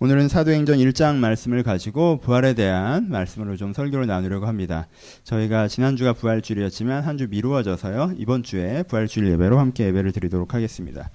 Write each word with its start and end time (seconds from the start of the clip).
오늘은 0.00 0.28
사도행전 0.28 0.78
1장 0.78 1.16
말씀을 1.16 1.64
가지고 1.64 2.18
부활에 2.20 2.54
대한 2.54 3.08
말씀으로 3.10 3.56
좀 3.56 3.72
설교를 3.72 4.06
나누려고 4.06 4.46
합니다. 4.46 4.86
저희가 5.24 5.66
지난주가 5.66 6.12
부활주일이었지만 6.12 7.02
한 7.02 7.18
주 7.18 7.26
미루어져서요. 7.28 8.12
이번 8.16 8.44
주에 8.44 8.84
부활주일 8.84 9.26
예배로 9.32 9.58
함께 9.58 9.86
예배를 9.86 10.12
드리도록 10.12 10.54
하겠습니다. 10.54 11.10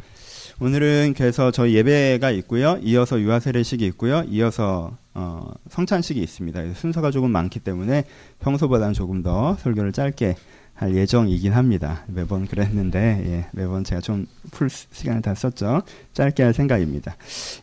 오늘은 0.60 1.14
그래서 1.16 1.50
저희 1.52 1.76
예배가 1.76 2.32
있고요. 2.32 2.78
이어서 2.84 3.22
유아세례식이 3.22 3.86
있고요. 3.88 4.24
이어서 4.28 4.98
어, 5.14 5.50
성찬식이 5.70 6.20
있습니다. 6.22 6.74
순서가 6.74 7.10
조금 7.12 7.32
많기 7.32 7.60
때문에 7.62 8.04
평소보다는 8.42 8.94
조금 8.94 9.24
더 9.24 9.56
설교를 9.62 9.94
짧게 9.94 10.36
할 10.76 10.96
예정이긴 10.96 11.54
합니다. 11.54 12.04
매번 12.08 12.48
그랬는데 12.48 13.24
예, 13.26 13.46
매번 13.52 13.84
제가 13.84 14.02
좀 14.02 14.26
풀 14.52 14.70
시간을 14.70 15.22
다 15.22 15.34
썼죠. 15.34 15.82
짧게 16.14 16.44
할 16.44 16.54
생각입니다. 16.54 17.16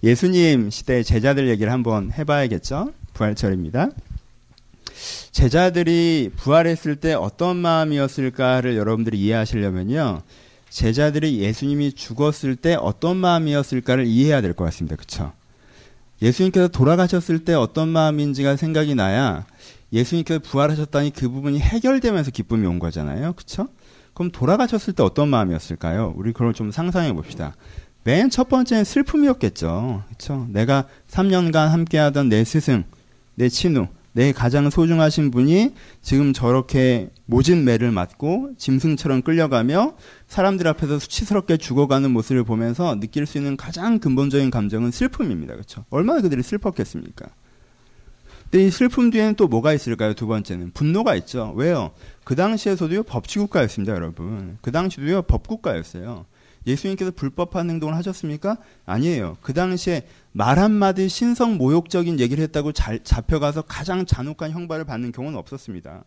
예수님 0.03 0.71
시대 0.71 1.03
제자들 1.03 1.49
얘기를 1.49 1.71
한번 1.73 2.11
해봐야겠죠. 2.13 2.93
부활절입니다. 3.15 3.91
제자들이 5.31 6.31
부활했을 6.37 6.97
때 6.97 7.15
어떤 7.15 7.57
마음이었을까를 7.57 8.77
여러분들이 8.77 9.19
이해하시려면요. 9.21 10.23
제자들이 10.69 11.39
예수님이 11.41 11.93
죽었을 11.93 12.57
때 12.57 12.75
어떤 12.75 13.17
마음이었을까를 13.17 14.07
이해해야 14.07 14.41
될 14.41 14.55
것 14.55 14.65
같습니다. 14.65 14.97
그렇죠? 14.97 15.33
예수님께서 16.23 16.69
돌아가셨을 16.69 17.45
때 17.45 17.55
어떤 17.55 17.89
마음인지가 17.89 18.57
생각이 18.57 18.95
나야 18.95 19.47
예수님께서 19.93 20.41
부활하셨다니 20.41 21.11
그 21.11 21.29
부분이 21.29 21.59
해결되면서 21.61 22.31
기쁨이 22.31 22.67
온 22.67 22.79
거잖아요. 22.79 23.33
그쵸? 23.35 23.69
그럼 24.15 24.31
돌아가셨을 24.31 24.93
때 24.95 25.03
어떤 25.03 25.29
마음이었을까요? 25.29 26.15
우리 26.17 26.33
그걸 26.33 26.53
좀 26.53 26.71
상상해 26.71 27.13
봅시다. 27.13 27.55
맨 28.05 28.31
첫 28.31 28.49
번째는 28.49 28.85
슬픔이었겠죠. 28.85 30.05
그쵸? 30.09 30.47
내가 30.51 30.87
3년간 31.09 31.69
함께하던 31.69 32.29
내 32.29 32.45
스승, 32.45 32.85
내 33.35 33.49
친우, 33.49 33.89
내 34.13 34.33
가장 34.33 34.71
소중하신 34.71 35.31
분이 35.31 35.75
지금 36.03 36.33
저렇게 36.33 37.11
모진 37.27 37.65
매를 37.65 37.93
맞고 37.93 38.53
짐승처럼 38.59 39.23
끌려가며 39.23 39.95
사람들 40.27 40.67
앞에서 40.67 40.99
수치스럽게 40.99 41.59
죽어가는 41.59 42.11
모습을 42.11 42.43
보면서 42.43 42.99
느낄 42.99 43.27
수 43.27 43.39
있는 43.39 43.57
가장 43.57 43.99
근본적인 44.01 44.51
감정은 44.51 44.91
슬픔입니다. 44.91 45.55
그렇죠? 45.55 45.85
얼마나 45.91 46.21
그들이 46.23 46.43
슬펐겠습니까? 46.43 47.27
근데 48.51 48.67
이 48.67 48.71
슬픔 48.71 49.11
뒤에는 49.11 49.37
또 49.37 49.47
뭐가 49.47 49.73
있을까요? 49.73 50.15
두 50.15 50.27
번째는 50.27 50.73
분노가 50.73 51.15
있죠. 51.17 51.53
왜요? 51.55 51.93
그 52.25 52.35
당시에서도요 52.35 53.05
법치국가였습니다, 53.05 53.95
여러분. 53.95 54.59
그 54.61 54.73
당시도요 54.73 55.23
법국가였어요. 55.23 56.27
예수님께서 56.67 57.13
불법한 57.13 57.71
행동을 57.71 57.95
하셨습니까? 57.97 58.59
아니에요. 58.85 59.37
그 59.41 59.55
당시에 59.55 60.07
말 60.33 60.59
한마디 60.59 61.09
신성 61.09 61.57
모욕적인 61.57 62.21
얘기를 62.21 62.43
했다고 62.45 62.73
잘 62.73 63.03
잡혀가서 63.03 63.63
가장 63.63 64.05
잔혹한 64.05 64.51
형벌을 64.51 64.85
받는 64.85 65.13
경우는 65.13 65.39
없었습니다. 65.39 66.03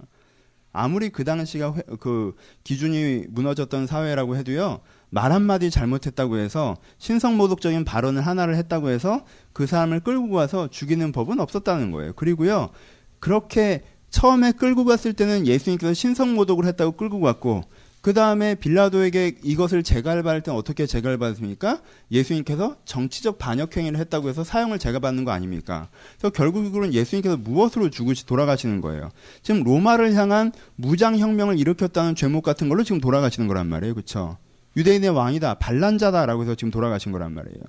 아무리 0.73 1.09
그 1.09 1.23
당시가 1.23 1.75
회, 1.75 1.83
그 1.99 2.35
기준이 2.63 3.27
무너졌던 3.29 3.87
사회라고 3.87 4.35
해도요. 4.35 4.81
말 5.09 5.31
한마디 5.31 5.69
잘못했다고 5.69 6.37
해서 6.37 6.75
신성모독적인 6.97 7.85
발언을 7.85 8.25
하나를 8.25 8.55
했다고 8.55 8.89
해서 8.89 9.23
그 9.53 9.67
사람을 9.67 9.99
끌고 10.01 10.31
가서 10.31 10.67
죽이는 10.69 11.11
법은 11.11 11.39
없었다는 11.39 11.91
거예요. 11.91 12.13
그리고요. 12.13 12.71
그렇게 13.19 13.83
처음에 14.09 14.51
끌고 14.51 14.85
갔을 14.85 15.13
때는 15.13 15.47
예수님께서 15.47 15.93
신성모독을 15.93 16.65
했다고 16.65 16.93
끌고 16.93 17.21
갔고 17.21 17.61
그 18.03 18.13
다음에 18.13 18.55
빌라도에게 18.55 19.37
이것을 19.43 19.81
재갈받을 19.81 20.41
때는 20.41 20.59
어떻게 20.59 20.85
재갈받습니까? 20.85 21.79
예수님께서 22.11 22.75
정치적 22.83 23.39
반역 23.39 23.77
행위를 23.77 23.97
했다고 23.97 24.27
해서 24.27 24.43
사형을 24.43 24.77
재갈받는 24.77 25.23
거 25.23 25.31
아닙니까? 25.31 25.87
그래서 26.17 26.33
결국은 26.33 26.93
예수님께서 26.93 27.37
무엇으로 27.37 27.89
죽으시 27.89 28.25
돌아가시는 28.25 28.81
거예요. 28.81 29.09
지금 29.41 29.63
로마를 29.63 30.15
향한 30.15 30.51
무장 30.75 31.17
혁명을 31.17 31.57
일으켰다는 31.57 32.15
죄목 32.15 32.43
같은 32.43 32.67
걸로 32.67 32.83
지금 32.83 32.99
돌아가시는 32.99 33.47
거란 33.47 33.67
말이에요, 33.67 33.93
그렇죠? 33.93 34.37
유대인의 34.75 35.11
왕이다, 35.11 35.53
반란자다라고 35.53 36.41
해서 36.41 36.55
지금 36.55 36.71
돌아가신 36.71 37.13
거란 37.13 37.31
말이에요. 37.31 37.63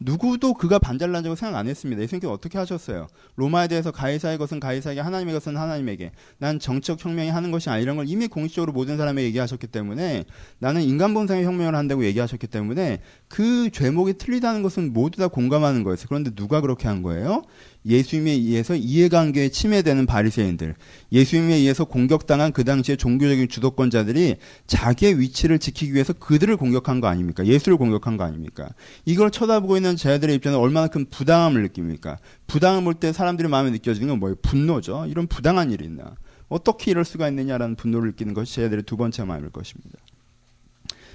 누구도 0.00 0.54
그가 0.54 0.78
반잘난다고 0.78 1.36
생각 1.36 1.58
안 1.58 1.68
했습니다. 1.68 2.00
예수님께서 2.02 2.32
어떻게 2.32 2.56
하셨어요? 2.56 3.06
로마에 3.36 3.68
대해서 3.68 3.90
가이사의 3.90 4.38
것은 4.38 4.58
가이사에게 4.58 5.00
하나님의 5.00 5.34
것은 5.34 5.58
하나님에게 5.58 6.12
난 6.38 6.58
정치적 6.58 7.04
혁명이 7.04 7.28
하는 7.28 7.50
것이 7.50 7.68
아니라는 7.68 7.96
걸 7.98 8.08
이미 8.08 8.26
공식적으로 8.26 8.72
모든 8.72 8.96
사람에게 8.96 9.26
얘기하셨기 9.28 9.66
때문에 9.66 10.24
나는 10.58 10.82
인간 10.82 11.12
본성의 11.12 11.44
혁명을 11.44 11.74
한다고 11.74 12.04
얘기하셨기 12.06 12.46
때문에 12.46 13.02
그 13.28 13.70
죄목이 13.70 14.14
틀리다는 14.14 14.62
것은 14.62 14.94
모두 14.94 15.18
다 15.18 15.28
공감하는 15.28 15.84
거였어요. 15.84 16.06
그런데 16.08 16.30
누가 16.30 16.62
그렇게 16.62 16.88
한 16.88 17.02
거예요? 17.02 17.42
예수님에 17.86 18.32
의해서 18.32 18.74
이해관계에 18.74 19.48
침해되는 19.48 20.06
바리새인들, 20.06 20.74
예수님에 21.12 21.54
의해서 21.54 21.84
공격당한 21.84 22.52
그 22.52 22.64
당시의 22.64 22.98
종교적인 22.98 23.48
주도권자들이 23.48 24.36
자기의 24.66 25.18
위치를 25.18 25.58
지키기 25.58 25.94
위해서 25.94 26.12
그들을 26.12 26.56
공격한 26.56 27.00
거 27.00 27.06
아닙니까? 27.06 27.46
예수를 27.46 27.78
공격한 27.78 28.16
거 28.16 28.24
아닙니까? 28.24 28.68
이걸 29.06 29.30
쳐다보고 29.30 29.76
있는 29.76 29.96
제자들의 29.96 30.34
입장에 30.36 30.56
얼마나 30.56 30.88
큰 30.88 31.06
부당함을 31.08 31.62
느낍니까? 31.62 32.18
부당함을 32.46 32.84
볼때 32.84 33.12
사람들의 33.12 33.50
마음에 33.50 33.70
느껴지는 33.70 34.08
건 34.08 34.20
뭐예요? 34.20 34.36
분노죠. 34.42 35.06
이런 35.08 35.26
부당한 35.26 35.70
일이 35.70 35.86
있나? 35.86 36.16
어떻게 36.48 36.90
이럴 36.90 37.04
수가 37.04 37.28
있느냐라는 37.28 37.76
분노를 37.76 38.10
느끼는 38.10 38.34
것이 38.34 38.56
제자들의 38.56 38.82
두 38.82 38.96
번째 38.96 39.24
마음일 39.24 39.50
것입니다. 39.50 39.98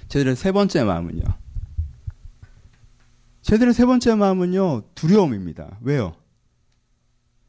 제자들의 0.08 0.34
세 0.34 0.50
번째 0.50 0.82
마음은요. 0.82 1.22
제자들의 3.42 3.74
세 3.74 3.86
번째 3.86 4.16
마음은요, 4.16 4.82
두려움입니다. 4.96 5.78
왜요? 5.82 6.16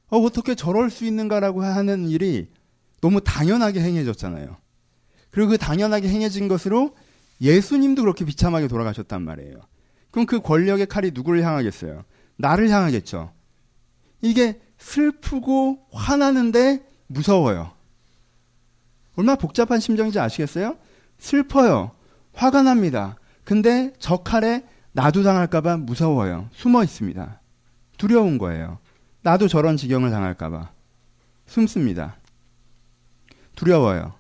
어, 0.10 0.18
어떻게 0.20 0.56
저럴 0.56 0.90
수 0.90 1.06
있는가라고 1.06 1.64
하는 1.64 2.08
일이 2.10 2.50
너무 3.02 3.22
당연하게 3.22 3.82
행해졌잖아요. 3.82 4.58
그리고 5.30 5.52
그 5.52 5.58
당연하게 5.58 6.08
행해진 6.10 6.48
것으로 6.48 6.96
예수님도 7.42 8.02
그렇게 8.02 8.26
비참하게 8.26 8.68
돌아가셨단 8.68 9.22
말이에요. 9.22 9.60
그럼 10.12 10.26
그 10.26 10.40
권력의 10.40 10.88
칼이 10.88 11.12
누구를 11.14 11.44
향하겠어요? 11.44 12.04
나를 12.38 12.70
향하겠죠. 12.70 13.32
이게 14.22 14.60
슬프고 14.78 15.80
화나는데 15.92 16.84
무서워요. 17.08 17.72
얼마나 19.16 19.36
복잡한 19.36 19.80
심정인지 19.80 20.20
아시겠어요? 20.20 20.78
슬퍼요. 21.18 21.92
화가 22.34 22.64
납니다. 22.64 23.18
근데 23.44 23.94
저 24.00 24.18
칼에 24.18 24.64
나도 24.92 25.24
당할까봐 25.24 25.78
무서워요. 25.78 26.50
숨어 26.54 26.84
있습니다. 26.84 27.42
두려운 27.98 28.38
거예요. 28.38 28.80
나도 29.28 29.50
저런 29.50 29.76
지경을 29.76 30.10
당할까봐. 30.10 30.70
숨습니다. 31.48 32.16
두려워요. 33.58 34.14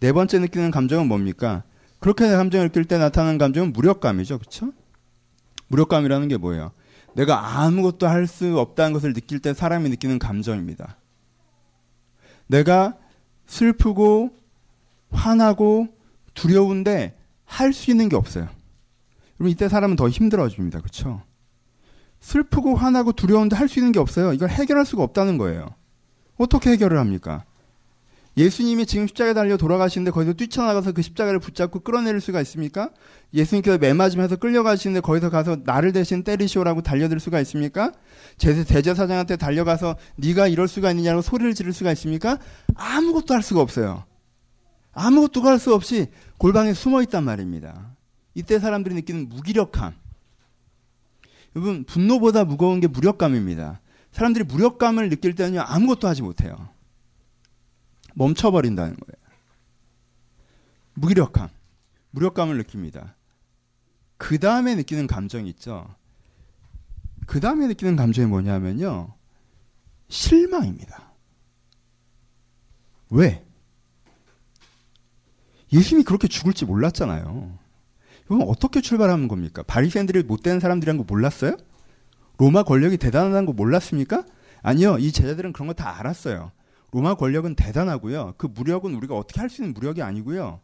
네 0.00 0.10
번째 0.10 0.38
느끼는 0.38 0.70
감정은 0.70 1.06
뭡니까? 1.06 1.64
그렇게 2.00 2.26
감정을 2.30 2.68
느낄 2.70 2.86
때 2.86 2.96
나타나는 2.96 3.36
감정은 3.36 3.74
무력감이죠. 3.74 4.38
그쵸? 4.38 4.72
무력감이라는 5.66 6.28
게 6.28 6.38
뭐예요? 6.38 6.72
내가 7.14 7.58
아무것도 7.60 8.06
할 8.06 8.26
수 8.26 8.58
없다는 8.58 8.94
것을 8.94 9.12
느낄 9.12 9.40
때 9.40 9.52
사람이 9.52 9.90
느끼는 9.90 10.18
감정입니다. 10.18 10.96
내가 12.46 12.96
슬프고 13.46 14.30
화나고 15.10 15.88
두려운데 16.32 17.18
할 17.44 17.74
수 17.74 17.90
있는 17.90 18.08
게 18.08 18.16
없어요. 18.16 18.48
그럼 19.36 19.50
이때 19.50 19.68
사람은 19.68 19.96
더 19.96 20.08
힘들어집니다. 20.08 20.80
그렇죠? 20.80 21.20
슬프고 22.20 22.74
화나고 22.76 23.12
두려운데 23.12 23.56
할 23.56 23.68
수 23.68 23.78
있는 23.78 23.92
게 23.92 23.98
없어요. 23.98 24.32
이걸 24.32 24.48
해결할 24.50 24.84
수가 24.84 25.02
없다는 25.02 25.38
거예요. 25.38 25.74
어떻게 26.36 26.70
해결을 26.70 26.98
합니까? 26.98 27.44
예수님이 28.36 28.86
지금 28.86 29.08
십자가에 29.08 29.34
달려 29.34 29.56
돌아가시는데 29.56 30.12
거기서 30.12 30.34
뛰쳐나가서 30.34 30.92
그 30.92 31.02
십자가를 31.02 31.40
붙잡고 31.40 31.80
끌어내릴 31.80 32.20
수가 32.20 32.40
있습니까? 32.42 32.90
예수님께서 33.34 33.78
매맞으면서 33.78 34.36
끌려가시는데 34.36 35.00
거기서 35.00 35.28
가서 35.28 35.56
나를 35.64 35.92
대신 35.92 36.22
때리시오라고 36.22 36.82
달려들 36.82 37.18
수가 37.18 37.40
있습니까? 37.40 37.92
제세 38.36 38.62
대제사장한테 38.62 39.36
달려가서 39.36 39.96
네가 40.16 40.46
이럴 40.46 40.68
수가 40.68 40.90
있느냐고 40.92 41.20
소리를 41.20 41.52
지를 41.54 41.72
수가 41.72 41.90
있습니까? 41.92 42.38
아무것도 42.76 43.34
할 43.34 43.42
수가 43.42 43.60
없어요. 43.60 44.04
아무것도 44.92 45.42
할 45.42 45.58
수 45.58 45.74
없이 45.74 46.06
골방에 46.38 46.74
숨어 46.74 47.02
있단 47.02 47.24
말입니다. 47.24 47.96
이때 48.34 48.60
사람들이 48.60 48.94
느끼는 48.94 49.28
무기력함. 49.30 49.94
여러분, 51.58 51.82
분노보다 51.84 52.44
무거운 52.44 52.78
게 52.78 52.86
무력감입니다. 52.86 53.80
사람들이 54.12 54.44
무력감을 54.44 55.10
느낄 55.10 55.34
때는요, 55.34 55.60
아무것도 55.62 56.06
하지 56.06 56.22
못해요. 56.22 56.68
멈춰버린다는 58.14 58.96
거예요. 58.96 59.28
무기력함, 60.94 61.48
무력감을 62.12 62.56
느낍니다. 62.58 63.16
그 64.16 64.38
다음에 64.38 64.76
느끼는 64.76 65.08
감정이 65.08 65.48
있죠. 65.50 65.92
그 67.26 67.40
다음에 67.40 67.66
느끼는 67.66 67.96
감정이 67.96 68.28
뭐냐면요. 68.28 69.14
실망입니다. 70.08 71.12
왜? 73.10 73.44
예수님이 75.72 76.04
그렇게 76.04 76.28
죽을지 76.28 76.64
몰랐잖아요. 76.64 77.57
그럼 78.28 78.44
어떻게 78.46 78.80
출발하는 78.80 79.26
겁니까? 79.28 79.62
바리새인들이 79.66 80.22
못되는 80.22 80.60
사람들이란 80.60 80.98
거 80.98 81.04
몰랐어요? 81.04 81.56
로마 82.38 82.62
권력이 82.62 82.98
대단하다는 82.98 83.46
거 83.46 83.52
몰랐습니까? 83.52 84.24
아니요. 84.62 84.98
이 84.98 85.10
제자들은 85.12 85.52
그런 85.52 85.66
거 85.68 85.72
다 85.74 85.98
알았어요. 85.98 86.52
로마 86.92 87.14
권력은 87.14 87.54
대단하고요. 87.56 88.34
그 88.36 88.46
무력은 88.46 88.94
우리가 88.94 89.16
어떻게 89.16 89.40
할 89.40 89.48
수 89.50 89.62
있는 89.62 89.74
무력이 89.74 90.02
아니고요. 90.02 90.60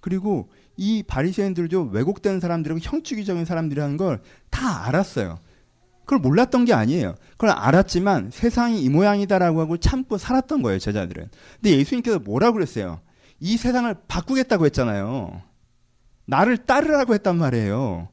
그리고 0.00 0.48
이 0.76 1.02
바리새인들도 1.02 1.90
왜곡된 1.92 2.38
사람들이고 2.40 2.80
형주기적인 2.82 3.44
사람들이라는 3.44 3.96
걸 3.96 4.20
다 4.50 4.86
알았어요. 4.86 5.38
그걸 6.00 6.18
몰랐던 6.20 6.64
게 6.66 6.72
아니에요. 6.72 7.16
그걸 7.32 7.50
알았지만 7.50 8.30
세상이 8.32 8.80
이 8.82 8.88
모양이다라고 8.88 9.60
하고 9.60 9.76
참고 9.76 10.18
살았던 10.18 10.62
거예요, 10.62 10.78
제자들은. 10.78 11.28
근데 11.60 11.76
예수님께서 11.78 12.20
뭐라고 12.20 12.54
그랬어요? 12.54 13.00
이 13.40 13.56
세상을 13.56 13.92
바꾸겠다고 14.06 14.66
했잖아요. 14.66 15.42
나를 16.26 16.58
따르라고 16.58 17.14
했단 17.14 17.36
말이에요. 17.36 18.08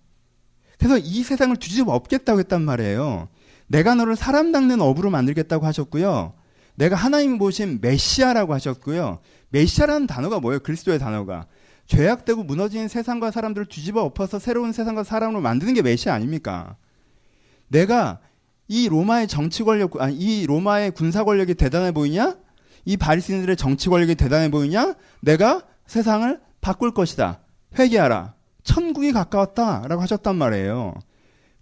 그래서 0.78 0.98
이 0.98 1.24
세상을 1.24 1.56
뒤집어 1.58 1.94
엎겠다고 1.94 2.40
했단 2.40 2.62
말이에요. 2.62 3.30
내가 3.68 3.96
너를 3.96 4.16
사람 4.16 4.52
닦는 4.52 4.82
업으로 4.82 5.10
만들겠다고 5.10 5.66
하셨고요. 5.66 6.34
내가 6.76 6.96
하나님 6.96 7.38
보신 7.38 7.80
메시아라고 7.82 8.54
하셨고요. 8.54 9.20
메시아라는 9.50 10.08
단어가 10.08 10.40
뭐예요? 10.40 10.60
그리스도의 10.60 11.00
단어가. 11.00 11.48
죄악되고 11.88 12.44
무너진 12.44 12.88
세상과 12.88 13.32
사람들을 13.32 13.68
뒤집어 13.68 14.02
엎어서 14.04 14.40
새로운 14.40 14.72
세상과 14.72 15.04
사람으로 15.04 15.42
만드는 15.42 15.74
게 15.74 15.82
메시아 15.82 16.14
아닙니까? 16.14 16.76
내가 17.68 18.20
이 18.68 18.88
로마의 18.90 19.28
정치 19.28 19.64
권력, 19.64 20.02
아니, 20.02 20.16
이 20.16 20.46
로마의 20.48 20.92
군사 20.92 21.24
권력이 21.24 21.56
대단해 21.56 21.92
보이냐? 21.92 22.38
이 22.86 22.98
바리새인들의 22.98 23.56
정치 23.58 23.90
권력이 23.90 24.16
대단해 24.16 24.50
보이냐? 24.50 24.96
내가 25.22 25.64
세상을 25.86 26.40
바꿀 26.62 26.94
것이다. 26.94 27.43
회개하라. 27.78 28.36
천국이 28.64 29.12
가까웠다라고 29.12 30.02
하셨단 30.02 30.36
말이에요. 30.36 30.96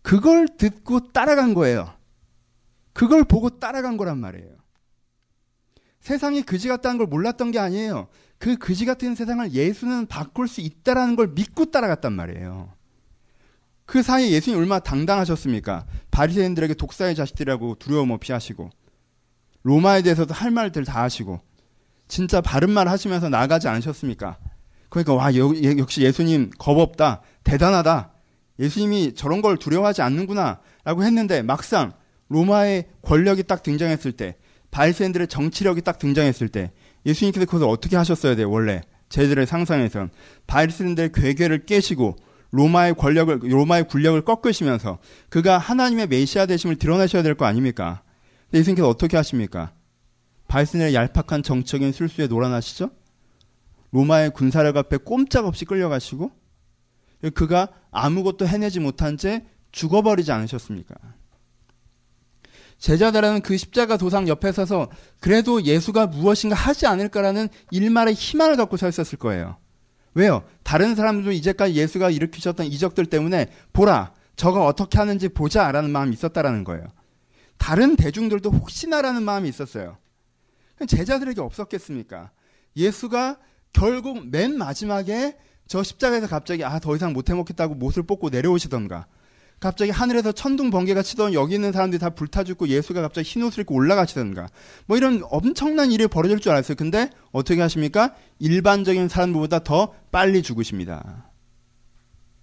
그걸 0.02 0.48
듣고 0.48 1.12
따라간 1.12 1.54
거예요. 1.54 1.94
그걸 2.94 3.24
보고 3.24 3.50
따라간 3.50 3.98
거란 3.98 4.18
말이에요. 4.18 4.62
세상이 6.02 6.42
그지 6.42 6.68
같다는 6.68 6.98
걸 6.98 7.08
몰랐던 7.08 7.52
게 7.52 7.60
아니에요. 7.60 8.08
그 8.40 8.58
그지 8.58 8.86
같은 8.86 9.14
세상을 9.16 9.52
예수는 9.52 10.08
바꿀 10.08 10.48
수 10.48 10.62
있다라는 10.62 11.16
걸 11.16 11.28
믿고 11.30 11.66
따라갔단 11.66 12.12
말이에요. 12.14 12.74
그 13.86 14.02
사이에 14.02 14.32
예수님 14.32 14.58
얼마나 14.58 14.80
당당하셨습니까? 14.80 15.86
바리새인들에게 16.10 16.74
독사의 16.76 17.16
자식들이라고 17.16 17.76
두려움 17.76 18.12
없이 18.12 18.32
하시고 18.32 18.70
로마에 19.64 20.02
대해서도 20.02 20.34
할 20.34 20.50
말들 20.50 20.86
다 20.86 21.04
하시고 21.04 21.42
진짜 22.08 22.42
바른 22.42 22.72
말 22.72 22.88
하시면서 22.88 23.30
나가지 23.30 23.68
않으셨습니까? 23.68 24.38
그러니까 24.92 25.16
와 25.16 25.34
역시 25.34 26.02
예수님 26.04 26.52
겁 26.60 26.78
없다 26.78 27.22
대단하다 27.44 28.12
예수님이 28.60 29.16
저런 29.16 29.42
걸 29.42 29.58
두려워하지 29.58 30.04
않는구나라고 30.04 31.04
했는데 31.04 31.42
막상 31.42 31.94
로마의 32.28 32.90
권력이 33.02 33.44
딱 33.44 33.64
등장했을 33.64 34.12
때 34.12 34.36
바리새인들의 34.70 35.28
정치력이 35.28 35.82
딱 35.82 35.98
등장했을 35.98 36.50
때 36.50 36.72
예수님께서 37.06 37.46
그것을 37.46 37.68
어떻게 37.68 37.96
하셨어야 37.98 38.36
돼요, 38.36 38.50
원래. 38.52 38.82
제들의 39.10 39.46
상상에선. 39.48 40.12
바리새인들의 40.48 41.12
괴계를 41.14 41.66
깨시고 41.66 42.16
로마의 42.52 42.94
권력을 42.94 43.40
로마의 43.44 43.88
군력을 43.88 44.22
꺾으시면서 44.22 45.00
그가 45.30 45.58
하나님의 45.58 46.08
메시아 46.08 46.46
되심을 46.46 46.76
드러내셔야 46.78 47.24
될 47.24 47.36
거 47.36 47.46
아닙니까? 47.46 48.04
예수님께서 48.54 48.88
어떻게 48.88 49.18
하십니까? 49.18 49.74
바리새인의 50.48 50.94
얄팍한 50.94 51.44
정적인 51.44 51.92
술수에 51.92 52.28
놀아나시죠? 52.28 52.92
로마의 53.92 54.32
군사력 54.32 54.78
앞에 54.78 54.98
꼼짝없이 54.98 55.66
끌려가시고 55.66 56.32
그가 57.34 57.70
아무것도 57.92 58.48
해내지 58.48 58.80
못한 58.80 59.18
채 59.18 59.46
죽어버리지 59.72 60.32
않으셨습니까? 60.32 60.96
제자들은 62.78 63.42
그 63.42 63.58
십자가 63.58 63.96
도상 63.96 64.28
옆에 64.28 64.52
서서 64.52 64.90
그래도 65.20 65.62
예수가 65.62 66.08
무엇인가 66.08 66.56
하지 66.56 66.88
않을까라는 66.88 67.48
일말의 67.70 68.16
희망을 68.16 68.56
갖고 68.58 68.76
서 68.76 68.90
있었을 68.90 69.20
거예요. 69.20 69.58
왜요? 70.16 70.44
다른 70.64 70.96
사람들도 70.96 71.32
이제까지 71.32 71.76
예수가 71.76 72.10
일으키셨던 72.10 72.66
이적들 72.66 73.06
때문에 73.06 73.48
보라, 73.72 74.14
저가 74.36 74.66
어떻게 74.66 74.98
하는지 74.98 75.30
보자 75.30 75.72
라는 75.72 75.92
마음이 75.92 76.14
있었다라는 76.14 76.64
거예요. 76.64 76.88
다른 77.58 77.96
대중들도 77.96 78.50
혹시나라는 78.50 79.22
마음이 79.22 79.48
있었어요. 79.48 79.98
제자들에게 80.88 81.40
없었겠습니까? 81.40 82.32
예수가 82.76 83.38
결국 83.74 84.28
맨 84.30 84.58
마지막에 84.58 85.38
저 85.68 85.84
십자가에서 85.84 86.28
갑자기 86.28 86.64
아 86.66 86.80
더 86.80 86.96
이상 86.96 87.14
못 87.14 87.30
해먹겠다고 87.30 87.76
못을 87.76 88.04
뽑고 88.04 88.30
내려오시던가 88.30 89.08
갑자기 89.60 89.92
하늘에서 89.92 90.32
천둥 90.32 90.72
번개가 90.72 91.04
치던 91.04 91.34
여기 91.34 91.54
있는 91.54 91.72
사람들이 91.72 92.00
다 92.00 92.10
불타 92.10 92.44
죽고 92.44 92.68
예수가 92.68 93.00
갑자기 93.02 93.30
흰 93.30 93.44
옷을 93.44 93.62
입고 93.62 93.76
올라가시던가 93.76 94.50
뭐 94.88 94.98
이런 94.98 95.22
엄청난 95.30 95.92
일이 95.92 96.08
벌어질 96.08 96.40
줄 96.40 96.52
알았어요. 96.52 96.76
근데 96.76 97.12
어떻게 97.32 97.62
하십니까? 97.62 98.16
일반적인 98.40 99.08
사람들보다 99.08 99.64
더 99.64 99.94
빨리 100.12 100.42
죽으십니다. 100.42 101.30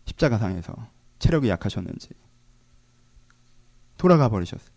십자가상에서 0.06 0.74
체력이 1.18 1.48
약하셨는지 1.48 2.10
돌아가 3.96 4.28
버리셨어요. 4.28 4.70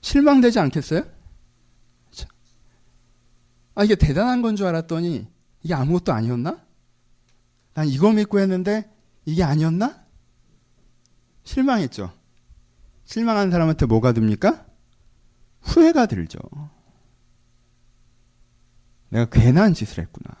실망되지 0.00 0.60
않겠어요? 0.60 1.02
아 3.74 3.84
이게 3.84 3.94
대단한 3.94 4.42
건 4.42 4.56
줄 4.56 4.66
알았더니 4.66 5.26
이게 5.62 5.74
아무것도 5.74 6.12
아니었나? 6.12 6.60
난 7.74 7.88
이거 7.88 8.12
믿고 8.12 8.38
했는데 8.38 8.90
이게 9.24 9.42
아니었나? 9.42 10.04
실망했죠. 11.44 12.12
실망한 13.04 13.50
사람한테 13.50 13.86
뭐가 13.86 14.12
듭니까? 14.12 14.64
후회가 15.62 16.06
들죠. 16.06 16.38
내가 19.08 19.26
괜한 19.26 19.74
짓을 19.74 20.02
했구나. 20.04 20.34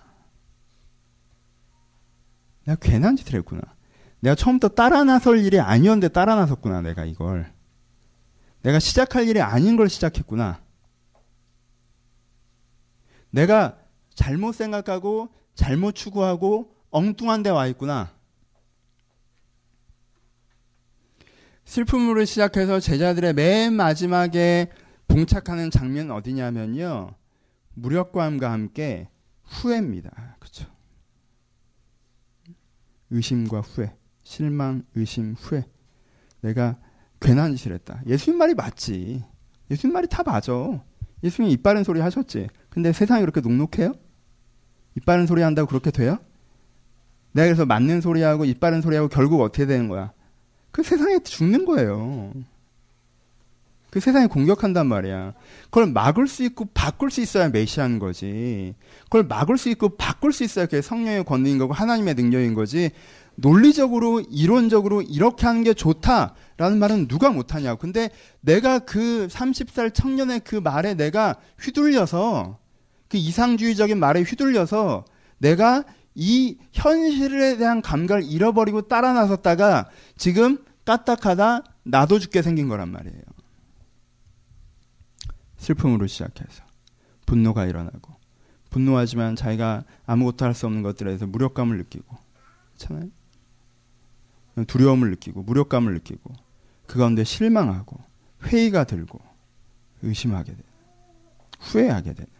내가 2.64 2.76
괜한 2.80 3.16
짓을 3.16 3.34
했구나. 3.36 3.62
내가 4.20 4.34
처음부터 4.34 4.74
따라 4.74 5.04
나설 5.04 5.38
일이 5.44 5.60
아니었는데 5.60 6.08
따라 6.08 6.34
나섰구나, 6.34 6.80
내가 6.80 7.04
이걸. 7.04 7.52
내가 8.62 8.78
시작할 8.78 9.28
일이 9.28 9.40
아닌 9.42 9.76
걸 9.76 9.88
시작했구나. 9.88 10.60
내가 13.34 13.76
잘못 14.14 14.54
생각하고, 14.54 15.28
잘못 15.56 15.96
추구하고, 15.96 16.72
엉뚱한 16.90 17.42
데 17.42 17.50
와 17.50 17.66
있구나. 17.66 18.14
슬픔으로 21.64 22.24
시작해서 22.24 22.78
제자들의 22.78 23.32
맨 23.34 23.72
마지막에 23.72 24.70
봉착하는 25.08 25.70
장면 25.72 26.12
어디냐면요. 26.12 27.16
무력감과 27.74 28.52
함께 28.52 29.08
후회입니다. 29.42 30.36
그렇죠? 30.38 30.66
의심과 33.10 33.62
후회, 33.62 33.96
실망, 34.22 34.84
의심, 34.94 35.34
후회. 35.36 35.64
내가 36.40 36.78
괜한 37.20 37.56
짓을 37.56 37.72
했다. 37.72 38.00
예수님 38.06 38.38
말이 38.38 38.54
맞지. 38.54 39.24
예수님 39.70 39.92
말이 39.92 40.06
다 40.08 40.22
맞아. 40.22 40.52
예수님 41.24 41.50
이빠른 41.50 41.82
소리 41.82 42.00
하셨지. 42.00 42.48
근데 42.74 42.92
세상이 42.92 43.20
그렇게 43.20 43.40
녹록해요? 43.40 43.94
이빠른 44.96 45.26
소리 45.26 45.42
한다고 45.42 45.68
그렇게 45.68 45.92
돼요? 45.92 46.18
내가 47.32 47.46
그래서 47.46 47.64
맞는 47.64 48.00
소리하고 48.00 48.44
이빠른 48.44 48.82
소리하고 48.82 49.08
결국 49.08 49.40
어떻게 49.40 49.64
되는 49.64 49.88
거야? 49.88 50.12
그 50.72 50.82
세상에 50.82 51.20
죽는 51.20 51.66
거예요. 51.66 52.32
그 53.90 54.00
세상에 54.00 54.26
공격한단 54.26 54.88
말이야. 54.88 55.34
그걸 55.66 55.86
막을 55.86 56.26
수 56.26 56.42
있고 56.42 56.64
바꿀 56.74 57.12
수 57.12 57.20
있어야 57.20 57.48
메시아인 57.48 58.00
거지. 58.00 58.74
그걸 59.04 59.22
막을 59.22 59.56
수 59.56 59.68
있고 59.68 59.90
바꿀 59.90 60.32
수 60.32 60.42
있어야 60.42 60.66
그게 60.66 60.82
성령의 60.82 61.24
권능인 61.24 61.58
거고 61.58 61.72
하나님의 61.72 62.14
능력인 62.14 62.54
거지. 62.54 62.90
논리적으로 63.36 64.20
이론적으로 64.20 65.02
이렇게 65.02 65.46
하는 65.46 65.62
게 65.62 65.74
좋다라는 65.74 66.78
말은 66.80 67.06
누가 67.06 67.30
못하냐. 67.30 67.76
근데 67.76 68.10
내가 68.40 68.80
그 68.80 69.28
30살 69.30 69.94
청년의 69.94 70.40
그 70.40 70.56
말에 70.56 70.94
내가 70.94 71.36
휘둘려서 71.60 72.58
그 73.14 73.18
이상주의적인 73.18 74.00
말에 74.00 74.22
휘둘려서 74.22 75.04
내가 75.38 75.84
이 76.16 76.58
현실에 76.72 77.56
대한 77.58 77.80
감각을 77.80 78.24
잃어버리고 78.24 78.88
따라 78.88 79.12
나섰다가 79.12 79.88
지금 80.16 80.58
까딱하다 80.84 81.62
나도 81.84 82.18
죽게 82.18 82.42
생긴 82.42 82.68
거란 82.68 82.90
말이에요. 82.90 83.22
슬픔으로 85.58 86.08
시작해서 86.08 86.64
분노가 87.24 87.66
일어나고 87.66 88.12
분노하지만 88.70 89.36
자기가 89.36 89.84
아무것도 90.06 90.44
할 90.44 90.52
수 90.52 90.66
없는 90.66 90.82
것들에 90.82 91.10
대해서 91.10 91.28
무력감을 91.28 91.78
느끼고 91.78 92.16
그렇잖아요. 92.78 93.10
두려움을 94.66 95.10
느끼고 95.10 95.44
무력감을 95.44 95.94
느끼고 95.94 96.34
그 96.86 96.98
가운데 96.98 97.22
실망하고 97.22 97.96
회의가 98.42 98.82
들고 98.82 99.20
의심하게 100.02 100.50
되는 100.50 100.64
후회하게 101.60 102.14
되는 102.14 102.33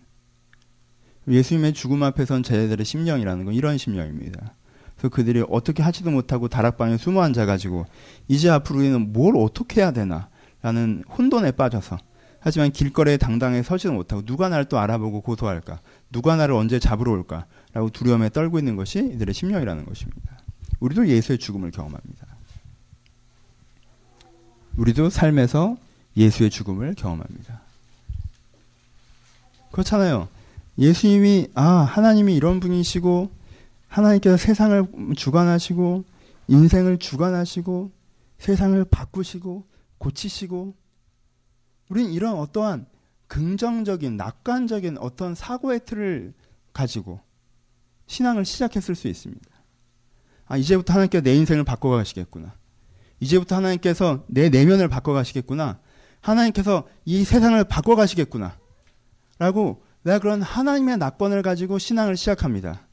예수님의 1.29 1.73
죽음 1.73 2.03
앞에선 2.03 2.43
제자들의 2.43 2.85
심령이라는 2.85 3.45
건 3.45 3.55
이런 3.55 3.79
심령입니다. 3.79 4.55
그래서 4.97 5.09
그들이 5.09 5.45
어떻게 5.49 5.83
하지도 5.83 6.11
못하고 6.11 6.49
다락방에 6.49 6.97
숨어 6.97 7.23
앉아가지고 7.23 7.87
이제 8.29 8.51
앞으로 8.51 8.81
우리는 8.81 9.13
뭘 9.13 9.37
어떻게 9.37 9.81
해야 9.81 9.91
되나 9.91 10.29
라는 10.63 11.05
혼돈에 11.17 11.53
빠져서 11.53 11.99
하지만 12.41 12.71
길거리에 12.73 13.17
당당히 13.17 13.63
서지도 13.63 13.93
못하고 13.95 14.23
누가 14.23 14.49
나를 14.49 14.67
또 14.67 14.79
알아보고 14.79 15.23
고소할까 15.23 15.81
누가 16.11 16.37
나를 16.37 16.55
언제 16.55 16.79
잡으러 16.79 17.13
올까 17.13 17.47
라고 17.73 17.91
두려움에 17.91 18.29
떨고 18.29 18.59
있는 18.59 18.77
것이 18.77 18.99
이들의 18.99 19.35
심령이라는 19.35 19.87
것입니다. 19.87 20.39
우리도 20.81 21.09
예수의 21.09 21.39
죽음을 21.39 21.71
경험합니다. 21.71 22.27
우리도 24.77 25.09
삶에서 25.11 25.77
예수의 26.17 26.51
죽음을 26.51 26.95
경험합니다. 26.95 27.63
그렇잖아요. 29.73 30.29
예수님이 30.79 31.49
아 31.55 31.63
하나님이 31.63 32.35
이런 32.35 32.61
분이시고 32.61 33.31
하나님께서 33.89 34.37
세상을 34.37 34.87
주관하시고 35.17 36.05
인생을 36.49 36.99
주관하시고 36.99 37.93
세상을 38.39 38.85
바꾸시고 38.87 39.65
고치시고 39.99 40.75
우린 41.91 42.11
이런 42.13 42.35
어떠한 42.35 42.87
긍정적인 43.29 44.17
낙관적인 44.17 44.99
어떤 44.99 45.35
사고의 45.35 45.81
틀을 45.85 46.35
가지고 46.73 47.21
신앙을 48.07 48.45
시작했을 48.45 48.95
수 48.95 49.09
있습니다. 49.09 49.47
아 50.47 50.57
이제부터 50.57 50.93
하나님께서 50.93 51.23
내 51.23 51.35
인생을 51.35 51.65
바꿔가시겠구나. 51.65 52.55
이제부터 53.21 53.57
하나님께서 53.57 54.25
내 54.29 54.51
내면을 54.51 54.89
바꿔가시겠구나. 54.89 55.79
하나님께서 56.21 56.87
이 57.05 57.25
세상을 57.25 57.63
바꿔가시겠구나. 57.65 58.59
라고 59.39 59.83
내가 60.05 60.19
그런 60.19 60.43
하나님의 60.43 60.99
낙관을 60.99 61.43
가지고 61.43 61.79
신앙을 61.79 62.17
시작합니다. 62.17 62.87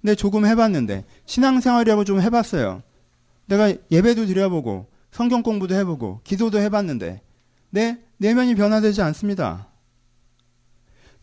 근데 0.00 0.14
조금 0.14 0.46
해봤는데 0.46 1.04
신앙생활이라고 1.26 2.04
좀 2.04 2.20
해봤어요. 2.20 2.82
내가 3.46 3.72
예배도 3.90 4.26
드려보고 4.26 4.86
성경 5.10 5.42
공부도 5.42 5.74
해보고 5.74 6.20
기도도 6.24 6.58
해봤는데 6.58 7.22
내 7.70 7.98
내면이 8.18 8.54
변화되지 8.54 9.02
않습니다. 9.02 9.68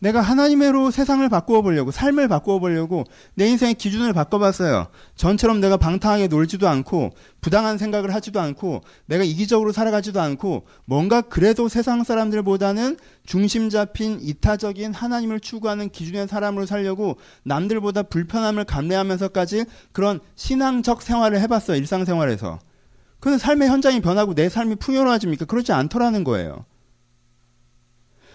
내가 0.04 0.20
하나님의로 0.20 0.90
세상을 0.90 1.26
바꾸어 1.30 1.62
보려고 1.62 1.90
삶을 1.90 2.28
바꾸어 2.28 2.58
보려고 2.58 3.04
내 3.32 3.46
인생의 3.46 3.72
기준을 3.72 4.12
바꿔봤어요. 4.12 4.88
전처럼 5.16 5.60
내가 5.60 5.78
방탕하게 5.78 6.26
놀지도 6.26 6.68
않고 6.68 7.12
부당한 7.40 7.78
생각을 7.78 8.14
하지도 8.14 8.38
않고 8.38 8.82
내가 9.06 9.24
이기적으로 9.24 9.72
살아가지도 9.72 10.20
않고 10.20 10.66
뭔가 10.84 11.22
그래도 11.22 11.68
세상 11.68 12.04
사람들보다는 12.04 12.98
중심 13.24 13.70
잡힌 13.70 14.18
이타적인 14.20 14.92
하나님을 14.92 15.40
추구하는 15.40 15.88
기준의 15.88 16.28
사람으로 16.28 16.66
살려고 16.66 17.16
남들보다 17.44 18.02
불편함을 18.02 18.64
감내하면서까지 18.64 19.64
그런 19.92 20.20
신앙적 20.36 21.00
생활을 21.00 21.40
해봤어요. 21.40 21.78
일상생활에서. 21.78 22.58
그는 23.20 23.38
삶의 23.38 23.70
현장이 23.70 24.02
변하고 24.02 24.34
내 24.34 24.50
삶이 24.50 24.76
풍요로워집니까? 24.76 25.46
그렇지 25.46 25.72
않더라는 25.72 26.24
거예요. 26.24 26.66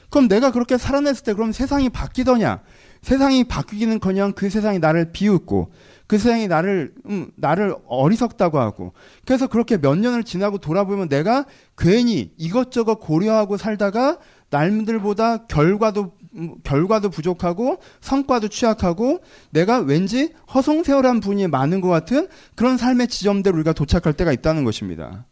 그럼 0.10 0.28
내가 0.28 0.52
그렇게 0.52 0.78
살아냈을 0.78 1.24
때 1.24 1.34
그럼 1.34 1.52
세상이 1.52 1.90
바뀌더냐? 1.90 2.62
세상이 3.02 3.46
바뀌기는커녕 3.46 4.34
그 4.34 4.50
세상이 4.50 4.80
나를 4.80 5.12
비웃고 5.12 5.72
그 6.08 6.18
세상이 6.18 6.48
나를 6.48 6.94
음, 7.08 7.32
나를 7.36 7.76
어리석다고 7.88 8.60
하고 8.60 8.94
그래서 9.26 9.48
그렇게 9.48 9.78
몇 9.78 9.98
년을 9.98 10.24
지나고 10.24 10.58
돌아보면 10.58 11.08
내가 11.08 11.46
괜히 11.78 12.34
이것저것 12.38 12.96
고려하고 12.96 13.58
살다가 13.58 14.18
남들보다 14.50 15.46
결과도 15.46 16.14
음, 16.36 16.56
결과도 16.64 17.10
부족하고 17.10 17.78
성과도 18.02 18.50
취약하고 18.50 19.22
내가 19.52 19.80
왠지 19.80 20.34
허송세월한 20.54 21.20
분이 21.20 21.48
많은 21.48 21.82
것 21.82 21.90
같은 21.90 22.28
그런 22.56 22.78
삶의 22.78 23.08
지점대로 23.08 23.56
우리가 23.58 23.74
도착할 23.74 24.14
때가 24.14 24.32
있다는 24.32 24.64
것입니다. 24.64 25.26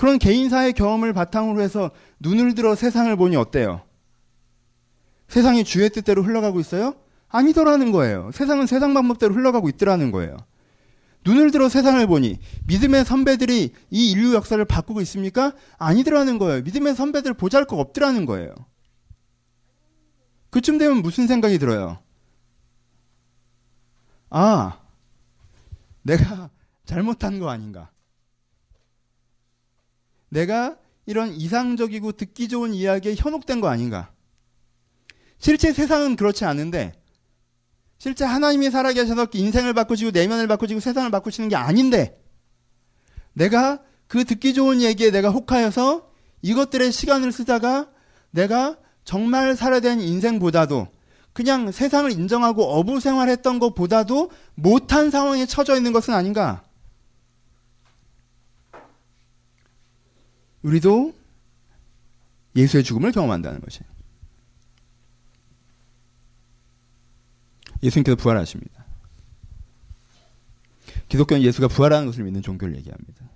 그런 0.00 0.18
개인사의 0.18 0.72
경험을 0.72 1.12
바탕으로 1.12 1.60
해서 1.60 1.90
눈을 2.20 2.54
들어 2.54 2.74
세상을 2.74 3.14
보니 3.16 3.36
어때요? 3.36 3.82
세상이 5.28 5.62
주의 5.62 5.90
뜻대로 5.90 6.22
흘러가고 6.22 6.58
있어요? 6.58 6.94
아니더라는 7.28 7.92
거예요. 7.92 8.30
세상은 8.32 8.66
세상 8.66 8.94
방법대로 8.94 9.34
흘러가고 9.34 9.68
있더라는 9.68 10.10
거예요. 10.10 10.38
눈을 11.26 11.50
들어 11.50 11.68
세상을 11.68 12.06
보니 12.06 12.38
믿음의 12.66 13.04
선배들이 13.04 13.74
이 13.90 14.10
인류 14.10 14.32
역사를 14.32 14.64
바꾸고 14.64 15.02
있습니까? 15.02 15.52
아니더라는 15.76 16.38
거예요. 16.38 16.62
믿음의 16.62 16.94
선배들 16.94 17.34
보잘 17.34 17.66
거 17.66 17.76
없더라는 17.76 18.24
거예요. 18.24 18.54
그쯤 20.48 20.78
되면 20.78 21.02
무슨 21.02 21.26
생각이 21.26 21.58
들어요? 21.58 21.98
아, 24.30 24.80
내가 26.00 26.48
잘못한 26.86 27.38
거 27.38 27.50
아닌가? 27.50 27.90
내가 30.30 30.76
이런 31.06 31.32
이상적이고 31.32 32.12
듣기 32.12 32.48
좋은 32.48 32.72
이야기에 32.72 33.14
현혹된 33.16 33.60
거 33.60 33.68
아닌가? 33.68 34.10
실제 35.38 35.72
세상은 35.72 36.16
그렇지 36.16 36.44
않은데, 36.44 36.92
실제 37.98 38.24
하나님이 38.24 38.70
살아계셔서 38.70 39.28
인생을 39.34 39.74
바꾸시고 39.74 40.12
내면을 40.12 40.46
바꾸시고 40.46 40.80
세상을 40.80 41.10
바꾸시는 41.10 41.48
게 41.48 41.56
아닌데, 41.56 42.18
내가 43.32 43.80
그 44.06 44.24
듣기 44.24 44.54
좋은 44.54 44.80
얘기에 44.80 45.10
내가 45.10 45.30
혹하여서 45.30 46.10
이것들의 46.42 46.90
시간을 46.92 47.32
쓰다가 47.32 47.90
내가 48.30 48.76
정말 49.04 49.56
되는 49.80 50.00
인생보다도 50.00 50.88
그냥 51.32 51.70
세상을 51.70 52.10
인정하고 52.10 52.64
어부 52.64 53.00
생활했던 53.00 53.58
것보다도 53.58 54.30
못한 54.54 55.10
상황에 55.10 55.46
처져 55.46 55.76
있는 55.76 55.92
것은 55.92 56.14
아닌가? 56.14 56.62
우리도 60.62 61.14
예수의 62.56 62.84
죽음을 62.84 63.12
경험한다는 63.12 63.60
것이에요. 63.60 63.88
예수님께서 67.82 68.16
부활하십니다. 68.16 68.84
기독교는 71.08 71.42
예수가 71.42 71.68
부활하는 71.68 72.06
것을 72.06 72.24
믿는 72.24 72.42
종교를 72.42 72.76
얘기합니다. 72.76 73.30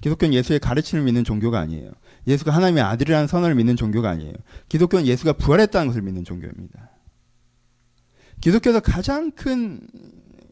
기독교는 0.00 0.34
예수의 0.34 0.58
가르침을 0.60 1.04
믿는 1.04 1.24
종교가 1.24 1.60
아니에요. 1.60 1.92
예수가 2.26 2.52
하나님의 2.52 2.82
아들이라는 2.82 3.26
선언을 3.26 3.54
믿는 3.54 3.76
종교가 3.76 4.10
아니에요. 4.10 4.34
기독교는 4.68 5.06
예수가 5.06 5.34
부활했다는 5.34 5.88
것을 5.88 6.02
믿는 6.02 6.24
종교입니다. 6.24 6.90
기독교에서 8.40 8.80
가장 8.80 9.30
큰 9.30 9.80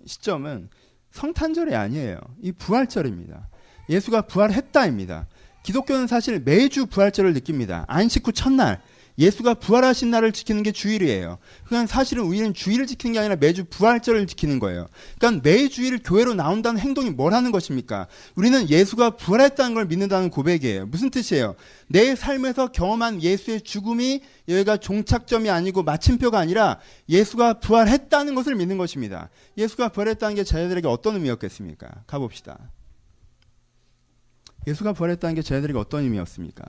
시점은 0.07 0.69
성탄절이 1.11 1.75
아니에요. 1.75 2.21
이 2.40 2.52
부활절입니다. 2.52 3.49
예수가 3.88 4.23
부활했다입니다. 4.23 5.26
기독교는 5.62 6.07
사실 6.07 6.40
매주 6.40 6.87
부활절을 6.87 7.35
느낍니다. 7.35 7.85
안식 7.88 8.26
후 8.26 8.33
첫날 8.33 8.81
예수가 9.21 9.55
부활하신 9.55 10.11
날을 10.11 10.33
지키는 10.33 10.62
게 10.62 10.73
주일이에요. 10.73 11.38
그냥 11.69 11.87
사실은 11.87 12.25
우리는 12.25 12.55
주일을 12.55 12.87
지키는 12.87 13.12
게 13.12 13.19
아니라 13.19 13.37
매주 13.37 13.64
부활절을 13.67 14.26
지키는 14.26 14.59
거예요. 14.59 14.88
그러니까 15.19 15.43
매주일 15.45 16.00
교회로 16.02 16.33
나온다는 16.35 16.81
행동이 16.81 17.11
뭘 17.11 17.35
하는 17.35 17.52
것입니까? 17.52 18.07
우리는 18.35 18.71
예수가 18.71 19.11
부활했다는 19.17 19.75
걸 19.75 19.85
믿는다는 19.85 20.31
고백이에요. 20.31 20.87
무슨 20.87 21.11
뜻이에요? 21.11 21.55
내 21.88 22.17
삶에서 22.17 22.73
경험한 22.73 23.23
예수의 23.23 23.61
죽음이 23.61 24.23
여기가 24.49 24.79
종착점이 24.79 25.50
아니고 25.50 25.83
마침표가 25.83 26.38
아니라 26.38 26.79
예수가 27.09 27.61
부활했다는 27.61 28.35
것을 28.35 28.55
믿는 28.55 28.79
것입니다. 28.79 29.29
예수가 29.59 29.90
부활했다는 29.90 30.37
게 30.37 30.45
저희들에게 30.45 30.88
어떤 30.88 31.17
의미였겠습니까? 31.17 32.05
가봅시다. 32.07 32.71
예수가 34.67 34.93
부활했다는 34.93 35.35
게 35.35 35.43
제자들에게 35.43 35.79
어떤 35.79 36.02
의미였습니까? 36.02 36.64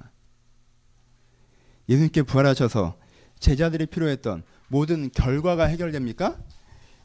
예수님께 1.89 2.23
부활하셔서 2.23 2.97
제자들이 3.39 3.87
필요했던 3.87 4.43
모든 4.67 5.09
결과가 5.11 5.65
해결됩니까? 5.65 6.37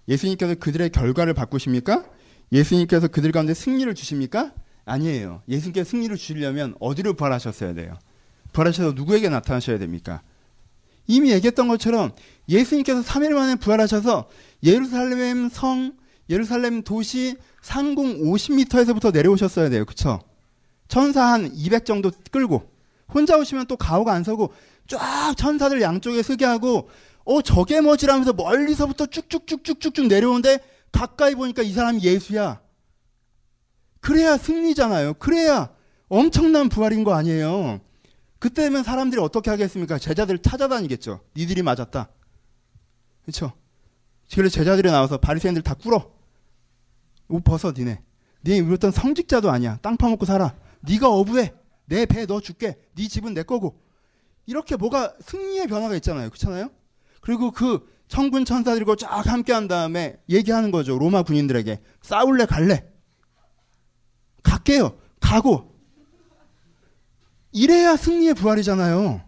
예수님께서 0.08 0.54
그들의 0.54 0.90
결과를 0.90 1.34
바꾸십니까? 1.34 2.04
예수님께서 2.52 3.08
그들 3.08 3.32
가운데 3.32 3.54
승리를 3.54 3.92
주십니까? 3.94 4.54
아니에요. 4.84 5.42
예수님께 5.48 5.82
승리를 5.82 6.16
주시려면 6.16 6.76
어디로 6.78 7.14
부활하셨어야 7.14 7.74
돼요? 7.74 7.98
부활하셔서 8.52 8.92
누구에게 8.92 9.28
나타나셔야 9.28 9.78
됩니까? 9.78 10.22
이미 11.08 11.32
얘기했던 11.32 11.66
것처럼 11.68 12.12
예수님께서 12.48 13.02
3일 13.02 13.32
만에 13.32 13.56
부활하셔서 13.56 14.28
예루살렘 14.62 15.48
성, 15.48 15.96
예루살렘 16.30 16.82
도시 16.82 17.36
상공 17.62 18.18
50m에서부터 18.22 19.12
내려오셨어야 19.12 19.68
돼요. 19.68 19.84
그쵸? 19.84 20.20
천사 20.88 21.24
한 21.24 21.50
200 21.54 21.84
정도 21.84 22.10
끌고 22.30 22.70
혼자 23.12 23.36
오시면 23.36 23.66
또 23.66 23.76
가오가 23.76 24.12
안 24.12 24.24
서고 24.24 24.52
쫙 24.88 25.34
천사들 25.36 25.80
양쪽에 25.80 26.22
서게 26.22 26.44
하고 26.44 26.88
어 27.24 27.42
저게 27.42 27.80
뭐지라면서 27.80 28.32
멀리서부터 28.32 29.06
쭉쭉쭉쭉쭉쭉 29.06 30.06
내려오는데 30.06 30.60
가까이 30.92 31.34
보니까 31.34 31.62
이 31.62 31.72
사람이 31.72 32.02
예수야. 32.02 32.60
그래야 34.00 34.38
승리잖아요. 34.38 35.14
그래야 35.14 35.70
엄청난 36.08 36.68
부활인 36.68 37.02
거 37.02 37.14
아니에요. 37.14 37.80
그때면 38.38 38.84
사람들이 38.84 39.20
어떻게 39.20 39.50
하겠습니까? 39.50 39.98
제자들 39.98 40.38
찾아다니겠죠. 40.38 41.20
니들이 41.36 41.62
맞았다. 41.62 42.08
그렇죠? 43.22 43.52
그래서 44.32 44.54
제자들이 44.54 44.90
나와서 44.90 45.16
바리새인들 45.18 45.62
다 45.62 45.74
꿇어. 45.74 46.12
옷 47.28 47.42
벗어 47.42 47.72
니네. 47.72 48.00
네 48.42 48.60
어떤 48.72 48.92
성직자도 48.92 49.50
아니야. 49.50 49.78
땅 49.82 49.96
파먹고 49.96 50.24
살아. 50.26 50.54
네가 50.88 51.08
어부해. 51.08 51.52
내배너 51.86 52.40
줄게. 52.40 52.76
네 52.94 53.08
집은 53.08 53.34
내 53.34 53.42
거고. 53.42 53.80
이렇게 54.46 54.76
뭐가 54.76 55.14
승리의 55.20 55.66
변화가 55.66 55.94
있잖아요. 55.96 56.30
그렇잖아요? 56.30 56.70
그리고 57.20 57.50
그 57.50 57.92
천군 58.08 58.44
천사들과 58.44 58.94
쫙 58.96 59.26
함께 59.26 59.52
한 59.52 59.66
다음에 59.66 60.16
얘기하는 60.28 60.70
거죠. 60.70 60.98
로마 60.98 61.22
군인들에게. 61.22 61.80
싸울래 62.02 62.46
갈래? 62.46 62.84
갈게요. 64.42 64.98
가고. 65.20 65.74
이래야 67.52 67.96
승리의 67.96 68.34
부활이잖아요. 68.34 69.25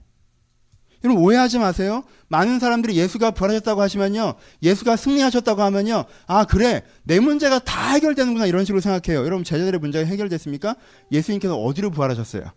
여러분 1.05 1.23
오해하지 1.23 1.59
마세요. 1.59 2.05
많은 2.29 2.59
사람들이 2.59 2.97
예수가 2.97 3.31
부활하셨다고 3.33 3.81
하시면요. 3.81 4.35
예수가 4.63 4.97
승리하셨다고 4.97 5.63
하면요. 5.63 6.05
아, 6.27 6.45
그래. 6.45 6.83
내 7.05 7.21
문제가 7.21 7.59
다 7.61 7.93
해결되는구나. 7.93 8.47
이런 8.47 8.65
식으로 8.65 8.81
생각해요. 8.81 9.25
여러분 9.25 9.45
제자들의 9.45 9.79
문제가 9.81 10.07
해결됐습니까? 10.09 10.75
예수님께서 11.13 11.57
어디로 11.57 11.91
부활하셨어요? 11.91 12.51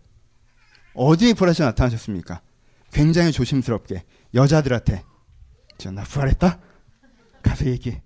어디에 0.94 1.34
부활하셔 1.34 1.64
나타나셨습니까? 1.64 2.42
굉장히 2.92 3.32
조심스럽게 3.32 4.04
여자들한테 4.34 5.04
나 5.94 6.02
부활했다? 6.04 6.58
가서 7.42 7.66
얘기해. 7.66 8.02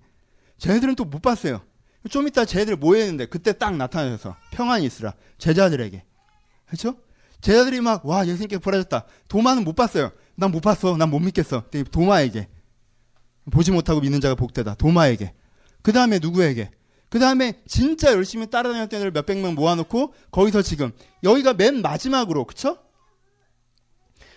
쟤네들은 0.57 0.95
또 0.95 1.03
못 1.05 1.21
봤어요. 1.21 1.61
좀 2.09 2.27
이따 2.27 2.45
쟤네들 2.45 2.77
모여있는데 2.77 3.25
그때 3.25 3.53
딱 3.53 3.75
나타나셔서 3.75 4.35
평안히 4.51 4.85
있으라. 4.85 5.13
제자들에게. 5.37 6.03
그렇죠? 6.67 6.95
제자들이 7.41 7.81
막 7.81 8.05
와 8.05 8.25
예수님께 8.25 8.57
부활하셨다. 8.59 9.05
도마는 9.27 9.63
못 9.63 9.75
봤어요. 9.75 10.11
난 10.37 10.51
못 10.51 10.61
봤어. 10.61 10.95
난 10.97 11.09
못 11.09 11.19
믿겠어. 11.19 11.63
도마에게. 11.91 12.47
보지 13.51 13.71
못하고 13.71 14.01
믿는 14.01 14.21
자가 14.21 14.35
복되다. 14.35 14.75
도마에게. 14.75 15.33
그 15.81 15.91
다음에 15.91 16.19
누구에게? 16.19 16.69
그 17.09 17.19
다음에 17.19 17.61
진짜 17.65 18.11
열심히 18.11 18.49
따라다녔던 18.49 18.99
애들 18.99 19.11
몇백 19.11 19.37
명 19.39 19.55
모아놓고 19.55 20.13
거기서 20.31 20.61
지금 20.61 20.91
여기가 21.23 21.53
맨 21.53 21.81
마지막으로 21.81 22.43
그쵸? 22.45 22.77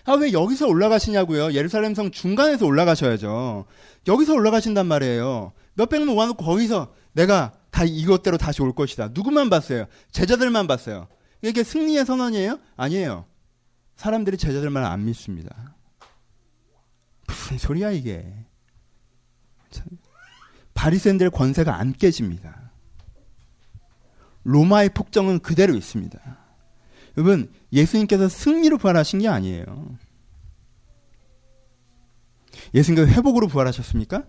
아, 0.05 0.13
왜 0.13 0.31
여기서 0.31 0.67
올라가시냐고요? 0.67 1.51
예루살렘 1.53 1.93
성 1.93 2.09
중간에서 2.09 2.65
올라가셔야죠. 2.65 3.65
여기서 4.07 4.33
올라가신단 4.33 4.87
말이에요. 4.87 5.51
몇백 5.75 6.03
명 6.05 6.15
모아놓고 6.15 6.43
거기서 6.43 6.93
내가 7.11 7.51
다 7.69 7.83
이것대로 7.83 8.37
다시 8.37 8.61
올 8.61 8.73
것이다. 8.73 9.09
누구만 9.13 9.49
봤어요? 9.49 9.85
제자들만 10.11 10.65
봤어요. 10.67 11.07
이게 11.43 11.63
승리의 11.63 12.05
선언이에요? 12.05 12.59
아니에요. 12.77 13.25
사람들이 13.97 14.37
제자들만 14.37 14.83
안 14.85 15.05
믿습니다. 15.05 15.75
무슨 17.31 17.57
소리야 17.57 17.91
이게? 17.91 18.45
바리새인들 20.73 21.29
권세가 21.29 21.75
안 21.75 21.93
깨집니다. 21.93 22.71
로마의 24.43 24.89
폭정은 24.89 25.39
그대로 25.39 25.75
있습니다. 25.75 26.19
여러분 27.17 27.51
예수님께서 27.71 28.27
승리로 28.29 28.77
부활하신 28.77 29.19
게 29.19 29.27
아니에요. 29.27 29.97
예수님께서 32.73 33.11
회복으로 33.11 33.47
부활하셨습니까? 33.47 34.23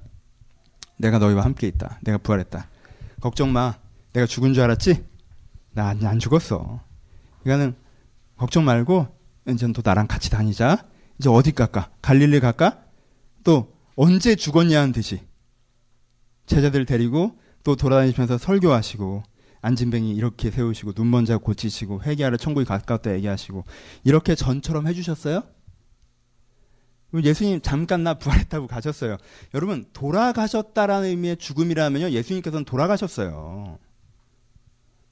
내가 0.98 1.18
너희와 1.18 1.44
함께 1.44 1.66
있다. 1.68 1.98
내가 2.02 2.18
부활했다. 2.18 2.68
걱정 3.20 3.52
마. 3.52 3.78
내가 4.12 4.26
죽은 4.26 4.52
줄 4.52 4.62
알았지? 4.64 5.04
나 5.74 5.88
안 5.88 6.18
죽었어. 6.18 6.80
그러니까는 7.42 7.74
걱정 8.36 8.64
말고 8.64 9.06
이제 9.48 9.66
또 9.72 9.80
나랑 9.82 10.06
같이 10.06 10.30
다니자. 10.30 10.86
이제 11.18 11.28
어디 11.30 11.52
갈까? 11.52 11.90
갈릴리 12.02 12.40
갈까? 12.40 12.84
또 13.44 13.74
언제 13.96 14.34
죽었냐는 14.34 14.92
듯이 14.92 15.20
제자들 16.46 16.86
데리고 16.86 17.38
또 17.64 17.76
돌아다니면서 17.76 18.38
설교하시고 18.38 19.22
안진뱅이 19.60 20.10
이렇게 20.14 20.50
세우시고 20.50 20.92
눈먼 20.96 21.24
자 21.24 21.38
고치시고 21.38 22.02
회개하러 22.02 22.36
천국이 22.36 22.66
가까웠다 22.66 23.14
얘기하시고 23.14 23.64
이렇게 24.04 24.34
전처럼 24.34 24.88
해주셨어요? 24.88 25.42
예수님 27.22 27.60
잠깐 27.60 28.02
나 28.02 28.14
부활했다고 28.14 28.66
가셨어요. 28.66 29.18
여러분 29.54 29.84
돌아가셨다라는 29.92 31.08
의미의 31.08 31.36
죽음이라면요 31.36 32.10
예수님께서는 32.10 32.64
돌아가셨어요. 32.64 33.78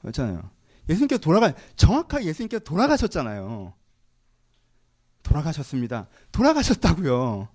그렇잖아요. 0.01 0.51
예수님께서 0.89 1.21
돌아가 1.21 1.53
정확하게 1.77 2.25
예수님께서 2.27 2.65
돌아가셨잖아요. 2.65 3.75
돌아가셨습니다. 5.23 6.09
돌아가셨다고요. 6.33 7.49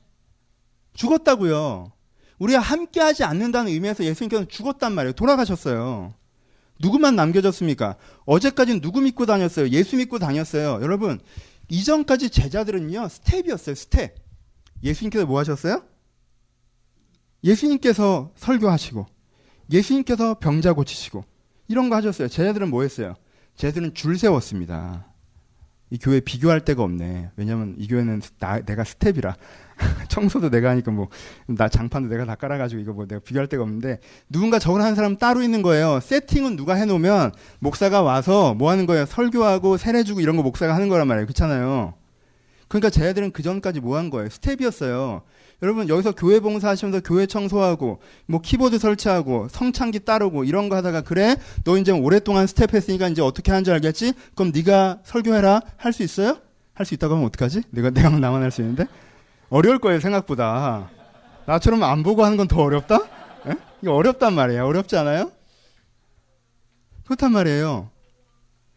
죽었다고요. 0.96 1.92
우리가 2.40 2.60
함께하지 2.60 3.24
않는다는 3.24 3.72
의미에서 3.72 4.04
예수님께서는 4.04 4.50
죽었단 4.50 4.94
말이에요. 4.94 5.14
돌아가셨어요. 5.14 6.14
누구만 6.80 7.16
남겨졌습니까? 7.16 7.96
어제까지는 8.26 8.82
누구 8.82 9.02
믿고 9.02 9.26
다녔어요? 9.26 9.70
예수 9.70 9.96
믿고 9.96 10.20
다녔어요. 10.20 10.80
여러분, 10.82 11.20
이전까지 11.70 12.30
제자들은요, 12.30 13.08
스텝이었어요, 13.08 13.76
스텝. 13.76 14.16
예수님께서 14.84 15.26
뭐 15.26 15.40
하셨어요? 15.40 15.84
예수님께서 17.44 18.32
설교하시고, 18.36 19.06
예수님께서 19.72 20.40
병자 20.40 20.74
고치시고, 20.74 21.24
이런 21.68 21.90
거 21.90 21.96
하셨어요. 21.96 22.28
제자들은 22.28 22.70
뭐 22.70 22.84
했어요? 22.84 23.16
제자들은 23.56 23.94
줄 23.94 24.18
세웠습니다. 24.18 25.08
이 25.90 25.98
교회 25.98 26.20
비교할 26.20 26.66
데가 26.66 26.84
없네. 26.84 27.32
왜냐면 27.38 27.76
이 27.78 27.88
교회는 27.88 28.22
나, 28.40 28.60
내가 28.60 28.84
스텝이라. 28.84 29.36
청소도 30.10 30.50
내가 30.50 30.70
하니까 30.72 30.92
뭐, 30.92 31.10
나 31.48 31.68
장판도 31.68 32.10
내가 32.10 32.26
다 32.26 32.36
깔아가지고 32.36 32.82
이거 32.82 32.94
뭐 32.94 33.06
내가 33.06 33.20
비교할 33.22 33.48
데가 33.48 33.64
없는데, 33.64 34.00
누군가 34.30 34.60
저걸 34.60 34.82
하는 34.82 34.96
사람 34.96 35.18
따로 35.18 35.42
있는 35.42 35.62
거예요. 35.62 36.00
세팅은 36.02 36.56
누가 36.56 36.76
해놓으면, 36.76 37.34
목사가 37.60 38.02
와서 38.02 38.54
뭐 38.54 38.72
하는 38.72 38.86
거예요? 38.86 39.06
설교하고 39.06 39.78
세례주고 39.78 40.22
이런 40.22 40.38
거 40.38 40.44
목사가 40.44 40.74
하는 40.76 40.88
거란 40.90 41.08
말이에요. 41.08 41.26
그렇잖아요. 41.26 41.94
그러니까 42.68 42.90
쟤네들은 42.90 43.32
그 43.32 43.44
전까지 43.44 43.80
뭐 43.80 43.98
한 43.98 44.10
거예요? 44.10 44.30
스텝이었어요. 44.30 45.22
여러분 45.62 45.88
여기서 45.88 46.12
교회 46.14 46.40
봉사하시면서 46.42 47.02
교회 47.06 47.26
청소하고 47.28 48.00
뭐 48.26 48.42
키보드 48.42 48.78
설치하고 48.78 49.48
성찬기 49.50 50.00
따르고 50.00 50.44
이런 50.44 50.68
거 50.68 50.76
하다가 50.76 51.02
그래 51.02 51.38
너 51.64 51.78
이제 51.78 51.92
오랫동안 51.94 52.46
스텝 52.46 52.74
했으니까 52.74 53.08
이제 53.08 53.22
어떻게 53.22 53.52
하는 53.52 53.64
줄 53.64 53.74
알겠지? 53.76 54.14
그럼 54.36 54.52
네가 54.54 55.00
설교해라 55.06 55.62
할 55.78 55.94
수 55.94 56.04
있어요? 56.04 56.40
할 56.74 56.86
수 56.86 56.94
있다고 56.96 57.14
하면 57.16 57.28
어떡하지? 57.28 57.62
내가 57.70 57.90
내가 57.92 58.10
나만 58.10 58.42
할 58.42 58.52
수 58.52 58.62
있는데 58.62 58.86
어려울 59.56 59.80
거예요 59.80 60.00
생각보다 60.02 60.90
나처럼 61.46 61.82
안 61.84 62.04
보고 62.04 62.26
하는 62.26 62.36
건 62.38 62.48
더 62.48 62.62
어렵다? 62.62 62.96
에? 63.48 63.54
이거 63.82 63.94
어렵단 63.94 64.34
말이에요 64.34 64.66
어렵지 64.66 64.98
않아요? 64.98 65.32
그렇단 67.06 67.32
말이에요. 67.32 67.92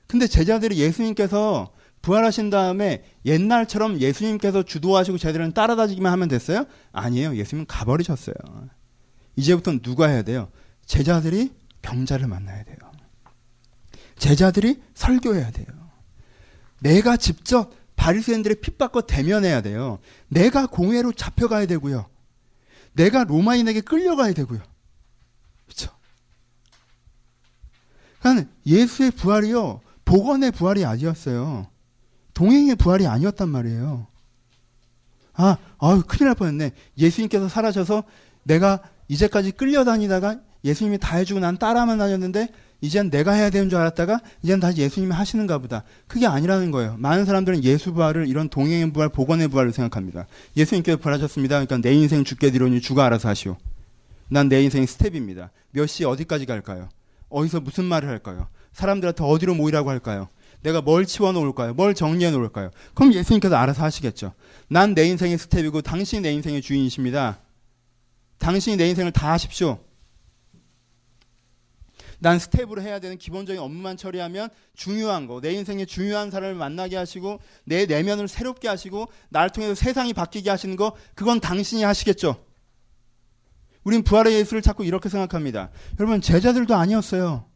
근데 0.07 0.27
제자들이 0.27 0.77
예수님께서 0.79 1.73
부활하신 2.03 2.51
다음에 2.51 3.03
옛날처럼 3.25 4.01
예수님께서 4.01 4.63
주도하시고 4.63 5.17
제들은 5.19 5.53
따라다니기만 5.53 6.13
하면 6.13 6.29
됐어요? 6.29 6.67
아니에요. 6.93 7.35
예수님은 7.37 7.67
가버리셨어요. 7.67 8.35
이제부터 9.37 9.79
누가 9.83 10.09
해야 10.09 10.23
돼요? 10.23 10.49
제자들이 10.85 11.53
병자를 11.83 12.27
만나야 12.27 12.65
돼요. 12.65 12.77
제자들이 14.19 14.83
설교해야 14.95 15.51
돼요. 15.51 15.67
내가 16.81 17.17
직접 17.17 17.73
바리새인들의 17.99 18.61
핍박과 18.61 19.03
대면해야 19.03 19.61
돼요. 19.61 19.99
내가 20.29 20.67
공회로 20.67 21.13
잡혀가야 21.13 21.67
되고요. 21.67 22.09
내가 22.95 23.25
로마인에게 23.25 23.83
끌려가야 23.83 24.33
되고요. 24.33 24.61
그렇죠? 25.67 25.91
그러니까 28.21 28.49
예수의 28.65 29.11
부활이요. 29.11 29.81
복원의 30.05 30.53
부활이 30.53 30.85
아니었어요. 30.85 31.67
동행의 32.35 32.77
부활이 32.77 33.07
아니었단 33.07 33.49
말이에요. 33.49 34.07
아, 35.35 35.57
아유, 35.79 36.03
큰일 36.07 36.27
날 36.29 36.35
뻔했네. 36.37 36.73
예수님께서 36.97 37.49
사라져서 37.49 38.05
내가 38.45 38.81
이제까지 39.09 39.53
끌려다니다가 39.53 40.41
예수님이 40.65 40.99
다 40.99 41.17
해주고 41.17 41.41
난 41.41 41.59
따라만 41.59 41.99
다녔는데 41.99 42.49
이젠 42.81 43.11
내가 43.11 43.33
해야 43.33 43.51
되는 43.51 43.69
줄 43.69 43.79
알았다가 43.79 44.21
이젠 44.43 44.61
다시 44.61 44.79
예수님이 44.83 45.13
하시는가 45.13 45.59
보다. 45.59 45.83
그게 46.07 46.27
아니라는 46.27 46.71
거예요. 46.71 46.95
많은 46.99 47.25
사람들은 47.25 47.65
예수 47.65 47.93
부활을 47.93 48.29
이런 48.29 48.49
동행의 48.49 48.93
부활, 48.93 49.09
복원의 49.09 49.49
부활로 49.49 49.73
생각합니다. 49.73 50.27
예수님께서 50.57 50.99
부활하셨습니다. 50.99 51.57
그러니까 51.65 51.79
내 51.79 51.93
인생 51.95 52.23
죽게 52.25 52.51
되려니 52.53 52.81
주가 52.81 53.05
알아서 53.07 53.29
하시오. 53.29 53.57
난 54.31 54.49
내 54.49 54.63
인생 54.63 54.85
스텝입니다. 54.87 55.51
몇 55.73 55.87
시 55.87 56.05
어디까지 56.05 56.47
갈까요? 56.47 56.89
어디서 57.31 57.61
무슨 57.61 57.85
말을 57.85 58.09
할까요? 58.09 58.49
사람들한테 58.73 59.25
어디로 59.25 59.55
모이라고 59.55 59.91
할까요? 59.91 60.29
내가 60.63 60.81
뭘 60.81 61.05
치워 61.07 61.33
놓을까요? 61.33 61.75
뭘 61.75 61.95
정리해 61.95 62.31
놓을까요? 62.31 62.71
그럼 62.95 63.13
예수님께서 63.13 63.57
알아서 63.57 63.83
하시겠죠. 63.83 64.33
난 64.69 64.95
내 64.95 65.05
인생의 65.07 65.39
스텝이고 65.39 65.83
당신이 65.83 66.23
내 66.23 66.33
인생의 66.33 66.63
주인이십니다. 66.63 67.39
당신이 68.39 68.77
내 68.77 68.89
인생을 68.89 69.13
다 69.13 69.33
하십시오. 69.33 69.79
난 72.21 72.39
스텝으로 72.39 72.83
해야 72.83 72.99
되는 72.99 73.17
기본적인 73.17 73.61
업무만 73.61 73.97
처리하면 73.97 74.49
중요한 74.75 75.27
거, 75.27 75.41
내 75.41 75.53
인생의 75.53 75.87
중요한 75.87 76.31
사람을 76.31 76.55
만나게 76.55 76.97
하시고 76.97 77.41
내 77.65 77.87
내면을 77.87 78.29
새롭게 78.29 78.69
하시고 78.69 79.09
날 79.29 79.51
통해서 79.51 79.75
세상이 79.75 80.13
바뀌게 80.13 80.51
하시는 80.51 80.77
거, 80.77 80.95
그건 81.15 81.41
당신이 81.41 81.85
하시겠죠. 81.85 82.45
우린 83.85 84.03
부활의 84.03 84.35
예수를 84.35 84.61
자꾸 84.61 84.85
이렇게 84.85 85.09
생각합니다. 85.09 85.71
여러분, 85.99 86.21
제자들도 86.21 86.75
아니었어요. 86.75 87.49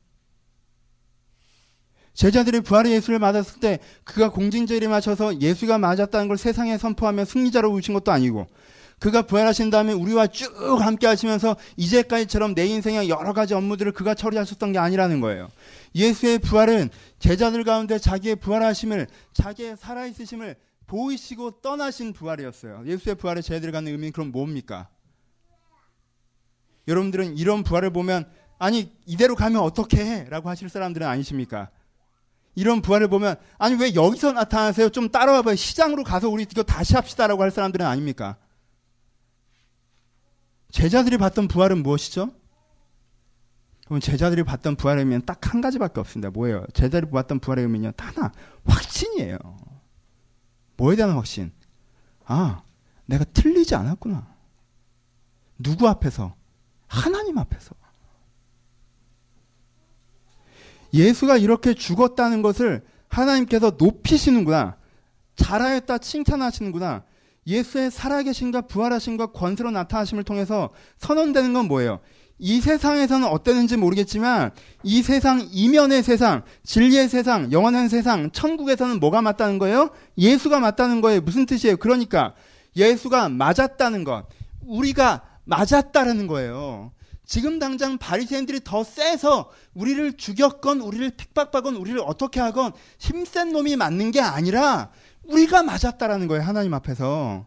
제자들이 2.14 2.60
부활의 2.60 2.92
예수를 2.92 3.18
맞았을 3.18 3.60
때 3.60 3.78
그가 4.04 4.30
공징제를 4.30 4.88
맞춰서 4.88 5.40
예수가 5.40 5.78
맞았다는 5.78 6.28
걸 6.28 6.36
세상에 6.36 6.76
선포하며 6.76 7.24
승리자로 7.24 7.72
오신 7.72 7.94
것도 7.94 8.12
아니고 8.12 8.46
그가 9.02 9.22
부활하신 9.22 9.70
다음에 9.70 9.92
우리와 9.92 10.28
쭉 10.28 10.54
함께 10.80 11.08
하시면서 11.08 11.56
이제까지처럼 11.76 12.54
내 12.54 12.66
인생의 12.66 13.08
여러 13.08 13.32
가지 13.32 13.52
업무들을 13.52 13.90
그가 13.90 14.14
처리하셨던 14.14 14.70
게 14.70 14.78
아니라는 14.78 15.20
거예요. 15.20 15.50
예수의 15.96 16.38
부활은 16.38 16.88
제자들 17.18 17.64
가운데 17.64 17.98
자기의 17.98 18.36
부활하심을, 18.36 19.08
자기의 19.32 19.76
살아있으심을 19.76 20.54
보이시고 20.86 21.62
떠나신 21.62 22.12
부활이었어요. 22.12 22.84
예수의 22.86 23.16
부활에 23.16 23.42
제자들이 23.42 23.72
갖는 23.72 23.90
의미는 23.90 24.12
그럼 24.12 24.30
뭡니까? 24.30 24.88
여러분들은 26.86 27.36
이런 27.36 27.64
부활을 27.64 27.90
보면, 27.90 28.30
아니, 28.60 28.92
이대로 29.04 29.34
가면 29.34 29.62
어떻게 29.62 30.04
해? 30.04 30.26
라고 30.30 30.48
하실 30.48 30.68
사람들은 30.68 31.04
아니십니까? 31.04 31.70
이런 32.54 32.80
부활을 32.80 33.08
보면, 33.08 33.34
아니, 33.58 33.74
왜 33.74 33.96
여기서 33.96 34.30
나타나세요? 34.30 34.90
좀 34.90 35.08
따라와 35.08 35.42
봐요. 35.42 35.56
시장으로 35.56 36.04
가서 36.04 36.28
우리 36.28 36.44
이거 36.44 36.62
다시 36.62 36.94
합시다라고 36.94 37.42
할 37.42 37.50
사람들은 37.50 37.84
아닙니까? 37.84 38.36
제자들이 40.72 41.18
봤던 41.18 41.46
부활은 41.48 41.82
무엇이죠? 41.82 42.32
그럼 43.86 44.00
제자들이 44.00 44.42
봤던 44.42 44.76
부활의 44.76 45.02
의미는 45.04 45.24
딱 45.24 45.42
한 45.52 45.60
가지밖에 45.60 46.00
없습니다. 46.00 46.30
뭐예요? 46.30 46.64
제자들이 46.72 47.10
봤던 47.10 47.40
부활의 47.40 47.64
의미는 47.64 47.92
하나, 47.98 48.32
확신이에요. 48.64 49.36
뭐에 50.78 50.96
대한 50.96 51.12
확신? 51.12 51.52
아, 52.24 52.62
내가 53.04 53.24
틀리지 53.24 53.74
않았구나. 53.74 54.26
누구 55.58 55.88
앞에서? 55.88 56.34
하나님 56.86 57.36
앞에서. 57.36 57.74
예수가 60.94 61.36
이렇게 61.36 61.74
죽었다는 61.74 62.40
것을 62.40 62.86
하나님께서 63.08 63.76
높이시는구나. 63.78 64.76
잘하였다 65.36 65.98
칭찬하시는구나. 65.98 67.04
예수의 67.46 67.90
살아계신과 67.90 68.62
부활하신과 68.62 69.26
권세로 69.32 69.70
나타나심을 69.70 70.24
통해서 70.24 70.70
선언되는 70.98 71.52
건 71.52 71.66
뭐예요? 71.66 72.00
이 72.38 72.60
세상에서는 72.60 73.26
어땠는지 73.28 73.76
모르겠지만 73.76 74.50
이 74.82 75.02
세상 75.02 75.46
이면의 75.52 76.02
세상, 76.02 76.42
진리의 76.64 77.08
세상, 77.08 77.52
영원한 77.52 77.88
세상, 77.88 78.30
천국에서는 78.32 78.98
뭐가 78.98 79.22
맞다는 79.22 79.58
거예요? 79.58 79.90
예수가 80.18 80.58
맞다는 80.58 81.00
거예요. 81.00 81.20
무슨 81.20 81.46
뜻이에요? 81.46 81.76
그러니까 81.76 82.34
예수가 82.74 83.28
맞았다는 83.28 84.02
것. 84.04 84.26
우리가 84.66 85.22
맞았다라는 85.44 86.26
거예요. 86.26 86.92
지금 87.32 87.58
당장 87.58 87.96
바리새인들이 87.96 88.60
더 88.62 88.84
세서 88.84 89.50
우리를 89.72 90.18
죽였건 90.18 90.82
우리를 90.82 91.12
핍박하건 91.16 91.76
우리를 91.76 91.98
어떻게 92.04 92.40
하건 92.40 92.72
힘센 92.98 93.52
놈이 93.52 93.74
맞는 93.76 94.10
게 94.10 94.20
아니라 94.20 94.90
우리가 95.24 95.62
맞았다라는 95.62 96.28
거예요. 96.28 96.42
하나님 96.42 96.74
앞에서. 96.74 97.46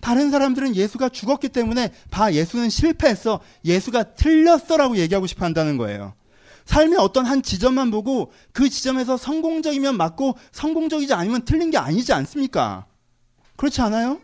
다른 0.00 0.30
사람들은 0.30 0.74
예수가 0.74 1.10
죽었기 1.10 1.50
때문에 1.50 1.92
봐 2.10 2.32
예수는 2.32 2.70
실패했어. 2.70 3.40
예수가 3.66 4.14
틀렸어라고 4.14 4.96
얘기하고 4.96 5.26
싶어 5.26 5.44
한다는 5.44 5.76
거예요. 5.76 6.14
삶의 6.64 6.96
어떤 6.98 7.26
한 7.26 7.42
지점만 7.42 7.90
보고 7.90 8.32
그 8.52 8.70
지점에서 8.70 9.18
성공적이면 9.18 9.98
맞고 9.98 10.38
성공적이지 10.52 11.12
않으면 11.12 11.44
틀린 11.44 11.70
게 11.70 11.76
아니지 11.76 12.14
않습니까? 12.14 12.86
그렇지 13.56 13.82
않아요? 13.82 14.22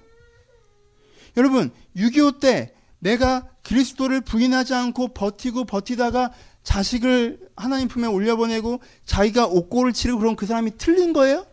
여러분, 1.36 1.72
6.25 1.94 2.40
때 2.40 2.74
내가 3.04 3.46
그리스도를 3.62 4.22
부인하지 4.22 4.72
않고 4.72 5.08
버티고 5.08 5.66
버티다가 5.66 6.32
자식을 6.62 7.50
하나님 7.54 7.86
품에 7.86 8.06
올려보내고 8.06 8.80
자기가 9.04 9.44
옥고를 9.44 9.92
치르고 9.92 10.20
그런 10.20 10.36
그 10.36 10.46
사람이 10.46 10.78
틀린 10.78 11.12
거예요? 11.12 11.46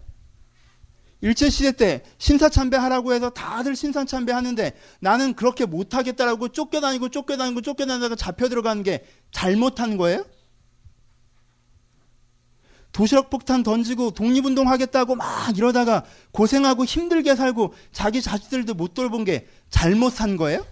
일제시대 1.20 1.74
때 1.74 2.04
신사참배 2.18 2.78
하라고 2.78 3.14
해서 3.14 3.30
다들 3.30 3.76
신사참배 3.76 4.32
하는데 4.32 4.74
나는 5.02 5.34
그렇게 5.34 5.66
못하겠다라고 5.66 6.50
쫓겨다니고 6.50 7.10
쫓겨다니고 7.10 7.62
쫓겨다니다가 7.62 8.16
잡혀 8.16 8.48
들어가는 8.48 8.82
게 8.82 9.06
잘못한 9.32 9.98
거예요? 9.98 10.26
도시락 12.94 13.30
폭탄 13.30 13.62
던지고 13.62 14.12
독립운동 14.12 14.70
하겠다고 14.70 15.16
막 15.16 15.58
이러다가 15.58 16.06
고생하고 16.32 16.86
힘들게 16.86 17.36
살고 17.36 17.74
자기 17.92 18.22
자식들도 18.22 18.74
못 18.74 18.94
돌본 18.94 19.26
게 19.26 19.48
잘못 19.70 20.12
산 20.12 20.38
거예요? 20.38 20.66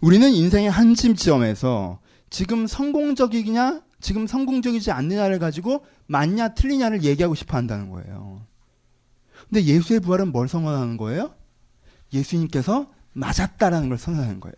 우리는 0.00 0.30
인생의 0.30 0.70
한 0.70 0.94
지점에서 0.94 2.00
지금 2.30 2.66
성공적이냐 2.66 3.82
지금 4.00 4.26
성공적이지 4.26 4.90
않느냐를 4.90 5.38
가지고 5.38 5.84
맞냐 6.06 6.48
틀리냐를 6.54 7.04
얘기하고 7.04 7.34
싶어 7.34 7.56
한다는 7.56 7.90
거예요. 7.90 8.46
근데 9.48 9.64
예수의 9.64 10.00
부활은 10.00 10.30
뭘 10.30 10.48
선언하는 10.48 10.96
거예요? 10.96 11.34
예수님께서 12.12 12.90
맞았다라는 13.14 13.88
걸 13.88 13.98
선언하는 13.98 14.40
거예요. 14.40 14.54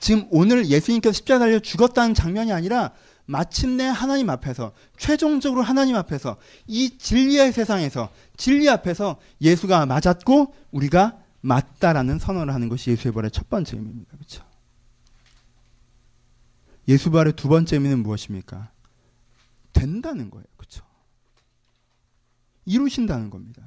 지금 0.00 0.26
오늘 0.30 0.66
예수님께서 0.66 1.12
십자가 1.12 1.40
달려 1.40 1.58
죽었다는 1.58 2.14
장면이 2.14 2.52
아니라 2.52 2.92
마침내 3.26 3.84
하나님 3.84 4.30
앞에서 4.30 4.72
최종적으로 4.96 5.62
하나님 5.62 5.96
앞에서 5.96 6.36
이 6.66 6.96
진리의 6.98 7.52
세상에서 7.52 8.10
진리 8.36 8.68
앞에서 8.70 9.18
예수가 9.40 9.86
맞았고 9.86 10.54
우리가 10.70 11.18
맞다라는 11.40 12.18
선언을 12.18 12.54
하는 12.54 12.68
것이 12.68 12.90
예수의 12.90 13.12
부활의 13.12 13.30
첫 13.30 13.48
번째 13.50 13.76
의미입니다. 13.76 14.16
그렇죠? 14.16 14.47
예수 16.88 17.10
부활의 17.10 17.34
두 17.34 17.48
번째 17.48 17.76
의미는 17.76 18.02
무엇입니까? 18.02 18.70
된다는 19.72 20.30
거예요. 20.30 20.44
그렇죠? 20.56 20.84
이루신다는 22.64 23.30
겁니다. 23.30 23.62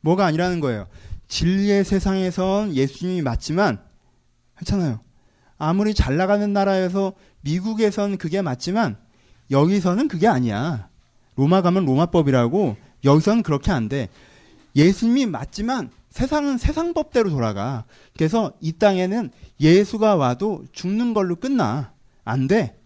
뭐가 0.00 0.26
아니라는 0.26 0.60
거예요. 0.60 0.88
진리의 1.28 1.84
세상에선 1.84 2.74
예수님이 2.74 3.22
맞지만 3.22 3.80
괜찮아요. 4.58 5.00
아무리 5.58 5.94
잘 5.94 6.16
나가는 6.16 6.52
나라에서 6.52 7.12
미국에선 7.42 8.18
그게 8.18 8.42
맞지만 8.42 8.96
여기서는 9.50 10.08
그게 10.08 10.26
아니야. 10.26 10.88
로마 11.36 11.62
가면 11.62 11.84
로마법이라고 11.84 12.76
여기서는 13.04 13.42
그렇게 13.42 13.70
안 13.70 13.88
돼. 13.88 14.08
예수님이 14.74 15.26
맞지만 15.26 15.90
세상은 16.10 16.58
세상 16.58 16.94
법대로 16.94 17.30
돌아가. 17.30 17.84
그래서 18.16 18.52
이 18.60 18.72
땅에는 18.72 19.30
예수가 19.60 20.16
와도 20.16 20.64
죽는 20.72 21.14
걸로 21.14 21.36
끝나. 21.36 21.92
안 22.28 22.46
돼. 22.46 22.76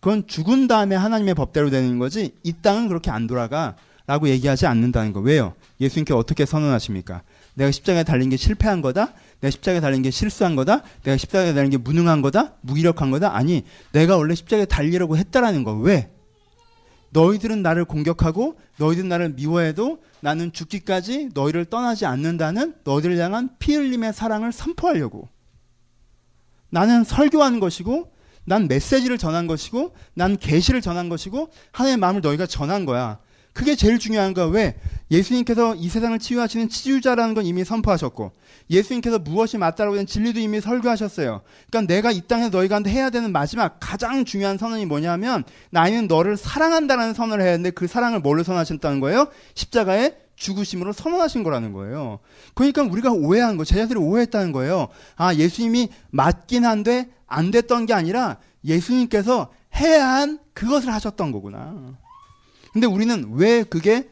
그건 0.00 0.26
죽은 0.26 0.66
다음에 0.66 0.96
하나님의 0.96 1.34
법대로 1.34 1.70
되는 1.70 1.98
거지 1.98 2.34
이 2.42 2.52
땅은 2.52 2.88
그렇게 2.88 3.10
안 3.10 3.26
돌아가 3.26 3.76
라고 4.06 4.28
얘기하지 4.28 4.66
않는다는 4.66 5.12
거. 5.12 5.20
왜요? 5.20 5.54
예수님께 5.80 6.14
어떻게 6.14 6.44
선언하십니까? 6.44 7.22
내가 7.54 7.70
십자가에 7.70 8.02
달린 8.02 8.28
게 8.28 8.36
실패한 8.36 8.82
거다? 8.82 9.12
내가 9.40 9.50
십자가에 9.50 9.80
달린 9.80 10.02
게 10.02 10.10
실수한 10.10 10.56
거다? 10.56 10.82
내가 11.04 11.16
십자가에 11.16 11.54
달린 11.54 11.70
게 11.70 11.76
무능한 11.76 12.20
거다? 12.20 12.54
무기력한 12.62 13.10
거다? 13.12 13.36
아니, 13.36 13.64
내가 13.92 14.16
원래 14.16 14.34
십자가에 14.34 14.64
달리려고 14.64 15.16
했다라는 15.16 15.62
거. 15.62 15.74
왜? 15.74 16.10
너희들은 17.10 17.62
나를 17.62 17.84
공격하고 17.84 18.58
너희들은 18.78 19.08
나를 19.08 19.30
미워해도 19.30 20.02
나는 20.20 20.52
죽기까지 20.52 21.30
너희를 21.34 21.64
떠나지 21.66 22.06
않는다는 22.06 22.74
너희들을 22.84 23.16
향한 23.18 23.50
피 23.58 23.74
흘림의 23.74 24.12
사랑을 24.12 24.52
선포하려고. 24.52 25.28
나는 26.70 27.04
설교하는 27.04 27.60
것이고 27.60 28.12
난 28.50 28.66
메시지를 28.66 29.16
전한 29.16 29.46
것이고 29.46 29.94
난 30.12 30.36
계시를 30.36 30.80
전한 30.80 31.08
것이고 31.08 31.50
하나님의 31.70 31.98
마음을 31.98 32.20
너희가 32.20 32.46
전한 32.46 32.84
거야. 32.84 33.20
그게 33.52 33.76
제일 33.76 34.00
중요한 34.00 34.34
거야. 34.34 34.46
왜? 34.46 34.74
예수님께서 35.08 35.76
이 35.76 35.88
세상을 35.88 36.18
치유하시는 36.18 36.68
치유자라는 36.68 37.34
건 37.34 37.46
이미 37.46 37.64
선포하셨고 37.64 38.32
예수님께서 38.68 39.20
무엇이 39.20 39.56
맞다라고 39.56 39.94
된 39.94 40.04
진리도 40.04 40.40
이미 40.40 40.60
설교하셨어요. 40.60 41.42
그러니까 41.70 41.94
내가 41.94 42.10
이 42.10 42.22
땅에 42.22 42.48
너희가한테 42.48 42.90
해야 42.90 43.10
되는 43.10 43.30
마지막 43.30 43.76
가장 43.78 44.24
중요한 44.24 44.58
선언이 44.58 44.84
뭐냐면 44.86 45.44
나는 45.70 46.08
너를 46.08 46.36
사랑한다는 46.36 47.14
선언을 47.14 47.44
해야 47.44 47.52
되는데 47.52 47.70
그 47.70 47.86
사랑을 47.86 48.18
뭘로 48.18 48.42
선언하셨다는 48.42 48.98
거예요? 48.98 49.28
십자가에 49.54 50.16
죽으심으로 50.40 50.92
선언하신 50.92 51.42
거라는 51.44 51.72
거예요. 51.72 52.18
그러니까 52.54 52.82
우리가 52.82 53.12
오해한 53.12 53.56
거, 53.56 53.64
제자들이 53.64 53.98
오해했다는 53.98 54.52
거예요. 54.52 54.88
아, 55.16 55.34
예수님이 55.34 55.90
맞긴 56.10 56.64
한데 56.64 57.10
안 57.26 57.50
됐던 57.50 57.86
게 57.86 57.92
아니라 57.92 58.38
예수님께서 58.64 59.52
해야 59.76 60.08
한 60.08 60.38
그것을 60.54 60.92
하셨던 60.92 61.30
거구나. 61.30 61.94
근데 62.72 62.86
우리는 62.86 63.32
왜 63.34 63.62
그게 63.62 64.10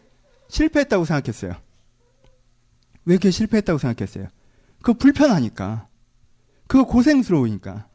실패했다고 0.48 1.04
생각했어요? 1.04 1.54
왜 3.06 3.16
그게 3.16 3.30
실패했다고 3.30 3.78
생각했어요? 3.78 4.28
그거 4.82 4.92
불편하니까. 4.92 5.88
그거 6.66 6.84
고생스러우니까. 6.84 7.88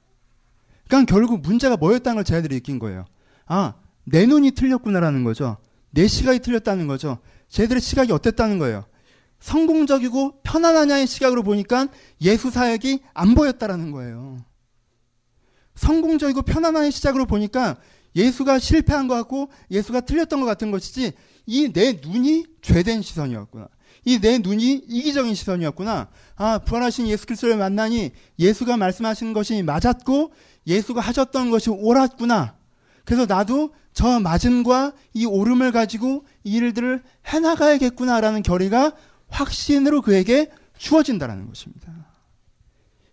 그러니까 0.87 1.13
결국 1.13 1.41
문제가 1.41 1.77
뭐였다는 1.77 2.15
걸 2.15 2.23
제자들이 2.23 2.55
느낀 2.55 2.79
거예요. 2.79 3.05
아, 3.45 3.75
내 4.05 4.25
눈이 4.25 4.51
틀렸구나라는 4.51 5.23
거죠. 5.23 5.57
내 5.91 6.07
시각이 6.07 6.39
틀렸다는 6.39 6.87
거죠. 6.87 7.19
쟤들의 7.53 7.81
시각이 7.81 8.11
어땠다는 8.11 8.57
거예요. 8.57 8.83
성공적이고 9.39 10.41
편안하냐의 10.41 11.05
시각으로 11.05 11.43
보니까 11.43 11.87
예수 12.21 12.49
사역이 12.49 13.01
안 13.13 13.35
보였다라는 13.35 13.91
거예요. 13.91 14.43
성공적이고 15.75 16.41
편안한 16.41 16.89
시작으로 16.91 17.25
보니까 17.25 17.77
예수가 18.15 18.57
실패한 18.59 19.07
것 19.07 19.15
같고 19.15 19.49
예수가 19.69 20.01
틀렸던 20.01 20.39
것 20.39 20.45
같은 20.45 20.71
것이지 20.71 21.13
이 21.45 21.69
내 21.73 21.99
눈이 22.01 22.45
죄된 22.61 23.01
시선이었구나. 23.03 23.67
이 24.05 24.19
내 24.19 24.39
눈이 24.39 24.85
이기적인 24.87 25.35
시선이었구나. 25.35 26.09
아, 26.35 26.59
부활하신 26.59 27.07
예수 27.07 27.25
그리스도를 27.27 27.57
만나니 27.57 28.11
예수가 28.39 28.77
말씀하신 28.77 29.33
것이 29.33 29.61
맞았고 29.61 30.33
예수가 30.65 31.01
하셨던 31.01 31.51
것이 31.51 31.69
옳았구나. 31.69 32.55
그래서 33.05 33.25
나도 33.25 33.73
저 33.93 34.19
맞음과 34.19 34.93
이 35.13 35.25
오름을 35.25 35.71
가지고 35.71 36.25
이 36.43 36.55
일들을 36.55 37.03
해나가야겠구나라는 37.25 38.43
결의가 38.43 38.93
확신으로 39.27 40.01
그에게 40.01 40.49
주어진다라는 40.77 41.47
것입니다. 41.47 41.91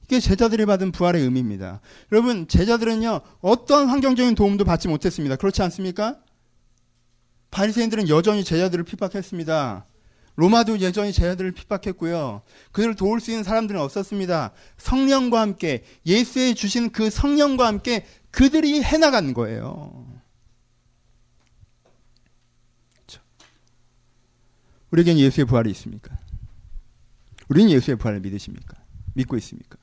이게 0.05 0.19
제자들이 0.19 0.67
받은 0.67 0.91
부활의 0.91 1.23
의미입니다. 1.23 1.81
여러분, 2.11 2.49
제자들은요, 2.49 3.21
어떤 3.41 3.89
환경적인 3.89 4.35
도움도 4.35 4.65
받지 4.65 4.89
못했습니다. 4.89 5.37
그렇지 5.37 5.63
않습니까? 5.63 6.19
바리새인들은 7.53 8.09
여전히 8.09 8.43
제자들을 8.43 8.85
핍박했습니다. 8.85 9.87
로마도 10.37 10.81
여전히 10.81 11.13
제자들을 11.13 11.53
핍박했고요. 11.53 12.43
그들을 12.73 12.95
도울 12.95 13.21
수 13.21 13.31
있는 13.31 13.45
사람들은 13.45 13.81
없었습니다. 13.81 14.53
성령과 14.79 15.41
함께 15.41 15.85
예수의 16.07 16.55
주신 16.55 16.91
그 16.91 17.11
성령과 17.11 17.67
함께 17.67 18.07
그들이 18.31 18.83
해나간 18.83 19.35
거예요. 19.35 20.07
우리에겐 24.91 25.19
예수의 25.19 25.47
부활이 25.47 25.71
있습니까? 25.71 26.17
우리는 27.49 27.71
예수의 27.71 27.97
부활을 27.97 28.21
믿으십니까? 28.21 28.77
믿고 29.15 29.37
있습니까? 29.37 29.77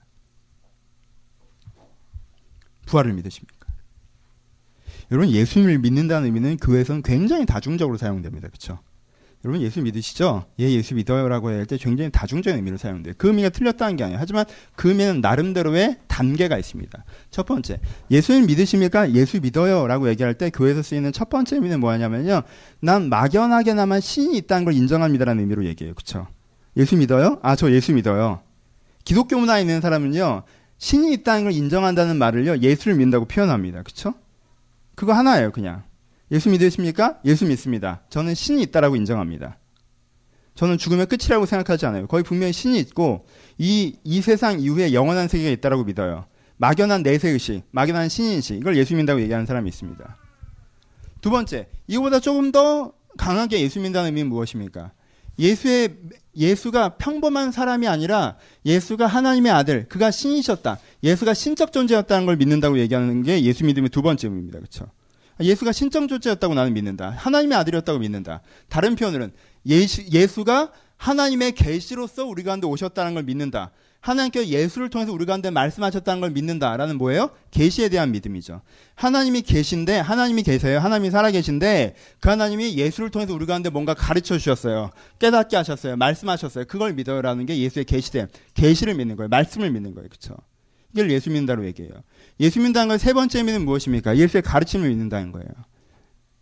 부활을 2.86 3.14
믿으십니까? 3.14 3.68
여러분 5.12 5.30
예수님을 5.30 5.80
믿는다는 5.80 6.26
의미는 6.26 6.58
교회에서는 6.58 7.02
굉장히 7.02 7.46
다중적으로 7.46 7.98
사용됩니다. 7.98 8.48
그렇죠? 8.48 8.80
여러분 9.46 9.62
예수 9.62 9.82
믿으시죠? 9.82 10.46
예, 10.60 10.70
예수 10.72 10.96
믿어요라고 10.96 11.50
할 11.50 11.66
때 11.66 11.78
굉장히 11.78 12.10
다중적인 12.12 12.58
의미로 12.58 12.76
사용돼요. 12.78 13.14
그 13.18 13.28
의미가 13.28 13.50
틀렸다는 13.50 13.96
게 13.96 14.04
아니에요. 14.04 14.20
하지만 14.20 14.46
그 14.76 14.90
의미는 14.90 15.22
나름대로의 15.22 15.98
단계가 16.08 16.58
있습니다. 16.58 17.04
첫 17.30 17.46
번째, 17.46 17.80
예수님 18.10 18.48
믿으십니까? 18.48 19.12
예수 19.14 19.40
믿어요라고 19.40 20.10
얘기할 20.10 20.34
때 20.34 20.50
교회에서 20.50 20.82
쓰이는 20.82 21.12
첫 21.12 21.30
번째 21.30 21.56
의미는 21.56 21.80
뭐냐면요. 21.80 22.42
난 22.82 23.10
막연하게나마 23.10 24.00
신이 24.00 24.38
있다는 24.38 24.66
걸 24.66 24.74
인정합니다라는 24.74 25.42
의미로 25.42 25.66
얘기해요. 25.66 25.94
그렇죠? 25.94 26.28
예수 26.76 26.98
믿어요? 26.98 27.40
아, 27.44 27.56
저 27.56 27.72
예수 27.72 27.94
믿어요. 27.94 28.42
기독교 29.06 29.38
문화에 29.38 29.62
있는 29.62 29.82
사람은요. 29.82 30.44
신이 30.80 31.14
있다는 31.14 31.44
걸 31.44 31.54
인정한다는 31.54 32.18
말을요. 32.18 32.58
예수를 32.58 32.96
믿는다고 32.96 33.26
표현합니다. 33.26 33.84
그렇죠? 33.84 34.14
그거 34.96 35.14
하나예요, 35.14 35.52
그냥. 35.52 35.84
예수 36.32 36.50
믿으십니까? 36.50 37.20
예수 37.26 37.46
믿습니다. 37.46 38.02
저는 38.10 38.36
신이 38.36 38.62
있다라고 38.64 38.96
인정합니다. 38.96 39.58
저는 40.56 40.78
죽음의 40.78 41.06
끝이라고 41.06 41.46
생각하지 41.46 41.86
않아요. 41.86 42.08
거의 42.08 42.24
분명히 42.24 42.52
신이 42.52 42.80
있고 42.80 43.28
이, 43.58 43.98
이 44.04 44.22
세상 44.22 44.60
이후에 44.60 44.92
영원한 44.92 45.28
세계가 45.28 45.52
있다라고 45.52 45.84
믿어요. 45.84 46.26
막연한 46.58 47.04
내세의식, 47.04 47.64
막연한 47.72 48.10
신인식 48.10 48.58
이걸 48.58 48.76
예수 48.76 48.94
믿는다고 48.94 49.22
얘기하는 49.22 49.46
사람이 49.46 49.70
있습니다. 49.70 50.18
두 51.22 51.30
번째, 51.30 51.68
이거보다 51.88 52.20
조금 52.20 52.52
더 52.52 52.92
강하게 53.18 53.62
예수 53.62 53.80
믿는다는 53.80 54.08
의미는 54.08 54.30
무엇입니까? 54.30 54.92
예수의 55.40 55.98
예수가 56.36 56.98
평범한 56.98 57.52
사람이 57.52 57.88
아니라 57.88 58.38
예수가 58.66 59.06
하나님의 59.06 59.52
아들, 59.52 59.88
그가 59.88 60.10
신이셨다. 60.10 60.80
예수가 61.04 61.34
신적 61.36 61.72
존재였다는 61.72 62.26
걸 62.26 62.38
믿는다고 62.38 62.80
얘기하는 62.80 63.22
게 63.22 63.44
예수 63.44 63.64
믿음의 63.66 63.90
두 63.90 64.02
번째 64.02 64.28
의미입니다. 64.28 64.58
그렇죠? 64.60 64.88
예수가 65.40 65.72
신적 65.72 66.08
존재였다고 66.08 66.54
나는 66.54 66.74
믿는다. 66.74 67.10
하나님의 67.12 67.58
아들이었다고 67.58 68.00
믿는다. 68.00 68.42
다른 68.70 68.96
표현으로는 68.96 69.34
예수, 69.66 70.04
예수 70.12 70.44
가 70.44 70.72
하나님의 70.98 71.54
계시로서 71.54 72.26
우리 72.26 72.44
가운데 72.44 72.66
오셨다는 72.68 73.14
걸 73.14 73.24
믿는다. 73.24 73.72
하나님께서 74.00 74.48
예수를 74.48 74.90
통해서 74.90 75.12
우리 75.12 75.26
가운데 75.26 75.50
말씀하셨다는 75.50 76.22
걸 76.22 76.32
믿는다라는 76.32 76.98
뭐예요? 76.98 77.32
계시에 77.52 77.90
대한 77.90 78.12
믿음이죠. 78.12 78.62
하나님이 78.96 79.42
계신데 79.42 80.00
하나님이 80.00 80.44
계세요. 80.44 80.80
하나님이 80.80 81.12
살아 81.12 81.32
계신데 81.32 81.96
그 82.20 82.30
하나님이 82.30 82.78
예수를 82.78 83.10
통해서 83.10 83.34
우리 83.34 83.46
가운데 83.46 83.70
뭔가 83.70 83.94
가르쳐 83.94 84.38
주셨어요. 84.38 84.92
깨닫게 85.20 85.58
하셨어요. 85.58 85.98
말씀하셨어요. 85.98 86.66
그걸 86.66 86.94
믿어요라는 86.94 87.46
게 87.46 87.58
예수의 87.58 87.86
계시됨. 87.86 88.28
계시를 88.54 88.94
믿는 88.96 89.16
거예요. 89.18 89.30
말씀을 89.30 89.72
믿는 89.72 89.94
거예요. 89.94 90.08
그렇죠? 90.10 90.36
이걸 90.94 91.12
예수 91.12 91.30
믿는다고 91.30 91.66
얘기해요. 91.66 91.92
예수 92.40 92.60
믿는다는 92.60 92.90
걸세 92.90 93.14
번째 93.14 93.40
의미는 93.40 93.66
무엇입니까? 93.66 94.18
예수의 94.18 94.42
가르침을 94.44 94.90
믿는다는 94.90 95.32
거예요. 95.32 95.48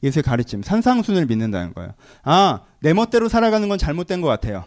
예수의 0.04 0.24
가르침, 0.24 0.62
산상순을 0.62 1.26
믿는다는 1.26 1.74
거예요. 1.74 1.92
아, 2.24 2.62
내 2.82 2.94
멋대로 2.94 3.30
살아가는 3.30 3.68
건 3.70 3.78
잘못된 3.78 4.22
것 4.22 4.28
같아요. 4.28 4.66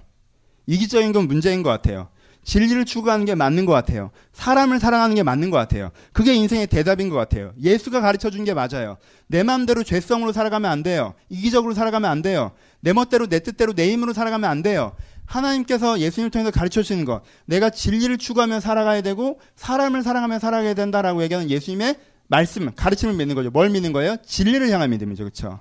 이기적인 0.66 1.12
건 1.12 1.28
문제인 1.28 1.62
것 1.62 1.70
같아요. 1.70 2.08
진리를 2.44 2.82
추구하는 2.86 3.26
게 3.26 3.34
맞는 3.34 3.66
것 3.66 3.72
같아요. 3.72 4.10
사람을 4.32 4.78
사랑하는 4.80 5.14
게 5.14 5.22
맞는 5.22 5.50
것 5.50 5.58
같아요. 5.58 5.90
그게 6.14 6.34
인생의 6.34 6.66
대답인 6.68 7.10
것 7.10 7.16
같아요. 7.16 7.52
예수가 7.60 8.00
가르쳐 8.00 8.30
준 8.30 8.44
게 8.44 8.54
맞아요. 8.54 8.96
내 9.26 9.42
마음대로 9.42 9.82
죄성으로 9.82 10.32
살아가면 10.32 10.70
안 10.70 10.82
돼요. 10.82 11.12
이기적으로 11.28 11.74
살아가면 11.74 12.10
안 12.10 12.22
돼요. 12.22 12.52
내 12.80 12.94
멋대로 12.94 13.26
내 13.26 13.40
뜻대로 13.40 13.74
내 13.74 13.92
힘으로 13.92 14.14
살아가면 14.14 14.48
안 14.48 14.62
돼요. 14.62 14.94
하나님께서 15.28 16.00
예수님을 16.00 16.30
통해서 16.30 16.50
가르쳐 16.50 16.82
주시는 16.82 17.04
것. 17.04 17.22
내가 17.44 17.70
진리를 17.70 18.16
추구하며 18.18 18.60
살아가야 18.60 19.02
되고 19.02 19.38
사람을 19.56 20.02
사랑하며 20.02 20.38
살아가야 20.38 20.74
된다라고 20.74 21.22
얘기하는 21.22 21.50
예수님의 21.50 21.96
말씀, 22.26 22.70
가르침을 22.74 23.14
믿는 23.14 23.34
거죠. 23.34 23.50
뭘 23.50 23.70
믿는 23.70 23.92
거예요? 23.92 24.16
진리를 24.24 24.68
향한 24.70 24.90
믿음이죠. 24.90 25.24
그렇죠? 25.24 25.60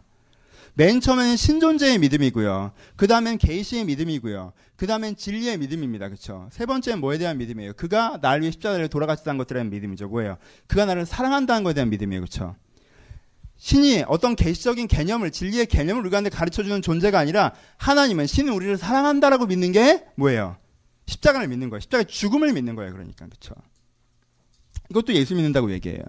맨 0.73 1.01
처음에는 1.01 1.35
신존재의 1.37 1.97
믿음이고요. 1.97 2.71
그 2.95 3.07
다음엔 3.07 3.39
계시의 3.39 3.85
믿음이고요. 3.85 4.53
그 4.75 4.85
다음엔 4.85 5.15
진리의 5.15 5.57
믿음입니다. 5.57 6.07
그렇죠? 6.07 6.47
세 6.51 6.65
번째는 6.65 6.99
뭐에 6.99 7.17
대한 7.17 7.37
믿음이에요? 7.39 7.73
그가 7.73 8.19
나를 8.21 8.41
위해 8.41 8.51
십자가를 8.51 8.87
돌아가셨다는 8.87 9.37
것들에 9.39 9.57
대한 9.57 9.71
믿음이죠. 9.71 10.07
뭐예요? 10.07 10.37
그가 10.67 10.85
나를 10.85 11.05
사랑한다는 11.05 11.63
것에 11.63 11.73
대한 11.73 11.89
믿음이에요. 11.89 12.21
그렇죠? 12.21 12.55
신이 13.57 14.03
어떤 14.07 14.35
계시적인 14.35 14.87
개념을 14.87 15.31
진리의 15.31 15.65
개념을 15.65 16.05
우리한테 16.05 16.29
가르쳐 16.29 16.63
주는 16.63 16.81
존재가 16.81 17.17
아니라 17.17 17.53
하나님은 17.77 18.27
신은 18.27 18.53
우리를 18.53 18.77
사랑한다라고 18.77 19.47
믿는 19.47 19.71
게 19.71 20.05
뭐예요? 20.15 20.57
십자가를 21.07 21.47
믿는 21.47 21.69
거예요. 21.69 21.79
십자가의 21.79 22.05
죽음을 22.05 22.53
믿는 22.53 22.75
거예요. 22.75 22.93
그러니까 22.93 23.25
그렇죠. 23.25 23.55
이것도 24.89 25.13
예수 25.13 25.35
믿는다고 25.35 25.71
얘기해요. 25.71 26.03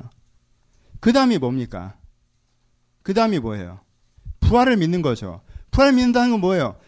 그 1.01 1.13
다음이 1.13 1.39
뭡니까? 1.39 1.97
그 3.03 3.15
다음이 3.15 3.39
뭐예요? 3.39 3.81
부활을 4.41 4.77
믿는 4.77 5.03
거죠. 5.03 5.41
부활을 5.71 5.95
믿는다는 5.95 6.33
건 6.33 6.41
뭐예요? 6.41 6.79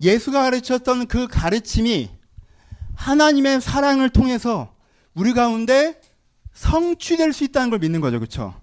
예수가 0.00 0.42
가르쳤던 0.42 1.06
그 1.06 1.28
가르침이 1.28 2.10
하나님의 2.96 3.60
사랑을 3.60 4.10
통해서 4.10 4.74
우리 5.14 5.32
가운데 5.32 6.00
성취될 6.52 7.32
수 7.32 7.44
있다는 7.44 7.70
걸 7.70 7.78
믿는 7.78 8.00
거죠. 8.00 8.18
그렇죠? 8.18 8.59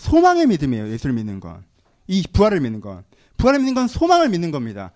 소망의 0.00 0.46
믿음이에요. 0.46 0.88
예수를 0.90 1.14
믿는 1.14 1.40
건. 1.40 1.62
이 2.06 2.24
부활을 2.32 2.60
믿는 2.60 2.80
건. 2.80 3.04
부활을 3.36 3.60
믿는 3.60 3.74
건 3.74 3.86
소망을 3.86 4.30
믿는 4.30 4.50
겁니다. 4.50 4.92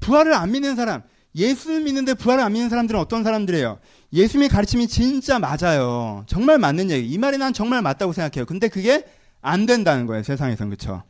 부활을 0.00 0.34
안 0.34 0.52
믿는 0.52 0.76
사람, 0.76 1.02
예수를 1.34 1.80
믿는데 1.80 2.14
부활을 2.14 2.44
안 2.44 2.52
믿는 2.52 2.68
사람들은 2.68 3.00
어떤 3.00 3.24
사람들이에요? 3.24 3.78
예수님의 4.12 4.50
가르침이 4.50 4.88
진짜 4.88 5.38
맞아요. 5.38 6.24
정말 6.26 6.58
맞는 6.58 6.90
얘기. 6.90 7.08
이 7.08 7.18
말이 7.18 7.38
난 7.38 7.52
정말 7.52 7.82
맞다고 7.82 8.12
생각해요. 8.12 8.44
근데 8.46 8.68
그게 8.68 9.04
안 9.40 9.66
된다는 9.66 10.06
거예요. 10.06 10.22
세상에선. 10.22 10.70
그쵸? 10.70 11.02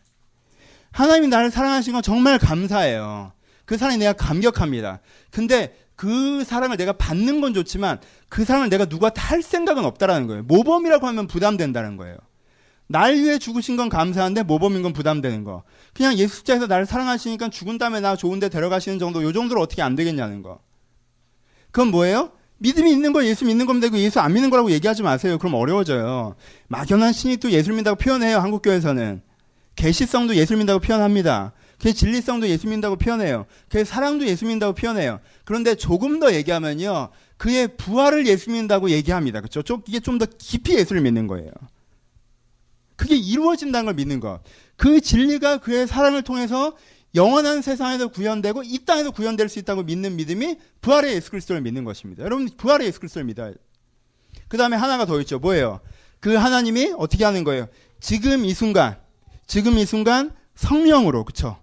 하나님이 0.92 1.28
나를 1.28 1.50
사랑하신 1.50 1.92
건 1.94 2.02
정말 2.02 2.38
감사해요. 2.38 3.32
그 3.64 3.76
사랑에 3.76 3.98
내가 3.98 4.12
감격합니다. 4.12 5.00
근데 5.30 5.76
그 5.96 6.44
사랑을 6.44 6.76
내가 6.76 6.92
받는 6.92 7.40
건 7.40 7.54
좋지만 7.54 7.98
그 8.28 8.44
사랑을 8.44 8.68
내가 8.68 8.84
누가 8.86 9.10
탈 9.10 9.42
생각은 9.42 9.84
없다라는 9.84 10.26
거예요. 10.28 10.42
모범이라고 10.44 11.06
하면 11.08 11.26
부담된다는 11.26 11.96
거예요. 11.96 12.16
날 12.88 13.14
위해 13.16 13.38
죽으신 13.38 13.77
건 13.77 13.88
감사한데 13.88 14.44
모범인 14.44 14.83
건 14.83 14.92
부담되는 14.92 15.44
거. 15.44 15.62
그냥 15.92 16.16
예수 16.18 16.37
십자에서 16.37 16.66
나를 16.66 16.87
사랑하시니까 16.87 17.49
죽은 17.51 17.79
다음에 17.79 18.01
나 18.01 18.14
좋은데 18.16 18.49
데려가시는 18.49 18.99
정도, 18.99 19.22
요 19.22 19.33
정도로 19.33 19.61
어떻게 19.61 19.83
안 19.83 19.96
되겠냐는 19.96 20.42
거. 20.42 20.61
그건 21.72 21.90
뭐예요? 21.90 22.31
믿음이 22.59 22.90
있는 22.90 23.12
거 23.12 23.25
예수 23.25 23.44
믿는 23.44 23.66
거면 23.66 23.81
되고 23.81 23.99
예수 23.99 24.20
안 24.20 24.33
믿는 24.33 24.49
거라고 24.51 24.70
얘기하지 24.70 25.03
마세요. 25.03 25.37
그럼 25.38 25.55
어려워져요. 25.55 26.37
막연한 26.68 27.12
신이 27.12 27.37
또 27.38 27.51
예수를 27.51 27.77
믿다고 27.77 27.96
표현해요. 27.96 28.38
한국교회에서는. 28.38 29.20
계시성도 29.75 30.37
예수를 30.37 30.61
믿다고 30.61 30.81
표현합니다. 30.81 31.53
그 31.79 31.92
진리성도 31.92 32.49
예수 32.49 32.66
믿다고 32.68 32.96
표현해요. 32.96 33.44
그 33.68 33.85
사랑도 33.85 34.27
예수 34.27 34.46
믿다고 34.46 34.72
표현해요. 34.72 35.20
그런데 35.44 35.75
조금 35.75 36.18
더 36.18 36.33
얘기하면요. 36.33 37.11
그의 37.37 37.77
부활을 37.77 38.27
예수 38.27 38.51
믿다고 38.51 38.88
얘기합니다. 38.88 39.42
그렇죠? 39.42 39.83
이게 39.87 40.01
좀 40.01 40.16
더 40.18 40.25
깊이 40.38 40.75
예수를 40.79 41.03
믿는 41.03 41.27
거예요. 41.27 41.51
그게 42.96 43.16
이루어진다는 43.16 43.87
걸 43.87 43.94
믿는 43.94 44.20
것. 44.20 44.40
그 44.76 45.00
진리가 45.00 45.59
그의 45.59 45.87
사랑을 45.87 46.22
통해서 46.22 46.76
영원한 47.14 47.62
세상에도 47.62 48.09
구현되고 48.09 48.62
이 48.64 48.80
땅에도 48.85 49.12
구현될 49.12 49.48
수 49.48 49.59
있다고 49.59 49.82
믿는 49.85 50.16
믿음이 50.16 50.56
부활의 50.80 51.14
예수 51.14 51.30
그리스도를 51.30 51.62
믿는 51.62 51.85
것입니다. 51.85 52.24
여러분 52.24 52.48
부활의 52.56 52.87
예수 52.87 53.00
그리스도를 53.00 53.24
믿어야 53.24 53.52
그 54.48 54.56
다음에 54.56 54.76
하나가 54.76 55.06
더 55.06 55.20
있죠. 55.20 55.38
뭐예요? 55.38 55.80
그 56.20 56.35
하나님이 56.35 56.94
어떻게 56.96 57.24
하는 57.24 57.44
거예요? 57.44 57.68
지금 58.00 58.44
이 58.44 58.54
순간, 58.54 58.98
지금 59.46 59.78
이 59.78 59.87
순간 59.87 60.32
성령으로, 60.54 61.24
그쵸? 61.24 61.59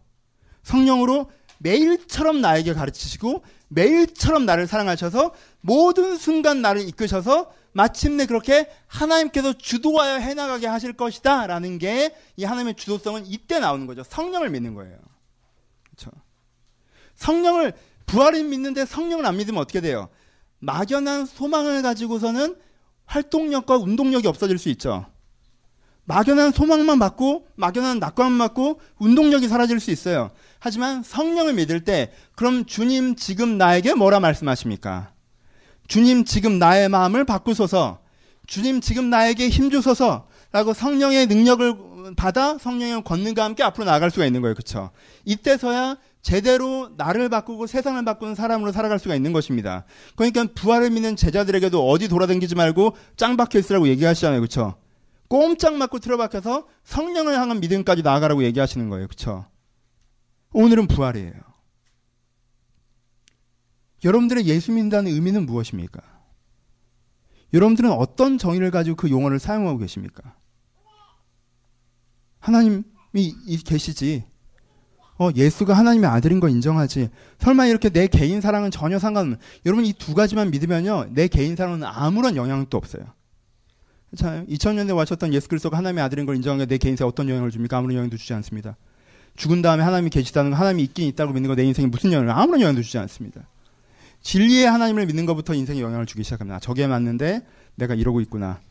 성령으로 0.64 1.30
매일처럼 1.60 2.42
나에게 2.42 2.74
가르치시고 2.74 3.44
매일처럼 3.70 4.46
나를 4.46 4.68
사랑하셔서 4.68 5.34
모든 5.62 6.18
순간 6.18 6.62
나를 6.62 6.82
이끄셔서 6.88 7.52
마침내 7.74 8.26
그렇게 8.26 8.70
하나님께서 8.88 9.54
주도하여 9.54 10.18
해나가게 10.20 10.68
하실 10.68 10.94
것이다 10.94 11.48
라는 11.48 11.78
게 11.80 12.16
이 12.38 12.44
하나님의 12.46 12.76
주도성은 12.76 13.26
이때 13.28 13.60
나오는 13.60 13.86
거죠. 13.86 14.04
성령을 14.04 14.50
믿는 14.50 14.74
거예요. 14.74 14.98
그렇죠? 15.84 16.12
성령을 17.16 17.74
부활을 18.06 18.44
믿는데 18.44 18.86
성령을 18.86 19.26
안 19.26 19.38
믿으면 19.38 19.62
어떻게 19.62 19.82
돼요? 19.82 20.10
막연한 20.60 21.26
소망을 21.26 21.82
가지고서는 21.82 22.56
활동력과 23.06 23.78
운동력이 23.78 24.28
없어질 24.28 24.58
수 24.58 24.70
있죠. 24.70 25.06
막연한 26.06 26.52
소망만 26.52 27.00
받고 27.00 27.48
막연한 27.56 28.00
낙관만 28.00 28.38
받고 28.40 28.82
운동력이 28.98 29.48
사라질 29.48 29.80
수 29.80 29.92
있어요. 29.92 30.32
하지만 30.60 31.04
성령을 31.04 31.54
믿을 31.54 31.84
때 31.84 32.12
그럼 32.36 32.66
주님 32.66 33.16
지금 33.16 33.58
나에게 33.58 33.94
뭐라 33.94 34.20
말씀하십니까? 34.20 35.13
주님 35.88 36.26
지금 36.26 36.60
나의 36.60 36.90
마음을 36.90 37.26
바꾸소서. 37.26 38.00
주님 38.48 38.82
지금 38.82 39.10
나에게 39.10 39.50
힘 39.50 39.70
주소서 39.70 40.28
라고 40.52 40.74
성령의 40.74 41.28
능력을 41.28 42.16
받아 42.18 42.58
성령의 42.58 43.04
권능과 43.04 43.44
함께 43.44 43.64
앞으로 43.64 43.86
나아갈 43.86 44.12
수가 44.12 44.26
있는 44.26 44.42
거예요. 44.42 44.54
그렇죠? 44.54 44.92
이때서야 45.26 45.98
제대로 46.22 46.90
나를 46.98 47.30
바꾸고 47.30 47.68
세상을 47.68 48.04
바꾸는 48.04 48.36
사람으로 48.36 48.72
살아갈 48.72 49.00
수가 49.00 49.16
있는 49.16 49.34
것입니다. 49.34 49.86
그러니까 50.16 50.46
부활을 50.54 50.90
믿는 50.90 51.16
제자들에게도 51.16 51.90
어디 51.90 52.08
돌아다니지 52.08 52.56
말고 52.56 52.96
짱 53.16 53.38
박혀 53.38 53.60
있으라고 53.60 53.88
얘기하시잖아요. 53.88 54.40
그렇죠? 54.40 54.76
꼼짝 55.28 55.76
맞고 55.76 56.00
틀어박혀서 56.00 56.68
성령을 56.84 57.34
향한 57.36 57.60
믿음까지 57.60 58.04
나아가라고 58.04 58.44
얘기하시는 58.44 58.90
거예요. 58.90 59.08
그렇죠? 59.08 59.46
오늘은 60.52 60.88
부활이에요. 60.88 61.53
여러분들의 64.04 64.46
예수 64.48 64.72
믿는다는 64.72 65.12
의미는 65.12 65.46
무엇입니까? 65.46 66.02
여러분들은 67.54 67.92
어떤 67.92 68.38
정의를 68.38 68.72
가지고 68.72 68.96
그 68.96 69.10
용어를 69.10 69.40
사용하고 69.40 69.78
계십니까? 69.78 70.36
하나님이 72.40 72.84
계시지. 73.66 74.24
어, 75.20 75.30
예수가 75.36 75.74
하나님의 75.76 76.10
아들인 76.10 76.40
거 76.40 76.50
인정하지. 76.50 77.10
설마 77.40 77.68
이렇게 77.68 77.90
내 77.90 78.08
개인 78.08 78.42
사랑은 78.42 78.72
전혀 78.72 78.98
상관없는. 79.00 79.38
여러분 79.66 79.86
이 79.86 79.94
두 79.94 80.16
가지만 80.16 80.50
믿으면요. 80.52 81.10
내 81.12 81.28
개인 81.28 81.56
사랑은 81.56 81.84
아무런 81.84 82.36
영향도 82.36 82.76
없어요. 82.78 83.06
자, 84.18 84.44
2000년대 84.46 84.96
와셨던 84.96 85.34
예수 85.34 85.48
그리스도가 85.48 85.78
하나님의 85.78 86.04
아들인 86.04 86.26
걸 86.26 86.36
인정한 86.36 86.60
게내 86.60 86.78
개인사에 86.78 87.08
어떤 87.08 87.30
영향을 87.30 87.52
줍니까? 87.52 87.78
아무런 87.78 87.96
영향도 87.96 88.18
주지 88.18 88.34
않습니다. 88.34 88.76
죽은 89.36 89.62
다음에 89.62 89.84
하나님이 89.84 90.10
계시다는 90.10 90.52
거, 90.52 90.58
하나님이 90.58 90.84
있긴 90.84 91.08
있다고 91.08 91.34
믿는 91.34 91.48
거 91.48 91.56
내 91.56 91.64
인생에 91.64 91.88
무슨 91.88 92.12
영향을, 92.12 92.32
아무런 92.34 92.62
영향도 92.62 92.82
주지 92.84 92.98
않습니다. 93.00 93.48
진리의 94.24 94.66
하나님을 94.66 95.06
믿는 95.06 95.26
것부터 95.26 95.54
인생에 95.54 95.82
영향을 95.82 96.06
주기 96.06 96.24
시작합니다. 96.24 96.60
저게 96.60 96.88
맞는데 96.88 97.46
내가 97.76 97.94
이러고 97.94 98.22
있구나. 98.22 98.62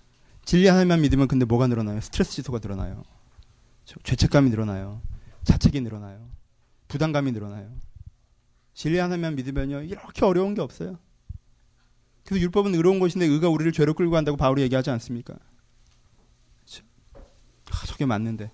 진리 0.45 0.67
하나님만 0.67 1.01
믿으면 1.03 1.29
근데 1.29 1.45
뭐가 1.45 1.69
늘어나요? 1.69 2.01
스트레스 2.01 2.33
지수가 2.33 2.59
늘어나요. 2.63 3.05
죄책감이 4.03 4.51
늘어나요. 4.51 5.01
자책이 5.45 5.81
늘어나요. 5.83 6.29
부담감이 6.89 7.33
늘어나요. 7.33 7.69
진리 8.75 8.99
하나님만 8.99 9.37
믿으면요. 9.37 9.83
이렇게 9.83 10.25
어려운 10.25 10.55
게 10.55 10.63
없어요. 10.63 10.99
그래서 12.25 12.43
율법은 12.43 12.75
의로운 12.75 12.99
것인데 12.99 13.27
의가 13.27 13.49
우리를 13.49 13.71
죄로 13.73 13.95
끌고 13.95 14.13
간다고 14.13 14.37
바울이 14.37 14.63
얘기하지 14.63 14.91
않습니까? 14.91 15.35
아, 17.15 17.87
저게 17.87 18.07
맞는데. 18.07 18.51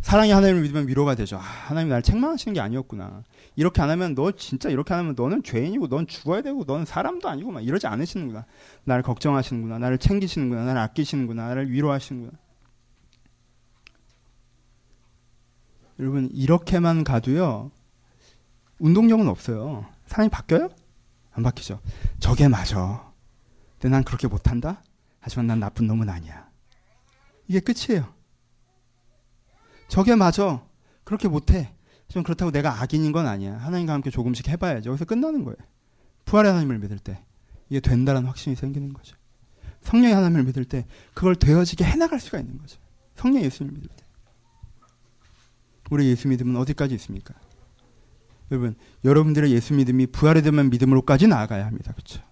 사랑의 0.00 0.32
하나님을 0.32 0.62
믿으면 0.62 0.88
위로가 0.88 1.14
되죠. 1.14 1.36
아, 1.36 1.40
하나님 1.40 1.88
나를 1.88 2.02
책망하시는 2.02 2.54
게 2.54 2.60
아니었구나. 2.60 3.24
이렇게 3.58 3.82
안 3.82 3.90
하면 3.90 4.14
너 4.14 4.30
진짜 4.30 4.68
이렇게 4.68 4.94
안 4.94 5.00
하면 5.00 5.14
너는 5.16 5.42
죄인이고 5.42 5.88
넌 5.88 6.06
죽어야 6.06 6.42
되고 6.42 6.62
너는 6.62 6.84
사람도 6.84 7.28
아니고 7.28 7.50
막 7.50 7.60
이러지 7.60 7.88
않으시는구나. 7.88 8.46
나를 8.84 9.02
걱정하시는구나. 9.02 9.80
나를 9.80 9.98
챙기시는구나. 9.98 10.64
나를 10.64 10.80
아끼시는구나. 10.80 11.48
나를 11.48 11.68
위로하시는구나. 11.72 12.38
여러분 15.98 16.30
이렇게만 16.32 17.02
가도요. 17.02 17.72
운동력은 18.78 19.26
없어요. 19.26 19.86
사람이 20.06 20.30
바뀌어요? 20.30 20.68
안 21.32 21.42
바뀌죠. 21.42 21.80
저게 22.20 22.46
맞아. 22.46 23.12
근데 23.72 23.88
난 23.88 24.04
그렇게 24.04 24.28
못한다? 24.28 24.84
하지만 25.18 25.48
난 25.48 25.58
나쁜 25.58 25.88
놈은 25.88 26.08
아니야. 26.08 26.48
이게 27.48 27.58
끝이에요. 27.58 28.14
저게 29.88 30.14
맞아. 30.14 30.62
그렇게 31.02 31.26
못해. 31.26 31.74
좀 32.08 32.22
그렇다고 32.22 32.50
내가 32.50 32.80
악인인 32.82 33.12
건 33.12 33.26
아니야. 33.26 33.58
하나님과 33.58 33.92
함께 33.92 34.10
조금씩 34.10 34.48
해봐야죠. 34.48 34.90
여기서 34.90 35.04
끝나는 35.04 35.44
거예요. 35.44 35.56
부활의 36.24 36.50
하나님을 36.50 36.78
믿을 36.78 36.98
때 36.98 37.22
이게 37.68 37.80
된다는 37.80 38.24
확신이 38.24 38.56
생기는 38.56 38.92
거죠. 38.92 39.16
성령의 39.82 40.14
하나님을 40.14 40.44
믿을 40.44 40.64
때 40.64 40.86
그걸 41.14 41.36
되어지게 41.36 41.84
해나갈 41.84 42.20
수가 42.20 42.38
있는 42.38 42.58
거죠. 42.58 42.78
성령 43.14 43.42
예수님을 43.42 43.74
믿을 43.74 43.88
때. 43.94 44.04
우리 45.90 46.06
예수 46.08 46.28
믿음은 46.28 46.56
어디까지 46.56 46.94
있습니까? 46.96 47.34
여러분, 48.50 48.74
여러분들의 49.04 49.50
예수 49.52 49.74
믿음이 49.74 50.06
부활에 50.08 50.42
대한 50.42 50.70
믿음으로까지 50.70 51.26
나아가야 51.26 51.66
합니다. 51.66 51.92
그렇죠? 51.92 52.22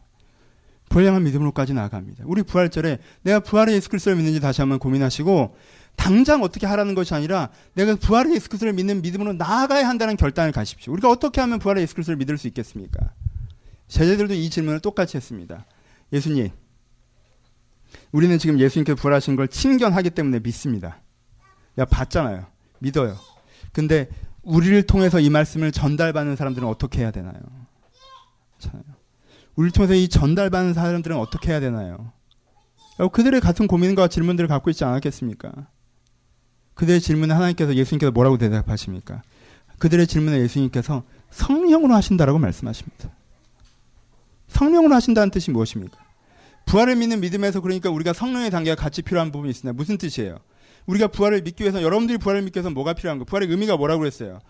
불량한 0.89 1.25
믿음으로까지 1.25 1.75
나아갑니다. 1.75 2.25
우리 2.27 2.43
부활절에 2.43 2.99
내가 3.23 3.41
부활의 3.41 3.75
예수 3.75 3.89
그리스도를 3.89 4.17
믿는지 4.17 4.41
다시 4.41 4.61
한번 4.63 4.79
고민하시고 4.79 5.57
당장 5.97 6.43
어떻게 6.43 6.67
하라는 6.67 6.95
것이 6.95 7.15
아니라 7.15 7.51
내가 7.75 7.97
부활의 7.97 8.35
예수 8.35 8.49
그리스도를 8.49 8.73
믿는 8.75 9.03
믿음으로 9.03 9.33
나아가야 9.33 9.89
한다는 9.89 10.17
결단을 10.17 10.53
가십시오. 10.53 10.93
우리가 10.93 11.11
어떻게 11.11 11.41
하면 11.41 11.59
부활의 11.59 11.83
예수 11.83 11.95
그리스도를 11.95 12.17
믿을 12.19 12.39
수 12.39 12.47
있겠습니까? 12.47 13.13
제자들도 13.89 14.35
이 14.35 14.51
질문을 14.51 14.81
똑같이 14.81 15.17
했습니다. 15.17 15.65
예수님, 16.13 16.51
우리는 18.13 18.39
지금 18.39 18.61
예수님께서 18.61 18.97
부활하신 18.97 19.37
걸 19.37 19.49
친견하기 19.49 20.11
때문에 20.11 20.41
믿습니다. 20.41 21.01
야, 21.79 21.85
봤잖아요. 21.85 22.47
믿어요. 22.79 23.17
근데 23.73 24.09
우리를 24.43 24.83
통해서 24.85 25.19
이 25.19 25.29
말씀을 25.29 25.73
전달받는 25.73 26.37
사람들은 26.37 26.67
어떻게 26.69 27.01
해야 27.01 27.11
되나요? 27.11 27.35
우리를 29.57 29.73
통해서 29.73 29.95
이 29.95 30.09
전달받는 30.09 30.75
사람들은 30.75 31.17
어떻게 31.17 31.51
해야 31.51 31.61
되나요? 31.61 32.13
그들의 33.13 33.41
같은 33.41 33.67
고민과 33.67 34.09
질문들을 34.09 34.49
갖고 34.49 34.71
있지 34.71 34.85
않았겠습니까? 34.85 35.53
그들의 36.77 37.01
질문에 37.01 37.35
하나님께서 37.35 37.75
예수님께서 37.75 38.13
뭐라고 38.13 38.39
대답하십니까? 38.39 39.23
그들의 39.79 40.07
질문에 40.07 40.39
예수님께서 40.41 41.03
성령으로 41.31 41.95
하신다라고 41.95 42.39
말씀하십니다. 42.39 43.11
성령으로 44.49 44.95
하신다는 44.95 45.31
뜻이 45.31 45.51
무엇입니까? 45.51 45.99
부활을 46.67 46.97
믿는 46.97 47.21
믿음에서 47.21 47.61
그러니까 47.61 47.91
우리가 47.91 48.13
성령의 48.13 48.51
단계가 48.51 48.81
같이 48.81 49.03
필요한 49.03 49.33
부분이 49.33 49.51
있습니다. 49.51 49.77
무슨 49.77 49.99
뜻이에요? 49.99 50.39
우리가 50.87 51.09
부활을 51.09 51.43
믿기 51.43 51.63
위해서 51.65 51.83
여러분들이 51.83 52.19
부활을 52.19 52.43
믿기 52.43 52.59
위해서 52.59 52.71
뭐가 52.71 52.93
필요한 52.93 53.19
거? 53.19 53.25
부활의 53.25 53.49
의미가 53.49 53.77
뭐라고 53.77 54.01
그랬어요? 54.01 54.41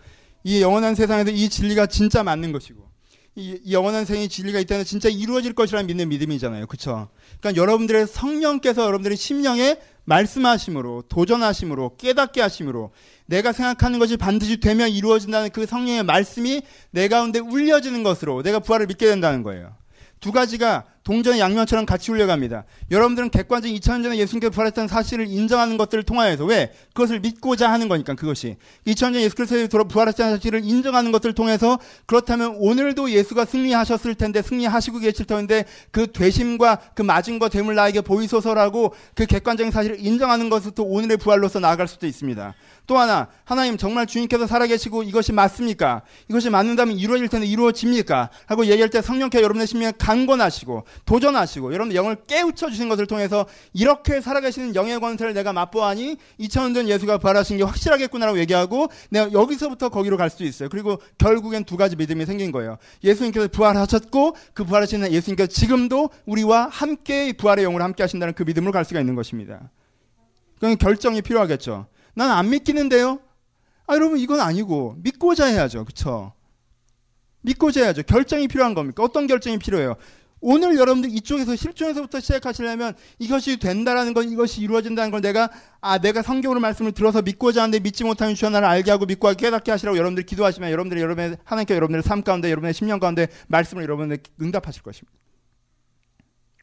이 0.43 0.61
영원한 0.61 0.95
세상에서 0.95 1.31
이 1.31 1.49
진리가 1.49 1.87
진짜 1.87 2.23
맞는 2.23 2.51
것이고 2.51 2.87
이, 3.35 3.59
이 3.63 3.73
영원한 3.73 4.03
생의 4.05 4.29
진리가 4.29 4.59
있다는 4.59 4.83
진짜 4.83 5.09
이루어질 5.09 5.53
것이라는 5.53 5.87
믿는 5.87 6.09
믿음이잖아요. 6.09 6.67
그렇죠? 6.67 7.09
그러니까 7.39 7.61
여러분들의 7.61 8.07
성령께서 8.07 8.83
여러분들의 8.83 9.15
심령에 9.15 9.77
말씀하심으로 10.07 11.03
도전하심으로 11.09 11.97
깨닫게 11.97 12.41
하심으로 12.41 12.91
내가 13.25 13.51
생각하는 13.51 13.99
것이 13.99 14.15
반드시 14.17 14.59
되면 14.59 14.89
이루어진다는 14.89 15.49
그 15.49 15.65
성령의 15.65 16.03
말씀이 16.03 16.61
내 16.91 17.07
가운데 17.07 17.39
울려지는 17.39 18.03
것으로 18.03 18.41
내가 18.41 18.59
부활을 18.59 18.87
믿게 18.87 19.05
된다는 19.05 19.43
거예요. 19.43 19.75
두 20.19 20.31
가지가 20.31 20.85
동전의 21.07 21.39
양면처럼 21.39 21.85
같이 21.85 22.11
흘려갑니다. 22.11 22.65
여러분들은 22.91 23.29
객관적인 23.29 23.73
2000년 23.79 24.03
전에 24.03 24.17
예수님께서 24.17 24.51
부활했다는 24.51 24.89
사실을 24.89 25.27
인정하는 25.27 25.77
것들을 25.77 26.03
통하여서 26.03 26.43
왜? 26.43 26.73
그것을 26.93 27.21
믿고자 27.21 27.71
하는 27.71 27.87
거니까 27.87 28.13
그것이. 28.13 28.57
2000년 28.85 28.97
전 28.97 29.15
예수 29.15 29.35
그리스도의 29.35 29.69
부활했다는 29.69 30.35
사실을 30.35 30.65
인정하는 30.65 31.13
것들을 31.13 31.33
통해서 31.33 31.79
그렇다면 32.07 32.57
오늘도 32.57 33.11
예수가 33.11 33.45
승리하셨을 33.45 34.15
텐데 34.15 34.41
승리하시고 34.41 34.99
계실 34.99 35.25
터인데 35.25 35.63
그 35.91 36.11
되심과 36.11 36.91
그 36.93 37.03
맞은 37.03 37.39
과 37.39 37.47
됨을 37.47 37.75
나에게 37.75 38.01
보이소서라고 38.01 38.93
그 39.15 39.25
객관적인 39.25 39.71
사실을 39.71 40.05
인정하는 40.05 40.49
것부터 40.49 40.83
오늘의 40.83 41.15
부활로서 41.15 41.61
나아갈 41.61 41.87
수도 41.87 42.05
있습니다. 42.05 42.53
또 42.87 42.97
하나, 42.97 43.27
하나님 43.43 43.77
정말 43.77 44.07
주님께서 44.07 44.47
살아계시고 44.47 45.03
이것이 45.03 45.33
맞습니까? 45.33 46.03
이것이 46.29 46.49
맞는다면 46.49 46.97
이루어질 46.97 47.27
텐데 47.27 47.45
이루어집니까? 47.45 48.29
하고 48.45 48.65
얘기할 48.65 48.89
때 48.89 49.01
성령께 49.01 49.39
여러분의 49.39 49.67
심령에 49.67 49.93
강권하시고 49.97 50.85
도전하시고 51.05 51.73
여러분 51.73 51.93
영을 51.95 52.15
깨우쳐 52.27 52.69
주신 52.69 52.89
것을 52.89 53.07
통해서 53.07 53.45
이렇게 53.73 54.21
살아계시는 54.21 54.75
영의 54.75 54.99
권세를 54.99 55.33
내가 55.33 55.53
맛보아니 55.53 56.17
2000년 56.39 56.73
전 56.73 56.89
예수가 56.89 57.17
부활하신 57.19 57.57
게 57.57 57.63
확실하겠구나라고 57.63 58.39
얘기하고 58.39 58.87
내가 59.09 59.31
여기서부터 59.31 59.89
거기로 59.89 60.17
갈 60.17 60.29
수 60.29 60.43
있어요. 60.43 60.69
그리고 60.69 61.01
결국엔 61.17 61.63
두 61.63 61.77
가지 61.77 61.95
믿음이 61.95 62.25
생긴 62.25 62.51
거예요. 62.51 62.77
예수님께서 63.03 63.47
부활하셨고 63.47 64.35
그 64.53 64.63
부활하시는 64.65 65.11
예수님께서 65.11 65.47
지금도 65.47 66.09
우리와 66.25 66.67
함께 66.67 67.33
부활의 67.33 67.63
영으로 67.63 67.83
함께 67.83 68.03
하신다는 68.03 68.33
그 68.33 68.43
믿음으로 68.43 68.71
갈 68.71 68.83
수가 68.85 68.99
있는 68.99 69.15
것입니다. 69.15 69.71
그러 70.59 70.75
결정이 70.75 71.21
필요하겠죠. 71.21 71.87
난 72.15 72.31
안 72.31 72.49
믿기는데요. 72.49 73.19
아 73.85 73.93
여러분 73.95 74.17
이건 74.19 74.39
아니고 74.41 74.95
믿고자 74.97 75.45
해야죠. 75.45 75.85
그렇죠? 75.85 76.33
믿고자 77.41 77.81
해야죠. 77.83 78.03
결정이 78.03 78.47
필요한 78.47 78.73
겁니까? 78.73 79.03
어떤 79.03 79.27
결정이 79.27 79.57
필요해요? 79.59 79.95
오늘 80.39 80.77
여러분들 80.77 81.09
이쪽에서 81.11 81.55
실존에서부터 81.55 82.19
시작하시려면 82.19 82.93
이것이 83.19 83.57
된다라는 83.57 84.13
것, 84.13 84.23
이것이 84.23 84.61
이루어진다는 84.61 85.09
걸 85.11 85.21
내가 85.21 85.49
아 85.81 85.97
내가 85.97 86.21
성경으로 86.21 86.59
말씀을 86.59 86.91
들어서 86.91 87.21
믿고자 87.21 87.63
하는데 87.63 87.79
믿지 87.79 88.03
못하는 88.03 88.35
주 88.35 88.45
하나를 88.45 88.67
알게 88.67 88.91
하고 88.91 89.05
믿고 89.05 89.33
깨닫게 89.33 89.71
하시라고 89.71 89.97
여러분들 89.97 90.25
기도하시면 90.25 90.69
여러분들이 90.71 91.01
여러분의 91.01 91.37
하나님께 91.43 91.73
여러분들의 91.75 92.03
삶 92.03 92.21
가운데 92.21 92.51
여러분의 92.51 92.73
심령 92.73 92.99
가운데 92.99 93.27
말씀을 93.47 93.83
여러분들 93.83 94.19
응답하실 94.41 94.83
것입니다. 94.83 95.17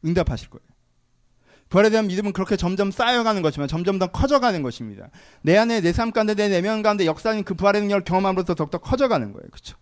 응답하실 0.05 0.49
거예요. 0.49 0.65
부활에 1.67 1.89
대한 1.89 2.07
믿음은 2.07 2.31
그렇게 2.31 2.55
점점 2.57 2.91
쌓여가는 2.91 3.41
것이지만 3.41 3.67
점점 3.67 3.97
더 3.99 4.07
커져가는 4.07 4.61
것입니다. 4.61 5.09
내 5.41 5.57
안에 5.57 5.81
내 5.81 5.91
삶 5.91 6.11
가운데 6.11 6.35
내 6.35 6.47
내면 6.47 6.81
가운데 6.83 7.05
역사인 7.05 7.43
그 7.43 7.55
부활의 7.55 7.81
능력을 7.81 8.03
경험함으로써 8.05 8.53
더욱더 8.55 8.77
커져가는 8.77 9.33
거예요. 9.33 9.47
그렇죠? 9.49 9.75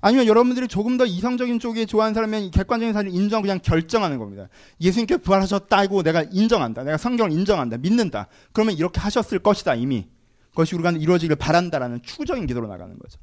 아니면 0.00 0.26
여러분들이 0.26 0.68
조금 0.68 0.96
더 0.96 1.04
이성적인 1.04 1.58
쪽에 1.58 1.84
좋아하는 1.86 2.14
사람이면 2.14 2.50
객관적인 2.52 2.92
사실을 2.92 3.14
인정 3.14 3.42
그냥 3.42 3.58
결정하는 3.60 4.18
겁니다. 4.18 4.48
예수님께 4.80 5.18
부활하셨다고 5.18 6.02
내가 6.02 6.22
인정한다. 6.30 6.84
내가 6.84 6.96
성경을 6.96 7.32
인정한다. 7.32 7.78
믿는다. 7.78 8.28
그러면 8.52 8.76
이렇게 8.76 9.00
하셨을 9.00 9.40
것이다 9.40 9.74
이미. 9.74 10.08
그것이 10.50 10.74
우리가 10.76 10.92
이루어지길 10.92 11.36
바란다라는 11.36 12.02
추구적인 12.02 12.46
기도로 12.46 12.68
나가는 12.68 12.96
거죠. 12.98 13.18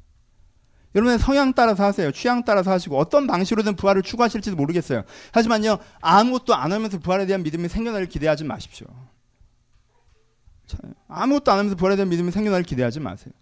여러분의 0.94 1.18
성향 1.18 1.52
따라서 1.52 1.84
하세요. 1.84 2.10
취향 2.10 2.44
따라서 2.44 2.70
하시고 2.70 2.96
어떤 2.96 3.26
방식으로든 3.26 3.76
부활을 3.76 4.02
추구하실지도 4.02 4.56
모르겠어요. 4.56 5.02
하지만요 5.32 5.78
아무것도 6.00 6.54
안 6.54 6.72
하면서 6.72 6.98
부활에 6.98 7.26
대한 7.26 7.42
믿음이 7.42 7.68
생겨나를 7.68 8.08
기대하지 8.08 8.44
마십시오. 8.44 8.86
아무것도 11.08 11.52
안 11.52 11.58
하면서 11.58 11.76
부활에 11.76 11.96
대한 11.96 12.08
믿음이 12.08 12.30
생겨나를 12.32 12.64
기대하지 12.64 13.00
마세요. 13.00 13.32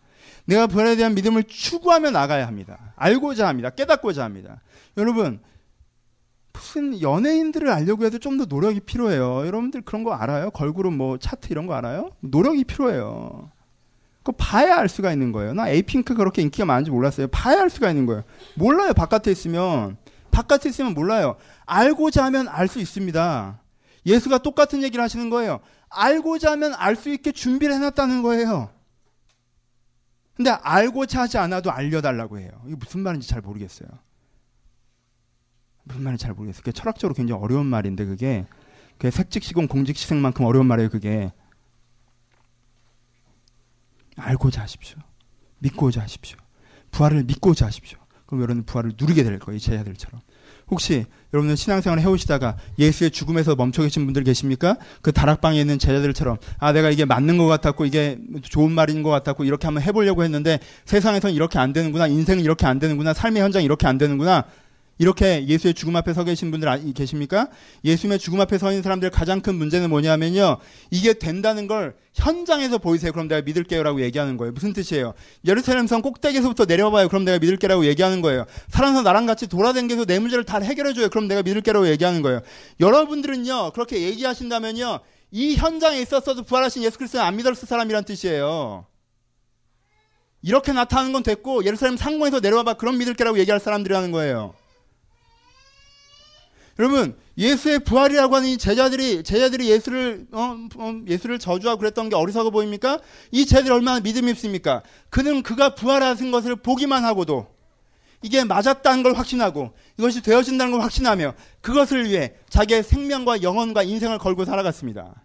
내가 0.46 0.66
부활에 0.66 0.96
대한 0.96 1.14
믿음을 1.14 1.44
추구하며 1.44 2.10
나가야 2.10 2.46
합니다. 2.46 2.92
알고자 2.96 3.48
합니다. 3.48 3.70
깨닫고자 3.70 4.24
합니다. 4.24 4.60
여러분, 4.96 5.40
무슨 6.52 7.00
연예인들을 7.00 7.68
알려고 7.70 8.04
해도 8.04 8.18
좀 8.18 8.38
더 8.38 8.44
노력이 8.44 8.80
필요해요. 8.80 9.46
여러분들 9.46 9.82
그런 9.82 10.04
거 10.04 10.12
알아요? 10.12 10.50
걸그룹 10.50 10.92
뭐 10.92 11.18
차트 11.18 11.48
이런 11.50 11.66
거 11.66 11.74
알아요? 11.74 12.10
노력이 12.20 12.64
필요해요. 12.64 13.50
그거 14.18 14.32
봐야 14.38 14.76
알 14.78 14.88
수가 14.88 15.12
있는 15.12 15.32
거예요. 15.32 15.52
나 15.54 15.68
에이핑크 15.68 16.14
그렇게 16.14 16.42
인기가 16.42 16.64
많은지 16.64 16.90
몰랐어요. 16.90 17.26
봐야 17.28 17.60
알 17.60 17.70
수가 17.70 17.90
있는 17.90 18.06
거예요. 18.06 18.22
몰라요. 18.54 18.92
바깥에 18.92 19.30
있으면. 19.30 19.96
바깥에 20.30 20.68
있으면 20.70 20.94
몰라요. 20.94 21.36
알고자 21.66 22.24
하면 22.26 22.48
알 22.48 22.66
수 22.68 22.80
있습니다. 22.80 23.60
예수가 24.06 24.38
똑같은 24.38 24.82
얘기를 24.82 25.02
하시는 25.02 25.30
거예요. 25.30 25.60
알고자 25.90 26.52
하면 26.52 26.74
알 26.74 26.96
수 26.96 27.10
있게 27.10 27.32
준비를 27.32 27.74
해놨다는 27.74 28.22
거예요. 28.22 28.70
근데 30.36 30.50
알고자 30.50 31.22
하지 31.22 31.38
않아도 31.38 31.70
알려달라고 31.70 32.38
해요. 32.38 32.50
이게 32.66 32.74
무슨 32.76 33.00
말인지 33.00 33.28
잘 33.28 33.40
모르겠어요. 33.40 33.88
무슨 35.84 36.02
말인지 36.02 36.22
잘 36.22 36.34
모르겠어요. 36.34 36.62
그게 36.62 36.72
철학적으로 36.72 37.14
굉장히 37.14 37.40
어려운 37.40 37.66
말인데 37.66 38.04
그게 38.04 38.46
그게 38.96 39.10
색직시공 39.10 39.68
공직시생만큼 39.68 40.44
어려운 40.44 40.66
말이에요. 40.66 40.90
그게 40.90 41.32
알고자 44.16 44.62
하십시오. 44.62 44.98
믿고자 45.58 46.02
하십시오. 46.02 46.38
부활을 46.90 47.24
믿고자 47.24 47.66
하십시오. 47.66 47.98
그럼 48.26 48.42
여러분 48.42 48.64
부활을 48.64 48.92
누리게 48.98 49.22
될 49.22 49.38
거예요. 49.38 49.58
제자들처럼. 49.58 50.20
혹시 50.70 51.04
여러분들 51.32 51.56
신앙생활을 51.56 52.02
해오시다가 52.02 52.56
예수의 52.78 53.10
죽음에서 53.10 53.56
멈춰 53.56 53.82
계신 53.82 54.04
분들 54.04 54.22
계십니까? 54.24 54.76
그 55.02 55.12
다락방에 55.12 55.60
있는 55.60 55.78
제자들처럼 55.78 56.38
아 56.58 56.72
내가 56.72 56.90
이게 56.90 57.04
맞는 57.04 57.38
것 57.38 57.46
같았고 57.46 57.86
이게 57.86 58.18
좋은 58.42 58.70
말인 58.70 59.02
것 59.02 59.10
같았고 59.10 59.44
이렇게 59.44 59.66
한번 59.66 59.82
해보려고 59.82 60.22
했는데 60.22 60.60
세상에선 60.84 61.32
이렇게 61.32 61.58
안 61.58 61.72
되는구나 61.72 62.06
인생은 62.06 62.42
이렇게 62.42 62.66
안 62.66 62.78
되는구나 62.78 63.14
삶의 63.14 63.42
현장이 63.42 63.64
이렇게 63.64 63.86
안 63.86 63.98
되는구나 63.98 64.44
이렇게 64.98 65.46
예수의 65.46 65.74
죽음 65.74 65.96
앞에 65.96 66.12
서 66.14 66.24
계신 66.24 66.50
분들 66.50 66.68
아, 66.68 66.78
계십니까? 66.94 67.48
예수님의 67.84 68.18
죽음 68.18 68.40
앞에 68.40 68.58
서 68.58 68.70
있는 68.70 68.82
사람들의 68.82 69.10
가장 69.10 69.40
큰 69.40 69.56
문제는 69.56 69.90
뭐냐면요. 69.90 70.58
이게 70.90 71.14
된다는 71.14 71.66
걸 71.66 71.96
현장에서 72.14 72.78
보이세요. 72.78 73.10
그럼 73.12 73.26
내가 73.26 73.42
믿을게요라고 73.42 74.02
얘기하는 74.02 74.36
거예요. 74.36 74.52
무슨 74.52 74.72
뜻이에요? 74.72 75.14
예루살렘 75.46 75.86
성 75.86 76.00
꼭대기에서부터 76.00 76.66
내려와봐요. 76.66 77.08
그럼 77.08 77.24
내가 77.24 77.38
믿을게라고 77.38 77.86
얘기하는 77.86 78.22
거예요. 78.22 78.46
살아서 78.68 79.02
나랑 79.02 79.26
같이 79.26 79.48
돌아다니면서 79.48 80.04
내 80.04 80.18
문제를 80.18 80.44
다 80.44 80.60
해결해줘요. 80.60 81.08
그럼 81.08 81.26
내가 81.26 81.42
믿을게라고 81.42 81.88
얘기하는 81.88 82.22
거예요. 82.22 82.40
여러분들은요. 82.78 83.72
그렇게 83.72 84.00
얘기하신다면요. 84.02 85.00
이 85.32 85.56
현장에 85.56 86.00
있었어도 86.00 86.44
부활하신 86.44 86.84
예수 86.84 86.96
그리스도는 86.98 87.26
안 87.26 87.36
믿었을 87.36 87.66
사람이란 87.66 88.04
뜻이에요. 88.04 88.86
이렇게 90.42 90.72
나타나는 90.72 91.12
건 91.12 91.22
됐고 91.22 91.64
예루살렘 91.64 91.96
상공에서 91.96 92.38
내려와봐. 92.38 92.74
그럼 92.74 92.98
믿을게라고 92.98 93.38
얘기할 93.38 93.58
사람들이라는 93.58 94.12
거예요. 94.12 94.54
여러분 96.78 97.16
예수의 97.38 97.80
부활이라고 97.80 98.36
하는 98.36 98.48
이 98.48 98.58
제자들이 98.58 99.22
제자들이 99.22 99.70
예수를 99.70 100.26
어, 100.32 100.56
어, 100.76 101.00
예수를 101.06 101.38
저주하고 101.38 101.78
그랬던 101.78 102.08
게 102.08 102.16
어리석어 102.16 102.50
보입니까? 102.50 103.00
이 103.30 103.46
제자들이 103.46 103.72
얼마나 103.72 104.00
믿음이 104.00 104.30
있습니까? 104.32 104.82
그는 105.10 105.42
그가 105.42 105.74
부활하신 105.74 106.30
것을 106.30 106.56
보기만 106.56 107.04
하고도 107.04 107.54
이게 108.22 108.42
맞았다는 108.42 109.02
걸 109.02 109.14
확신하고 109.14 109.74
이것이 109.98 110.22
되어진다는 110.22 110.72
걸 110.72 110.80
확신하며 110.80 111.34
그것을 111.60 112.08
위해 112.08 112.34
자기의 112.48 112.82
생명과 112.82 113.42
영혼과 113.42 113.82
인생을 113.82 114.18
걸고 114.18 114.44
살아갔습니다. 114.44 115.24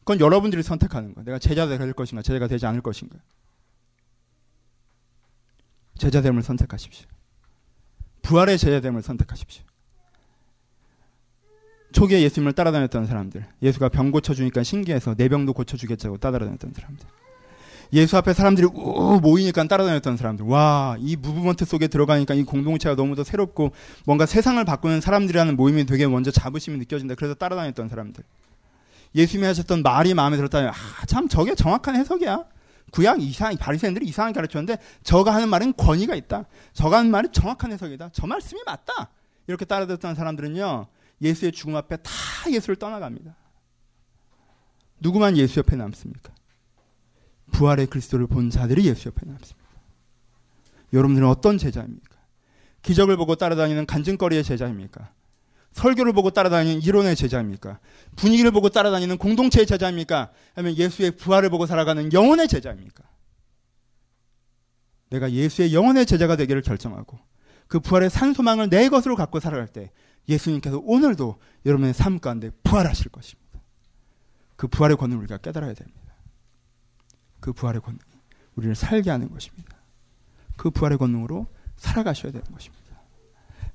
그건 0.00 0.20
여러분들이 0.20 0.62
선택하는 0.62 1.14
거예요. 1.14 1.24
내가 1.24 1.38
제자가 1.38 1.76
될 1.76 1.92
것인가, 1.92 2.22
제자가 2.22 2.46
되지 2.46 2.64
않을 2.66 2.80
것인가. 2.80 3.18
제자 5.98 6.22
됨을 6.22 6.42
선택하십시오. 6.42 7.08
부활의 8.28 8.58
제자됨을 8.58 9.00
선택하십시오. 9.00 9.64
초기에 11.92 12.20
예수님을 12.20 12.52
따라다녔던 12.52 13.06
사람들, 13.06 13.46
예수가 13.62 13.88
병 13.88 14.10
고쳐주니까 14.10 14.62
신기해서 14.62 15.14
내 15.14 15.30
병도 15.30 15.54
고쳐주겠다고 15.54 16.18
따라다녔던 16.18 16.74
사람들, 16.74 17.06
예수 17.94 18.18
앞에 18.18 18.34
사람들이 18.34 18.66
우 18.66 19.18
모이니까 19.22 19.64
따라다녔던 19.64 20.18
사람들, 20.18 20.44
와, 20.44 20.96
이 20.98 21.16
무브먼트 21.16 21.64
속에 21.64 21.88
들어가니까 21.88 22.34
이 22.34 22.42
공동체가 22.42 22.94
너무도 22.94 23.24
새롭고 23.24 23.72
뭔가 24.04 24.26
세상을 24.26 24.62
바꾸는 24.62 25.00
사람들이라는 25.00 25.56
모임이 25.56 25.86
되게 25.86 26.06
먼저 26.06 26.30
자부심이 26.30 26.76
느껴진다. 26.76 27.14
그래서 27.14 27.32
따라다녔던 27.32 27.88
사람들. 27.88 28.22
예수님이 29.14 29.46
하셨던 29.46 29.82
말이 29.82 30.12
마음에 30.12 30.36
들었다. 30.36 30.68
아, 30.68 31.06
참 31.06 31.28
저게 31.28 31.54
정확한 31.54 31.96
해석이야. 31.96 32.44
구약 32.90 33.20
이상 33.20 33.56
바리새인들이 33.56 34.06
이상하게 34.06 34.34
가르쳤는데 34.34 34.78
저가 35.02 35.34
하는 35.34 35.48
말은 35.48 35.74
권위가 35.74 36.14
있다. 36.14 36.44
저가 36.72 36.98
하는 36.98 37.10
말이 37.10 37.28
정확한 37.32 37.72
해석이다. 37.72 38.10
저 38.12 38.26
말씀이 38.26 38.60
맞다. 38.64 39.10
이렇게 39.46 39.64
따라듣던 39.64 40.14
사람들은요. 40.14 40.86
예수의 41.22 41.52
죽음 41.52 41.76
앞에 41.76 41.96
다 41.98 42.12
예수를 42.50 42.76
떠나갑니다. 42.76 43.34
누구만 45.00 45.36
예수 45.36 45.58
옆에 45.58 45.76
남습니까? 45.76 46.32
부활의 47.52 47.86
그리스도를 47.86 48.26
본 48.26 48.50
자들이 48.50 48.86
예수 48.86 49.08
옆에 49.08 49.26
남습니다. 49.26 49.68
여러분들은 50.92 51.28
어떤 51.28 51.58
제자입니까? 51.58 52.16
기적을 52.82 53.16
보고 53.16 53.34
따라다니는 53.34 53.86
간증거리의 53.86 54.44
제자입니까? 54.44 55.12
설교를 55.72 56.12
보고 56.12 56.30
따라다니는 56.30 56.82
이론의 56.82 57.16
제자입니까? 57.16 57.78
분위기를 58.16 58.50
보고 58.50 58.68
따라다니는 58.68 59.18
공동체의 59.18 59.66
제자입니까? 59.66 60.30
아니면 60.54 60.76
예수의 60.76 61.12
부활을 61.12 61.50
보고 61.50 61.66
살아가는 61.66 62.12
영혼의 62.12 62.48
제자입니까? 62.48 63.04
내가 65.10 65.30
예수의 65.30 65.74
영혼의 65.74 66.06
제자가 66.06 66.36
되기를 66.36 66.62
결정하고 66.62 67.18
그 67.66 67.80
부활의 67.80 68.10
산소망을 68.10 68.68
내 68.70 68.88
것으로 68.88 69.14
갖고 69.14 69.40
살아갈 69.40 69.68
때 69.68 69.90
예수님께서 70.28 70.80
오늘도 70.84 71.38
여러분의 71.64 71.94
삶 71.94 72.18
가운데 72.18 72.50
부활하실 72.62 73.10
것입니다. 73.10 73.60
그 74.56 74.66
부활의 74.68 74.96
권능을 74.96 75.22
우리가 75.22 75.38
깨달아야 75.38 75.74
됩니다. 75.74 76.14
그 77.40 77.52
부활의 77.52 77.80
권능이 77.80 78.02
우리를 78.56 78.74
살게 78.74 79.10
하는 79.10 79.30
것입니다. 79.30 79.78
그 80.56 80.70
부활의 80.70 80.98
권능으로 80.98 81.46
살아가셔야 81.76 82.32
되는 82.32 82.44
것입니다. 82.50 82.77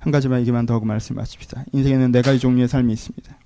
한 0.04 0.12
가지만 0.12 0.42
얘기만 0.42 0.66
더 0.66 0.74
하고 0.74 0.84
말씀 0.84 1.16
마칩시다. 1.16 1.64
인생에는 1.72 2.12
네 2.12 2.22
가지 2.22 2.38
종류의 2.38 2.68
삶이 2.68 2.92
있습니다. 2.92 3.38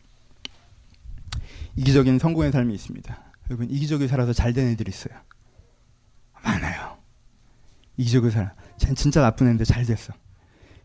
이기적인 1.76 2.18
성공의 2.18 2.52
삶이 2.52 2.74
있습니다. 2.74 3.16
여러분 3.52 3.70
이기적이 3.70 4.08
살아서 4.08 4.34
잘 4.34 4.54
된 4.54 4.70
애들이 4.70 4.90
있어요. 4.90 5.14
많아요. 6.44 6.98
이기적이 7.98 8.32
살아. 8.32 8.56
쟤 8.78 8.92
진짜 8.96 9.22
나쁜 9.22 9.46
애인데 9.46 9.66
잘 9.66 9.86
됐어. 9.86 10.14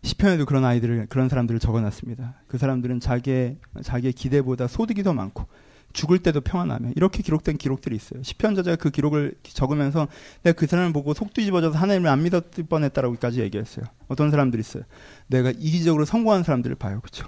시편에도 0.02 0.44
그런 0.44 0.66
아이들을 0.66 1.06
그런 1.08 1.30
사람들을 1.30 1.58
적어놨습니다. 1.58 2.42
그 2.48 2.58
사람들은 2.58 3.00
자기의 3.00 3.56
자기의 3.82 4.12
기대보다 4.12 4.68
소득이 4.68 5.02
더 5.02 5.14
많고 5.14 5.46
죽을 5.92 6.18
때도 6.18 6.40
평안하며 6.40 6.92
이렇게 6.96 7.22
기록된 7.22 7.58
기록들이 7.58 7.96
있어요. 7.96 8.22
시편 8.22 8.54
저자가 8.54 8.76
그 8.76 8.90
기록을 8.90 9.34
적으면서 9.42 10.08
내가 10.42 10.56
그 10.56 10.66
사람을 10.66 10.92
보고 10.92 11.14
속 11.14 11.34
뒤집어져서 11.34 11.78
하나님을 11.78 12.08
안 12.10 12.22
믿었을 12.22 12.64
뻔했다라고까지 12.68 13.40
얘기했어요. 13.40 13.84
어떤 14.08 14.30
사람들이 14.30 14.60
있어요. 14.60 14.84
내가 15.26 15.50
이기적으로 15.50 16.04
성공한 16.04 16.42
사람들을 16.42 16.76
봐요, 16.76 17.00
그렇죠? 17.00 17.26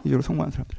이기적으로 0.00 0.22
성공한 0.22 0.50
사람들. 0.50 0.78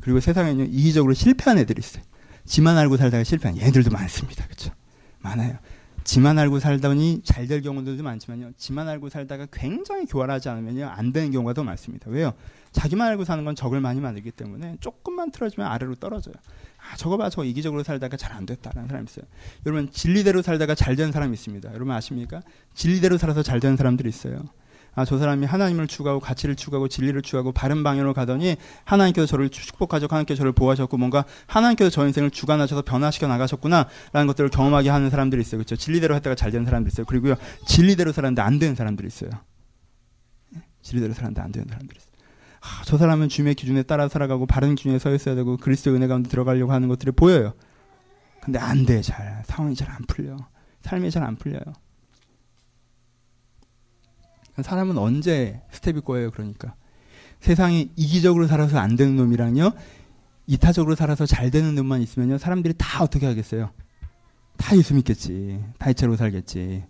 그리고 0.00 0.20
세상에는 0.20 0.72
이기적으로 0.72 1.14
실패한 1.14 1.58
애들이 1.58 1.80
있어요. 1.80 2.02
지만 2.44 2.78
알고 2.78 2.96
살다가 2.96 3.24
실패한 3.24 3.58
얘들도 3.58 3.90
많습니다, 3.90 4.44
그렇죠? 4.44 4.72
많아요. 5.18 5.58
지만 6.04 6.38
알고 6.38 6.60
살더니 6.60 7.22
잘 7.24 7.48
될 7.48 7.62
경우들도 7.62 8.04
많지만요. 8.04 8.52
지만 8.56 8.88
알고 8.88 9.08
살다가 9.08 9.46
굉장히 9.52 10.06
교활하지 10.06 10.48
않으면요. 10.48 10.86
안 10.86 11.12
되는 11.12 11.32
경우가 11.32 11.52
더 11.52 11.64
많습니다. 11.64 12.08
왜요? 12.10 12.32
자기만 12.70 13.08
알고 13.08 13.24
사는 13.24 13.44
건 13.44 13.56
적을 13.56 13.80
많이 13.80 14.00
만들기 14.00 14.30
때문에 14.30 14.76
조금만 14.80 15.32
틀어지면 15.32 15.66
아래로 15.68 15.96
떨어져요. 15.96 16.34
아, 16.92 16.96
저거 16.96 17.16
봐, 17.16 17.28
저 17.30 17.42
이기적으로 17.44 17.82
살다가 17.82 18.16
잘 18.16 18.32
안 18.36 18.46
됐다라는 18.46 18.88
사람이 18.88 19.06
있어요. 19.10 19.24
여러분, 19.66 19.90
진리대로 19.90 20.42
살다가 20.42 20.74
잘 20.74 20.94
된 20.96 21.10
사람이 21.12 21.32
있습니다. 21.34 21.72
여러분 21.74 21.92
아십니까? 21.94 22.42
진리대로 22.74 23.18
살아서 23.18 23.42
잘 23.42 23.60
된 23.60 23.76
사람들이 23.76 24.08
있어요. 24.08 24.44
아, 24.94 25.04
저 25.04 25.18
사람이 25.18 25.44
하나님을 25.44 25.86
추구하고 25.88 26.20
가치를 26.20 26.56
추구하고 26.56 26.88
진리를 26.88 27.20
추구하고 27.20 27.52
바른 27.52 27.82
방향으로 27.82 28.14
가더니 28.14 28.56
하나님께서 28.84 29.26
저를 29.26 29.50
축복하셨고 29.50 30.14
하나님께서 30.14 30.38
저를 30.38 30.52
보호하셨고 30.52 30.96
뭔가 30.96 31.26
하나님께서 31.46 31.90
저 31.90 32.06
인생을 32.06 32.30
주관하셔서 32.30 32.80
변화시켜 32.80 33.26
나가셨구나라는 33.26 34.26
것들을 34.26 34.48
경험하게 34.48 34.88
하는 34.88 35.10
사람들이 35.10 35.42
있어요. 35.42 35.58
그렇죠? 35.58 35.76
진리대로 35.76 36.14
했다가 36.14 36.34
잘 36.34 36.50
되는 36.50 36.64
사람들이 36.64 36.92
있어요. 36.92 37.04
그리고요. 37.04 37.34
진리대로 37.66 38.12
살았는데 38.12 38.40
안 38.40 38.58
되는 38.58 38.74
사람들이 38.74 39.06
있어요. 39.08 39.30
예? 40.56 40.62
진리대로 40.80 41.12
살았는데 41.12 41.42
안 41.42 41.52
되는 41.52 41.68
사람들이 41.68 41.98
있어요. 41.98 42.15
아, 42.66 42.82
저 42.84 42.98
사람은 42.98 43.28
주님의 43.28 43.54
기준에 43.54 43.84
따라 43.84 44.08
살아가고 44.08 44.46
바른 44.46 44.74
기준에 44.74 44.98
서 44.98 45.14
있어야 45.14 45.36
되고 45.36 45.56
그리스도 45.56 45.94
은혜 45.94 46.08
가운데 46.08 46.28
들어가려고 46.28 46.72
하는 46.72 46.88
것들이 46.88 47.12
보여요. 47.12 47.54
근데 48.42 48.58
안 48.58 48.84
돼, 48.84 49.02
잘. 49.02 49.42
상황이 49.46 49.74
잘 49.76 49.88
안 49.90 50.02
풀려. 50.06 50.36
삶이 50.82 51.10
잘 51.10 51.22
안 51.22 51.36
풀려요. 51.36 51.60
사람은 54.60 54.98
언제 54.98 55.62
스텝이 55.70 56.00
꼬여요, 56.00 56.30
그러니까. 56.32 56.74
세상이 57.40 57.92
이기적으로 57.94 58.46
살아서 58.46 58.78
안 58.78 58.96
되는 58.96 59.14
놈이랑요, 59.16 59.72
이타적으로 60.46 60.94
살아서 60.96 61.26
잘 61.26 61.50
되는 61.50 61.74
놈만 61.74 62.02
있으면요, 62.02 62.38
사람들이 62.38 62.74
다 62.78 63.04
어떻게 63.04 63.26
하겠어요? 63.26 63.70
다 64.56 64.76
예수 64.76 64.94
믿겠지. 64.94 65.62
다 65.78 65.90
이체로 65.90 66.16
살겠지. 66.16 66.84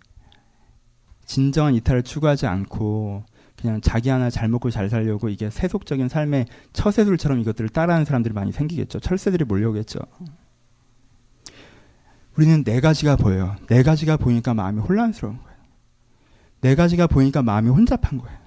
진정한 1.25 1.75
이타를 1.75 2.03
추구하지 2.03 2.47
않고, 2.47 3.25
그냥 3.59 3.81
자기 3.81 4.09
하나 4.09 4.29
잘 4.29 4.49
먹고 4.49 4.69
잘 4.69 4.89
살려고 4.89 5.29
이게 5.29 5.49
세속적인 5.49 6.09
삶의 6.09 6.45
처세술처럼 6.73 7.39
이것들을 7.39 7.69
따라하는 7.69 8.05
사람들이 8.05 8.33
많이 8.33 8.51
생기겠죠. 8.51 8.99
철새들이 8.99 9.45
몰려오겠죠. 9.45 9.99
우리는 12.37 12.63
네 12.63 12.79
가지가 12.79 13.15
보여요. 13.15 13.55
네 13.67 13.81
가지가 13.81 14.17
보니까 14.17 14.53
마음이 14.53 14.79
혼란스러운 14.79 15.37
거예요. 15.37 15.57
네 16.61 16.75
가지가 16.75 17.07
보니까 17.07 17.41
마음이 17.41 17.69
혼잡한 17.69 18.19
거예요. 18.19 18.37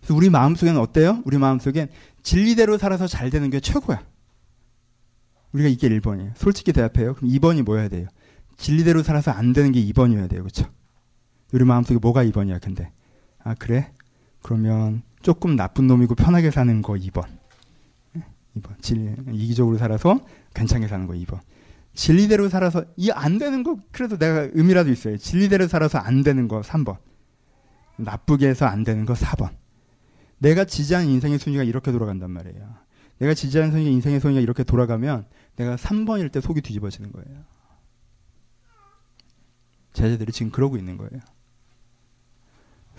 그래서 0.00 0.14
우리 0.14 0.28
마음속에는 0.28 0.78
어때요? 0.78 1.22
우리 1.24 1.38
마음속엔 1.38 1.88
진리대로 2.22 2.76
살아서 2.76 3.06
잘 3.06 3.30
되는 3.30 3.48
게 3.48 3.60
최고야. 3.60 4.02
우리가 5.52 5.68
이게 5.68 5.88
1번이에요. 5.88 6.32
솔직히 6.36 6.72
대답해요. 6.72 7.14
그럼 7.14 7.30
2번이 7.30 7.62
뭐여야 7.62 7.88
돼요? 7.88 8.06
진리대로 8.56 9.02
살아서 9.02 9.30
안 9.30 9.52
되는 9.52 9.72
게 9.72 9.82
2번이어야 9.86 10.28
돼요. 10.28 10.42
그렇죠? 10.42 10.66
우리 11.52 11.64
마음속에 11.64 11.98
뭐가 11.98 12.24
2번이야, 12.24 12.60
근데. 12.62 12.92
아, 13.42 13.54
그래? 13.54 13.90
그러면 14.42 15.02
조금 15.22 15.56
나쁜 15.56 15.86
놈이고 15.86 16.14
편하게 16.14 16.50
사는 16.50 16.82
거 16.82 16.94
2번. 16.94 17.24
2번. 18.56 18.80
진, 18.82 19.16
이기적으로 19.32 19.78
살아서 19.78 20.20
괜찮게 20.54 20.88
사는 20.88 21.06
거 21.06 21.14
2번. 21.14 21.40
진리대로 21.94 22.48
살아서 22.48 22.84
이 22.96 23.10
안 23.10 23.38
되는 23.38 23.62
거 23.62 23.76
그래도 23.92 24.16
내가 24.16 24.48
의미라도 24.52 24.90
있어요. 24.90 25.16
진리대로 25.16 25.66
살아서 25.68 25.98
안 25.98 26.22
되는 26.22 26.48
거 26.48 26.60
3번. 26.60 26.98
나쁘게 27.96 28.48
해서 28.48 28.66
안 28.66 28.84
되는 28.84 29.04
거 29.04 29.12
4번. 29.14 29.50
내가 30.38 30.64
지지하는 30.64 31.08
인생의 31.08 31.38
순위가 31.38 31.64
이렇게 31.64 31.92
돌아간단 31.92 32.30
말이에요. 32.30 32.74
내가 33.18 33.34
지지하는 33.34 33.72
순위 33.72 33.92
인생의 33.92 34.20
순위가 34.20 34.40
이렇게 34.40 34.64
돌아가면 34.64 35.26
내가 35.56 35.76
3번일 35.76 36.32
때 36.32 36.40
속이 36.40 36.62
뒤집어지는 36.62 37.12
거예요. 37.12 37.44
제자들이 39.92 40.32
지금 40.32 40.50
그러고 40.50 40.76
있는 40.78 40.96
거예요. 40.96 41.20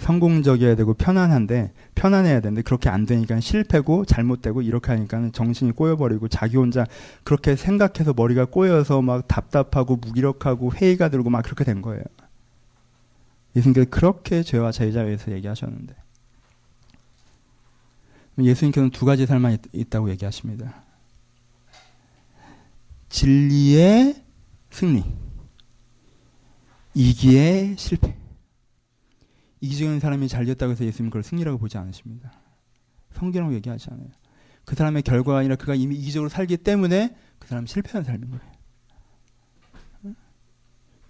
성공적이어야 0.02 0.76
되고 0.76 0.94
편안한데 0.96 1.72
편안해야 1.94 2.42
되는데 2.42 2.64
그렇게 2.64 2.90
안 2.90 3.06
되니까 3.06 3.40
실패고 3.40 4.06
잘못되고 4.06 4.64
이렇게 4.64 4.92
하니까는 4.92 5.32
정신이 5.32 5.74
꼬여버리고 5.74 6.28
자기 6.28 6.58
혼자 6.58 6.86
그렇게 7.24 7.56
생각해서 7.56 8.14
머리가 8.14 8.46
꼬여서 8.46 9.02
막 9.04 9.28
답답하고 9.28 9.98
무기력하고 9.98 10.74
회의가 10.74 11.10
들고 11.10 11.30
막 11.30 11.44
그렇게 11.44 11.64
된 11.64 11.82
거예요. 11.82 12.04
예수님께서 13.56 13.90
그렇게 13.90 14.44
죄와 14.44 14.72
제자에서 14.72 15.32
얘기하셨는데 15.34 15.94
예수님께서는 18.40 18.90
두 18.90 19.06
가지 19.06 19.26
삶만 19.28 19.60
있, 19.74 19.90
다고 19.90 20.10
얘기하십니다. 20.10 20.84
진리의 23.10 24.24
승리, 24.72 25.04
이기의 26.96 27.76
실패. 27.78 28.21
이기적인 29.62 30.00
사람이 30.00 30.28
잘 30.28 30.46
됐다고 30.46 30.72
해서 30.72 30.84
예수님 30.84 31.10
그걸 31.10 31.24
승리라고 31.24 31.58
보지 31.58 31.78
않으십니다. 31.78 32.32
성경으로 33.14 33.54
얘기하지 33.56 33.90
않아요. 33.92 34.08
그 34.66 34.76
사람의 34.76 35.04
결과가 35.04 35.40
아니라 35.40 35.56
그가 35.56 35.76
이미 35.76 35.96
이기적으로 35.96 36.30
살기 36.30 36.58
때문에 36.58 37.16
그 37.40 37.48
사람 37.48 37.66
실패한 37.66 38.04
삶인 38.04 38.30
거예요. 38.32 38.52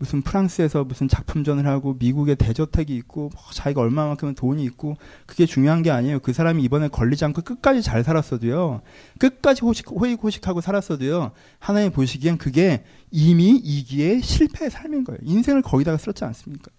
무슨 0.02 0.24
프랑스에서 0.24 0.84
무슨 0.84 1.08
작품전을 1.08 1.68
하고 1.68 1.93
미국에 1.93 2.34
대저택이 2.34 2.95
있고 2.95 3.30
뭐 3.34 3.43
자기가 3.54 3.82
얼마만큼은 3.82 4.34
돈이 4.34 4.64
있고 4.64 4.97
그게 5.28 5.45
중요한 5.45 5.84
게 5.84 5.91
아니에요. 5.91 6.20
그 6.22 6.34
사람이 6.34 6.64
이번에 6.64 6.88
걸리지 6.88 7.24
않고 7.26 7.43
끝까지 7.43 7.84
잘 7.84 8.04
살았어도요. 8.04 8.82
끝까지 9.20 9.62
호식, 9.62 9.91
호익호식하고 9.91 10.60
살았어도요. 10.60 11.34
하나님 11.60 11.91
보시기엔 11.91 12.39
그게 12.39 12.84
이미 13.12 13.52
이기의 13.52 14.24
실패의 14.24 14.72
삶인 14.72 15.04
거예요. 15.04 15.20
인생을 15.22 15.62
거기다가 15.62 15.99
쓸었지 15.99 16.26
않습니까? 16.26 16.72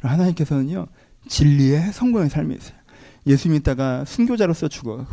하나님께서는요, 0.00 0.86
진리의 1.28 1.92
성공의 1.92 2.30
삶이 2.30 2.54
있어요. 2.54 2.78
예수 3.26 3.48
믿다가 3.48 4.04
순교자로서 4.04 4.68
죽어가고, 4.68 5.08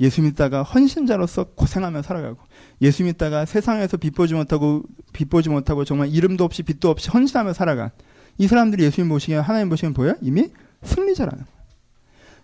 예수 0.00 0.22
믿다가 0.22 0.62
헌신자로서 0.62 1.52
고생하며 1.54 2.02
살아가고, 2.02 2.38
예수 2.82 3.04
믿다가 3.04 3.44
세상에서 3.44 3.96
빛보지 3.96 4.34
못하고, 4.34 4.82
빛보지 5.12 5.48
못하고 5.48 5.84
정말 5.84 6.08
이름도 6.08 6.44
없이 6.44 6.62
빛도 6.62 6.90
없이 6.90 7.10
헌신하며 7.10 7.52
살아간 7.52 7.90
이 8.36 8.48
사람들이 8.48 8.82
예수님 8.84 9.08
보시기에 9.08 9.36
하나님 9.36 9.68
보시면 9.68 9.94
보여? 9.94 10.16
이미 10.20 10.50
승리자라는. 10.82 11.44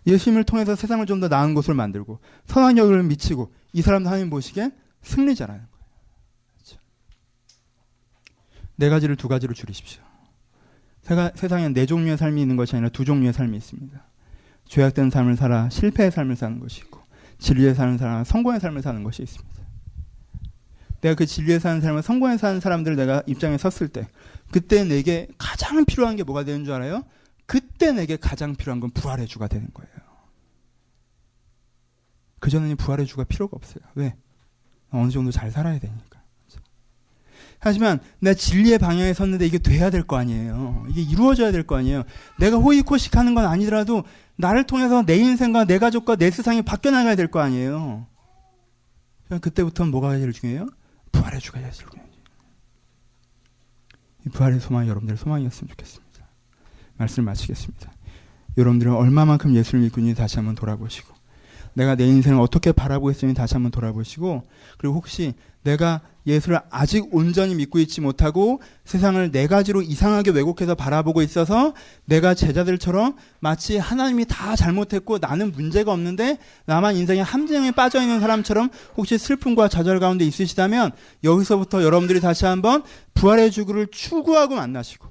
예수님을 0.07 0.45
통해서 0.45 0.75
세상을 0.77 1.05
좀 1.07 1.21
더 1.21 1.29
나은 1.29 1.55
곳을 1.55 1.75
만들고, 1.75 2.21
선한 2.47 2.79
역을 2.79 3.03
미치고, 3.03 3.53
이 3.73 3.83
사람도 3.83 4.09
하나님 4.09 4.31
보시기엔 4.31 4.73
승리자라는 5.03 5.61
거예요. 5.61 5.71
그렇죠? 6.55 6.81
네 8.77 8.89
가지를 8.89 9.17
두 9.17 9.29
가지로 9.29 9.53
줄이십시오. 9.53 10.03
세상엔 11.35 11.75
네 11.75 11.87
종류의 11.87 12.17
삶이 12.17 12.41
있는 12.41 12.57
것이 12.57 12.77
아니라 12.77 12.89
두 12.91 13.05
종류의 13.05 13.33
삶이 13.33 13.57
있습니다. 13.57 14.03
죄악된 14.67 15.11
삶을 15.11 15.37
살아 15.37 15.69
실패의 15.69 16.11
삶을 16.11 16.37
사는 16.37 16.61
것이 16.61 16.81
있고 16.83 17.01
진리의 17.39 17.75
삶을 17.75 17.99
살아 17.99 18.25
성공의 18.25 18.61
삶을 18.61 18.83
사는 18.83 19.03
것이 19.03 19.23
있습니다. 19.23 19.61
내가 21.01 21.15
그 21.15 21.27
진리에 21.27 21.59
사는 21.59 21.81
삶을 21.81 22.03
성공에 22.03 22.37
사는 22.37 22.61
사람들 22.61 22.95
내가 22.97 23.23
입장에 23.27 23.57
섰을 23.59 23.89
때 23.89 24.07
그때 24.51 24.85
내게 24.85 25.27
가장 25.39 25.85
필요한 25.85 26.17
게 26.17 26.23
뭐가 26.23 26.45
되는 26.45 26.65
줄 26.65 26.75
알아요? 26.75 27.05
그때 27.47 27.93
내게 27.93 28.17
가장 28.17 28.55
필요한 28.55 28.81
건 28.81 28.91
부활의 28.91 29.27
주가 29.27 29.49
되는 29.49 29.69
거예요. 29.73 29.91
그전에는 32.41 32.77
부활의 32.77 33.07
주가 33.07 33.25
필요가 33.25 33.57
없어요. 33.57 33.83
왜? 33.95 34.15
어느 34.91 35.11
정도 35.11 35.31
잘 35.31 35.51
살아야 35.51 35.79
되니까. 35.79 36.10
하지만 37.61 38.01
내가 38.21 38.35
진리의 38.35 38.79
방향에 38.79 39.13
섰는데 39.13 39.47
이게 39.47 39.59
돼야 39.59 39.91
될 39.91 40.03
거 40.03 40.17
아니에요. 40.17 40.87
이게 40.89 41.03
이루어져야 41.03 41.53
될 41.53 41.63
거 41.63 41.77
아니에요. 41.77 42.05
내가 42.39 42.57
호의코식 42.57 43.17
하는 43.17 43.35
건 43.35 43.45
아니더라도 43.47 44.03
나를 44.37 44.65
통해서 44.65 45.05
내 45.05 45.17
인생과 45.17 45.67
내 45.67 45.79
가족과 45.79 46.17
내 46.17 46.31
세상이 46.31 46.63
바뀌어 46.63 46.91
나가야 46.91 47.15
될 47.17 47.29
거 47.31 47.41
아니에요. 47.41 48.07
그때부터는 49.41 49.93
뭐가 49.93 50.17
제일 50.17 50.33
중요해요? 50.33 50.67
부활의 51.13 51.41
주가 51.41 51.61
제일 51.61 51.71
중요해요. 51.73 52.11
이 54.27 54.29
부활의 54.31 54.61
소망이 54.61 54.89
여러분들의 54.89 55.19
소망이었으면 55.19 55.69
좋겠습니다. 55.69 56.25
말씀을 56.97 57.27
마치겠습니다. 57.27 57.93
여러분들은 58.59 58.93
얼마만큼 58.95 59.55
예수를 59.55 59.85
있는지 59.85 60.15
다시 60.15 60.37
한번 60.37 60.55
돌아보시고 60.55 61.15
내가 61.75 61.95
내 61.95 62.07
인생을 62.07 62.41
어떻게 62.41 62.73
바라보고 62.73 63.11
있으니 63.11 63.35
다시 63.35 63.55
한번 63.55 63.71
돌아보시고 63.71 64.43
그리고 64.79 64.95
혹시 64.95 65.35
내가 65.63 66.01
예수를 66.27 66.61
아직 66.71 67.15
온전히 67.15 67.55
믿고 67.55 67.79
있지 67.79 68.01
못하고 68.01 68.61
세상을 68.85 69.31
네 69.31 69.47
가지로 69.47 69.83
이상하게 69.83 70.31
왜곡해서 70.31 70.75
바라보고 70.75 71.23
있어서 71.23 71.75
내가 72.05 72.35
제자들처럼 72.35 73.17
마치 73.41 73.79
하나님이 73.79 74.27
다 74.27 74.55
잘못했고 74.57 75.19
나는 75.19 75.53
문제가 75.53 75.93
없는데 75.93 76.39
나만 76.67 76.97
인생의 76.97 77.25
함정에 77.25 77.71
빠져 77.71 78.03
있는 78.03 78.21
사람처럼 78.21 78.71
혹시 78.97 79.19
슬픔과 79.19 79.69
좌절 79.69 79.99
가운데 80.01 80.25
있으시다면 80.25 80.93
여기서부터 81.25 81.83
여러분들이 81.83 82.21
다시 82.21 82.45
한번 82.45 82.83
부활의 83.15 83.51
주를 83.51 83.87
추구하고 83.89 84.57
만나시고 84.57 85.09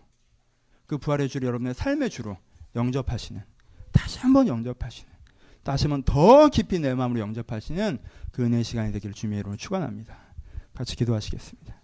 그 0.86 0.98
부활의 0.98 1.30
주를 1.30 1.48
여러분의 1.48 1.74
삶의 1.74 2.10
주로 2.10 2.38
영접하시는 2.76 3.42
다시 3.92 4.20
한번 4.20 4.48
영접하시는 4.48 5.10
다시 5.64 5.86
한번 5.86 6.04
더 6.04 6.50
깊이 6.50 6.80
내 6.80 6.94
마음으로 6.94 7.20
영접하시는 7.20 8.00
그 8.32 8.44
은혜의 8.44 8.64
시간이 8.64 8.92
되기를 8.94 9.14
주님의 9.14 9.40
이름으로 9.40 9.58
축원합니다. 9.58 10.16
같이 10.74 10.96
기도하시겠습니다. 10.96 11.76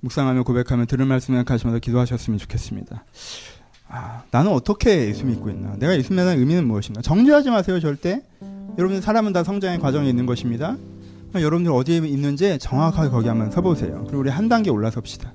묵상하며 0.00 0.42
고백하며 0.42 0.84
들을 0.84 1.06
말씀을 1.06 1.44
가시면서 1.44 1.78
기도하셨으면 1.78 2.38
좋겠습니다. 2.38 3.04
아, 3.88 4.24
나는 4.30 4.52
어떻게 4.52 5.06
예수 5.08 5.24
믿고 5.24 5.48
있나? 5.50 5.76
내가 5.76 5.96
예수 5.96 6.12
믿는 6.12 6.38
의미는 6.38 6.66
무엇인가? 6.66 7.00
정죄하지 7.00 7.50
마세요, 7.50 7.80
절대. 7.80 8.22
여러분 8.76 9.00
사람은 9.00 9.32
다 9.32 9.44
성장의 9.44 9.78
과정에 9.78 10.08
있는 10.08 10.26
것입니다. 10.26 10.76
여러분들 11.34 11.72
어디에 11.72 11.98
있는지 11.98 12.58
정확하게 12.58 13.08
거기 13.08 13.28
한번 13.28 13.50
서보세요. 13.50 14.02
그리고 14.04 14.18
우리 14.18 14.30
한 14.30 14.48
단계 14.48 14.70
올라섭시다. 14.70 15.32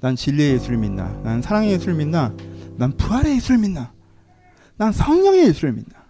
난 0.00 0.16
진리의 0.16 0.54
예수를 0.54 0.78
믿나? 0.78 1.14
난 1.22 1.42
사랑의 1.42 1.72
예수를 1.72 1.94
믿나? 1.94 2.32
난 2.76 2.92
부활의 2.96 3.36
예수를 3.36 3.58
믿나? 3.58 3.92
난 4.76 4.92
성령의 4.92 5.48
예수를 5.48 5.72
믿나? 5.74 6.00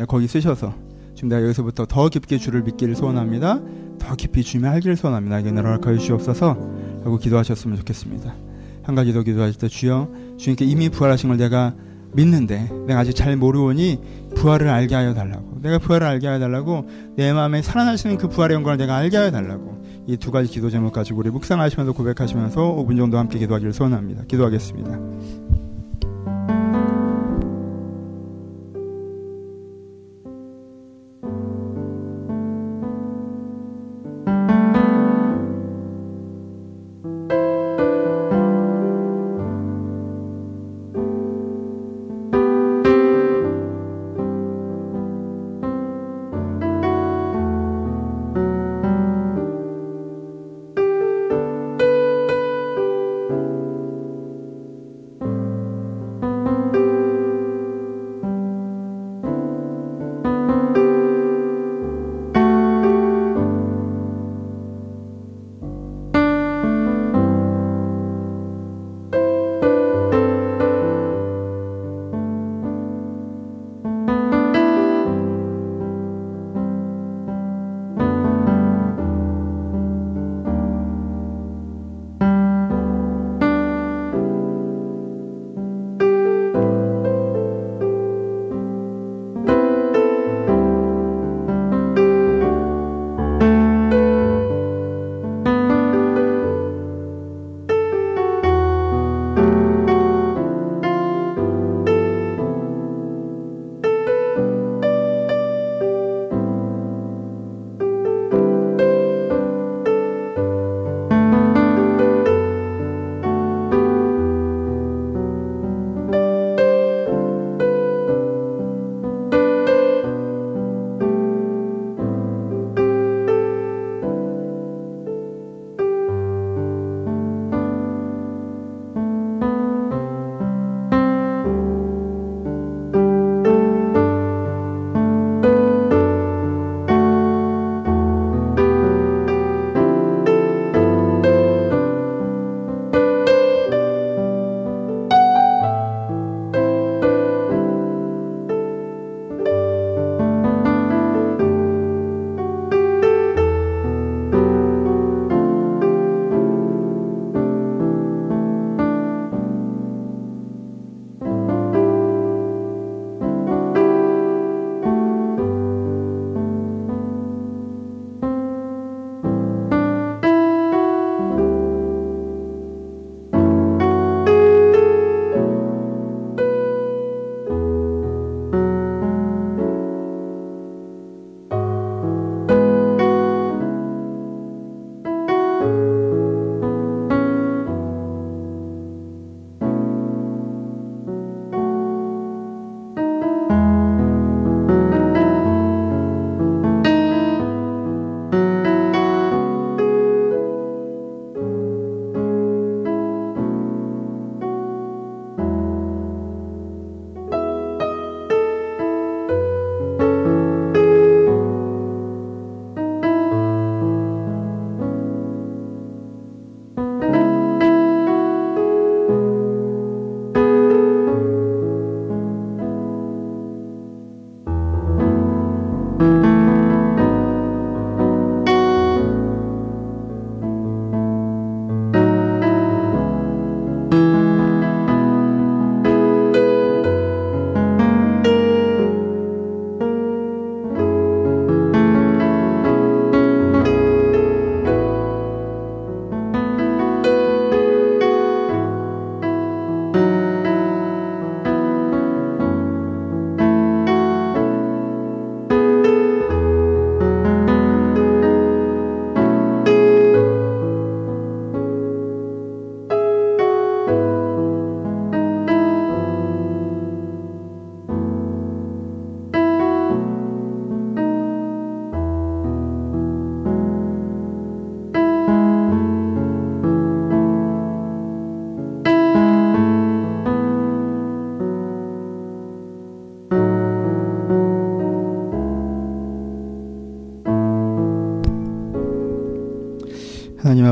아, 0.00 0.04
거기 0.06 0.26
쓰셔서 0.26 0.74
지금 1.14 1.28
내가 1.28 1.42
여기서부터 1.42 1.86
더 1.86 2.08
깊게 2.08 2.38
주를 2.38 2.62
믿기를 2.62 2.96
소원합니다. 2.96 3.60
더 3.98 4.14
깊이 4.16 4.42
주님의 4.42 4.70
알기를 4.70 4.96
소원합니다. 4.96 5.36
나에게 5.36 5.52
나라를 5.52 5.80
주시옵소서 5.98 6.56
하고 7.04 7.18
기도하셨으면 7.18 7.76
좋겠습니다. 7.78 8.34
한 8.82 8.94
가지 8.94 9.12
더 9.12 9.22
기도하실 9.22 9.60
때 9.60 9.68
주여 9.68 10.08
주님께 10.38 10.64
이미 10.64 10.88
부활하신 10.88 11.28
걸 11.28 11.38
내가 11.38 11.74
믿는데 12.14 12.70
내가 12.86 13.00
아직 13.00 13.14
잘 13.14 13.36
모르오니 13.36 14.00
부활을 14.34 14.68
알게 14.68 14.94
하여 14.94 15.14
달라고 15.14 15.58
내가 15.60 15.78
부활을 15.78 16.06
알게 16.06 16.26
하여 16.26 16.38
달라고 16.38 16.88
내 17.16 17.32
마음에 17.32 17.60
살아나시는 17.60 18.16
그 18.16 18.28
부활의 18.28 18.54
영광을 18.54 18.78
내가 18.78 18.96
알게 18.96 19.16
하여 19.16 19.30
달라고 19.30 19.77
이 20.08 20.16
두 20.16 20.30
가지 20.30 20.50
기도 20.50 20.70
제목 20.70 20.94
가지고 20.94 21.20
우리 21.20 21.28
묵상하시면서 21.28 21.92
고백하시면서 21.92 22.76
5분 22.76 22.96
정도 22.96 23.18
함께 23.18 23.38
기도하기를 23.38 23.74
소원합니다. 23.74 24.24
기도하겠습니다. 24.24 24.98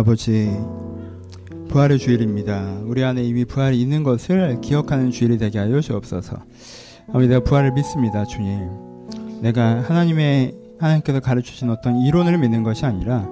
아버지, 0.06 0.56
부활의 1.68 1.98
주일입니다. 1.98 2.78
우리 2.84 3.02
안에 3.02 3.24
이미 3.24 3.44
부활이 3.44 3.80
있는 3.80 4.04
것을 4.04 4.60
기억하는 4.60 5.10
주일이 5.10 5.36
되게 5.36 5.58
하여 5.58 5.80
주옵소서. 5.80 6.36
아버지, 7.08 7.26
내가 7.26 7.40
부활을 7.40 7.72
믿습니다, 7.72 8.24
주님. 8.24 8.68
내가 9.42 9.82
하나님의, 9.82 10.54
하나님께서 10.78 11.18
가르치신 11.18 11.70
어떤 11.70 11.96
이론을 12.02 12.38
믿는 12.38 12.62
것이 12.62 12.86
아니라, 12.86 13.28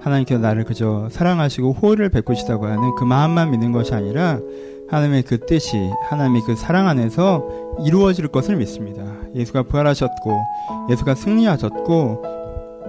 하나님께서 0.00 0.40
나를 0.40 0.64
그저 0.64 1.10
사랑하시고 1.10 1.74
호의를 1.74 2.08
베푸시다고 2.08 2.64
하는 2.64 2.94
그 2.94 3.04
마음만 3.04 3.50
믿는 3.50 3.72
것이 3.72 3.92
아니라, 3.92 4.40
하나님의 4.88 5.24
그 5.24 5.44
뜻이, 5.44 5.76
하나님의 6.08 6.40
그 6.46 6.56
사랑 6.56 6.88
안에서 6.88 7.46
이루어질 7.84 8.28
것을 8.28 8.56
믿습니다. 8.56 9.04
예수가 9.34 9.64
부활하셨고, 9.64 10.40
예수가 10.88 11.14
승리하셨고, 11.14 12.22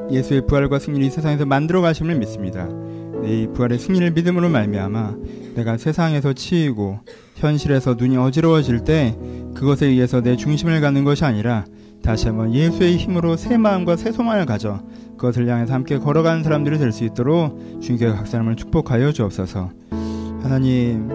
예수의 0.09 0.47
부활과 0.47 0.80
승리를 0.80 1.05
이 1.05 1.09
세상에서 1.09 1.45
만들어 1.45 1.82
가심을 1.82 2.15
믿습니다. 2.15 2.70
이 3.26 3.47
부활의 3.53 3.80
승리를 3.80 4.11
믿음으로 4.11 4.49
말미암아 4.49 5.15
내가 5.55 5.78
세상에서 5.78 6.34
치이고 6.34 6.99
현실에서 7.36 7.95
눈이 7.95 8.17
어지러워질 8.17 8.84
때 8.84 9.17
그것에 9.55 9.88
의해서 9.88 10.22
내 10.22 10.36
중심을 10.36 10.82
갖는 10.82 11.03
것이 11.03 11.26
아니라 11.26 11.65
다시 12.03 12.28
한번 12.28 12.53
예수의 12.53 12.97
힘으로 12.97 13.36
새 13.36 13.57
마음과 13.57 13.97
새 13.97 14.11
소망을 14.11 14.45
가져 14.45 14.82
그것을 15.17 15.47
향해서 15.49 15.74
함께 15.74 15.97
걸어가는 15.97 16.43
사람들이 16.43 16.78
될 16.78 16.91
수 16.91 17.03
있도록 17.03 17.82
주님께 17.82 18.09
각 18.11 18.26
사람을 18.26 18.55
축복하여 18.55 19.11
주옵소서. 19.11 19.70
하나님 20.41 21.09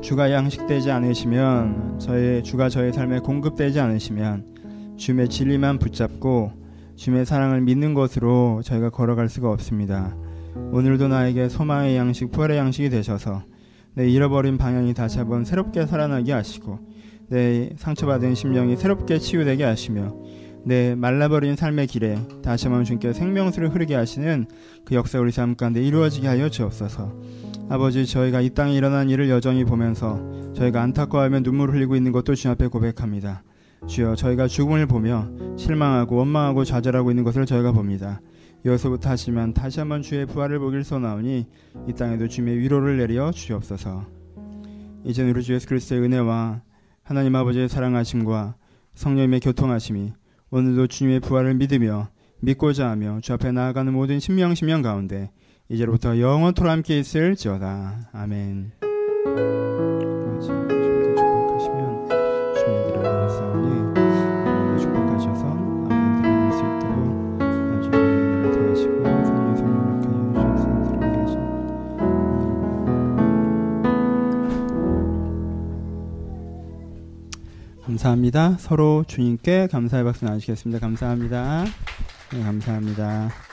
주가 0.00 0.32
양식되지 0.32 0.90
않으시면 0.90 1.98
저의 1.98 2.42
주가 2.42 2.68
저의 2.70 2.92
삶에 2.92 3.18
공급되지 3.18 3.78
않으시면 3.80 4.96
주님의 4.96 5.28
진리만 5.28 5.78
붙잡고 5.78 6.52
주님의 6.96 7.26
사랑을 7.26 7.60
믿는 7.60 7.94
것으로 7.94 8.62
저희가 8.64 8.90
걸어갈 8.90 9.28
수가 9.28 9.50
없습니다. 9.50 10.16
오늘도 10.54 11.08
나에게 11.08 11.48
소망의 11.48 11.96
양식, 11.96 12.30
부활의 12.30 12.58
양식이 12.58 12.90
되셔서 12.90 13.42
내 13.94 14.08
잃어버린 14.08 14.58
방향이 14.58 14.94
다시 14.94 15.18
한번 15.18 15.44
새롭게 15.44 15.86
살아나게 15.86 16.32
하시고 16.32 16.78
내 17.28 17.70
상처받은 17.76 18.34
심령이 18.34 18.76
새롭게 18.76 19.18
치유되게 19.18 19.64
하시며 19.64 20.14
내 20.64 20.94
말라버린 20.94 21.56
삶의 21.56 21.86
길에 21.86 22.18
다시 22.42 22.66
한번 22.66 22.84
주님께 22.84 23.12
생명수를 23.12 23.74
흐르게 23.74 23.94
하시는 23.94 24.46
그 24.84 24.94
역사 24.94 25.18
우리 25.18 25.32
삶 25.32 25.54
가운데 25.54 25.82
이루어지게 25.82 26.26
하여 26.26 26.48
주옵소서. 26.48 27.12
아버지 27.70 28.06
저희가 28.06 28.40
이 28.40 28.50
땅에 28.50 28.74
일어난 28.74 29.10
일을 29.10 29.28
여전히 29.28 29.64
보면서 29.64 30.20
저희가 30.54 30.82
안타까워하며 30.82 31.40
눈물을 31.40 31.74
흘리고 31.74 31.96
있는 31.96 32.12
것도 32.12 32.34
주님 32.34 32.52
앞에 32.52 32.66
고백합니다. 32.68 33.42
주여 33.86 34.16
저희가 34.16 34.48
죽음을 34.48 34.86
보며 34.86 35.28
실망하고 35.56 36.16
원망하고 36.16 36.64
좌절하고 36.64 37.10
있는 37.10 37.24
것을 37.24 37.46
저희가 37.46 37.72
봅니다. 37.72 38.20
여기서부터 38.64 39.10
하시면 39.10 39.54
다시 39.54 39.80
한번 39.80 40.02
주의 40.02 40.26
부활을 40.26 40.58
보길 40.58 40.84
소나오니 40.84 41.46
이 41.86 41.92
땅에도 41.92 42.28
주님의 42.28 42.58
위로를 42.58 42.96
내려 42.98 43.30
주옵소서. 43.30 44.06
이제 45.04 45.22
우리 45.22 45.42
주 45.42 45.54
예수 45.54 45.66
그리스도의 45.68 46.02
은혜와 46.02 46.62
하나님 47.02 47.34
아버지의 47.36 47.68
사랑하심과 47.68 48.56
성령님의 48.94 49.40
교통하심이 49.40 50.12
오늘도 50.50 50.88
주님의 50.88 51.20
부활을 51.20 51.54
믿으며 51.54 52.08
믿고자 52.40 52.90
하며 52.90 53.20
주 53.20 53.32
앞에 53.32 53.52
나아가는 53.52 53.92
모든 53.92 54.20
신명 54.20 54.54
신명 54.54 54.82
가운데 54.82 55.30
이제로부터 55.68 56.18
영원토록 56.18 56.70
함께 56.70 56.98
있을지어다. 56.98 58.10
아멘. 58.12 60.07
감사합니다. 77.98 78.58
서로 78.60 79.04
주님께 79.08 79.66
감사의 79.66 80.04
박수 80.04 80.24
나누시겠습니다. 80.24 80.78
감사합니다. 80.78 81.64
네, 82.32 82.42
감사합니다. 82.44 83.47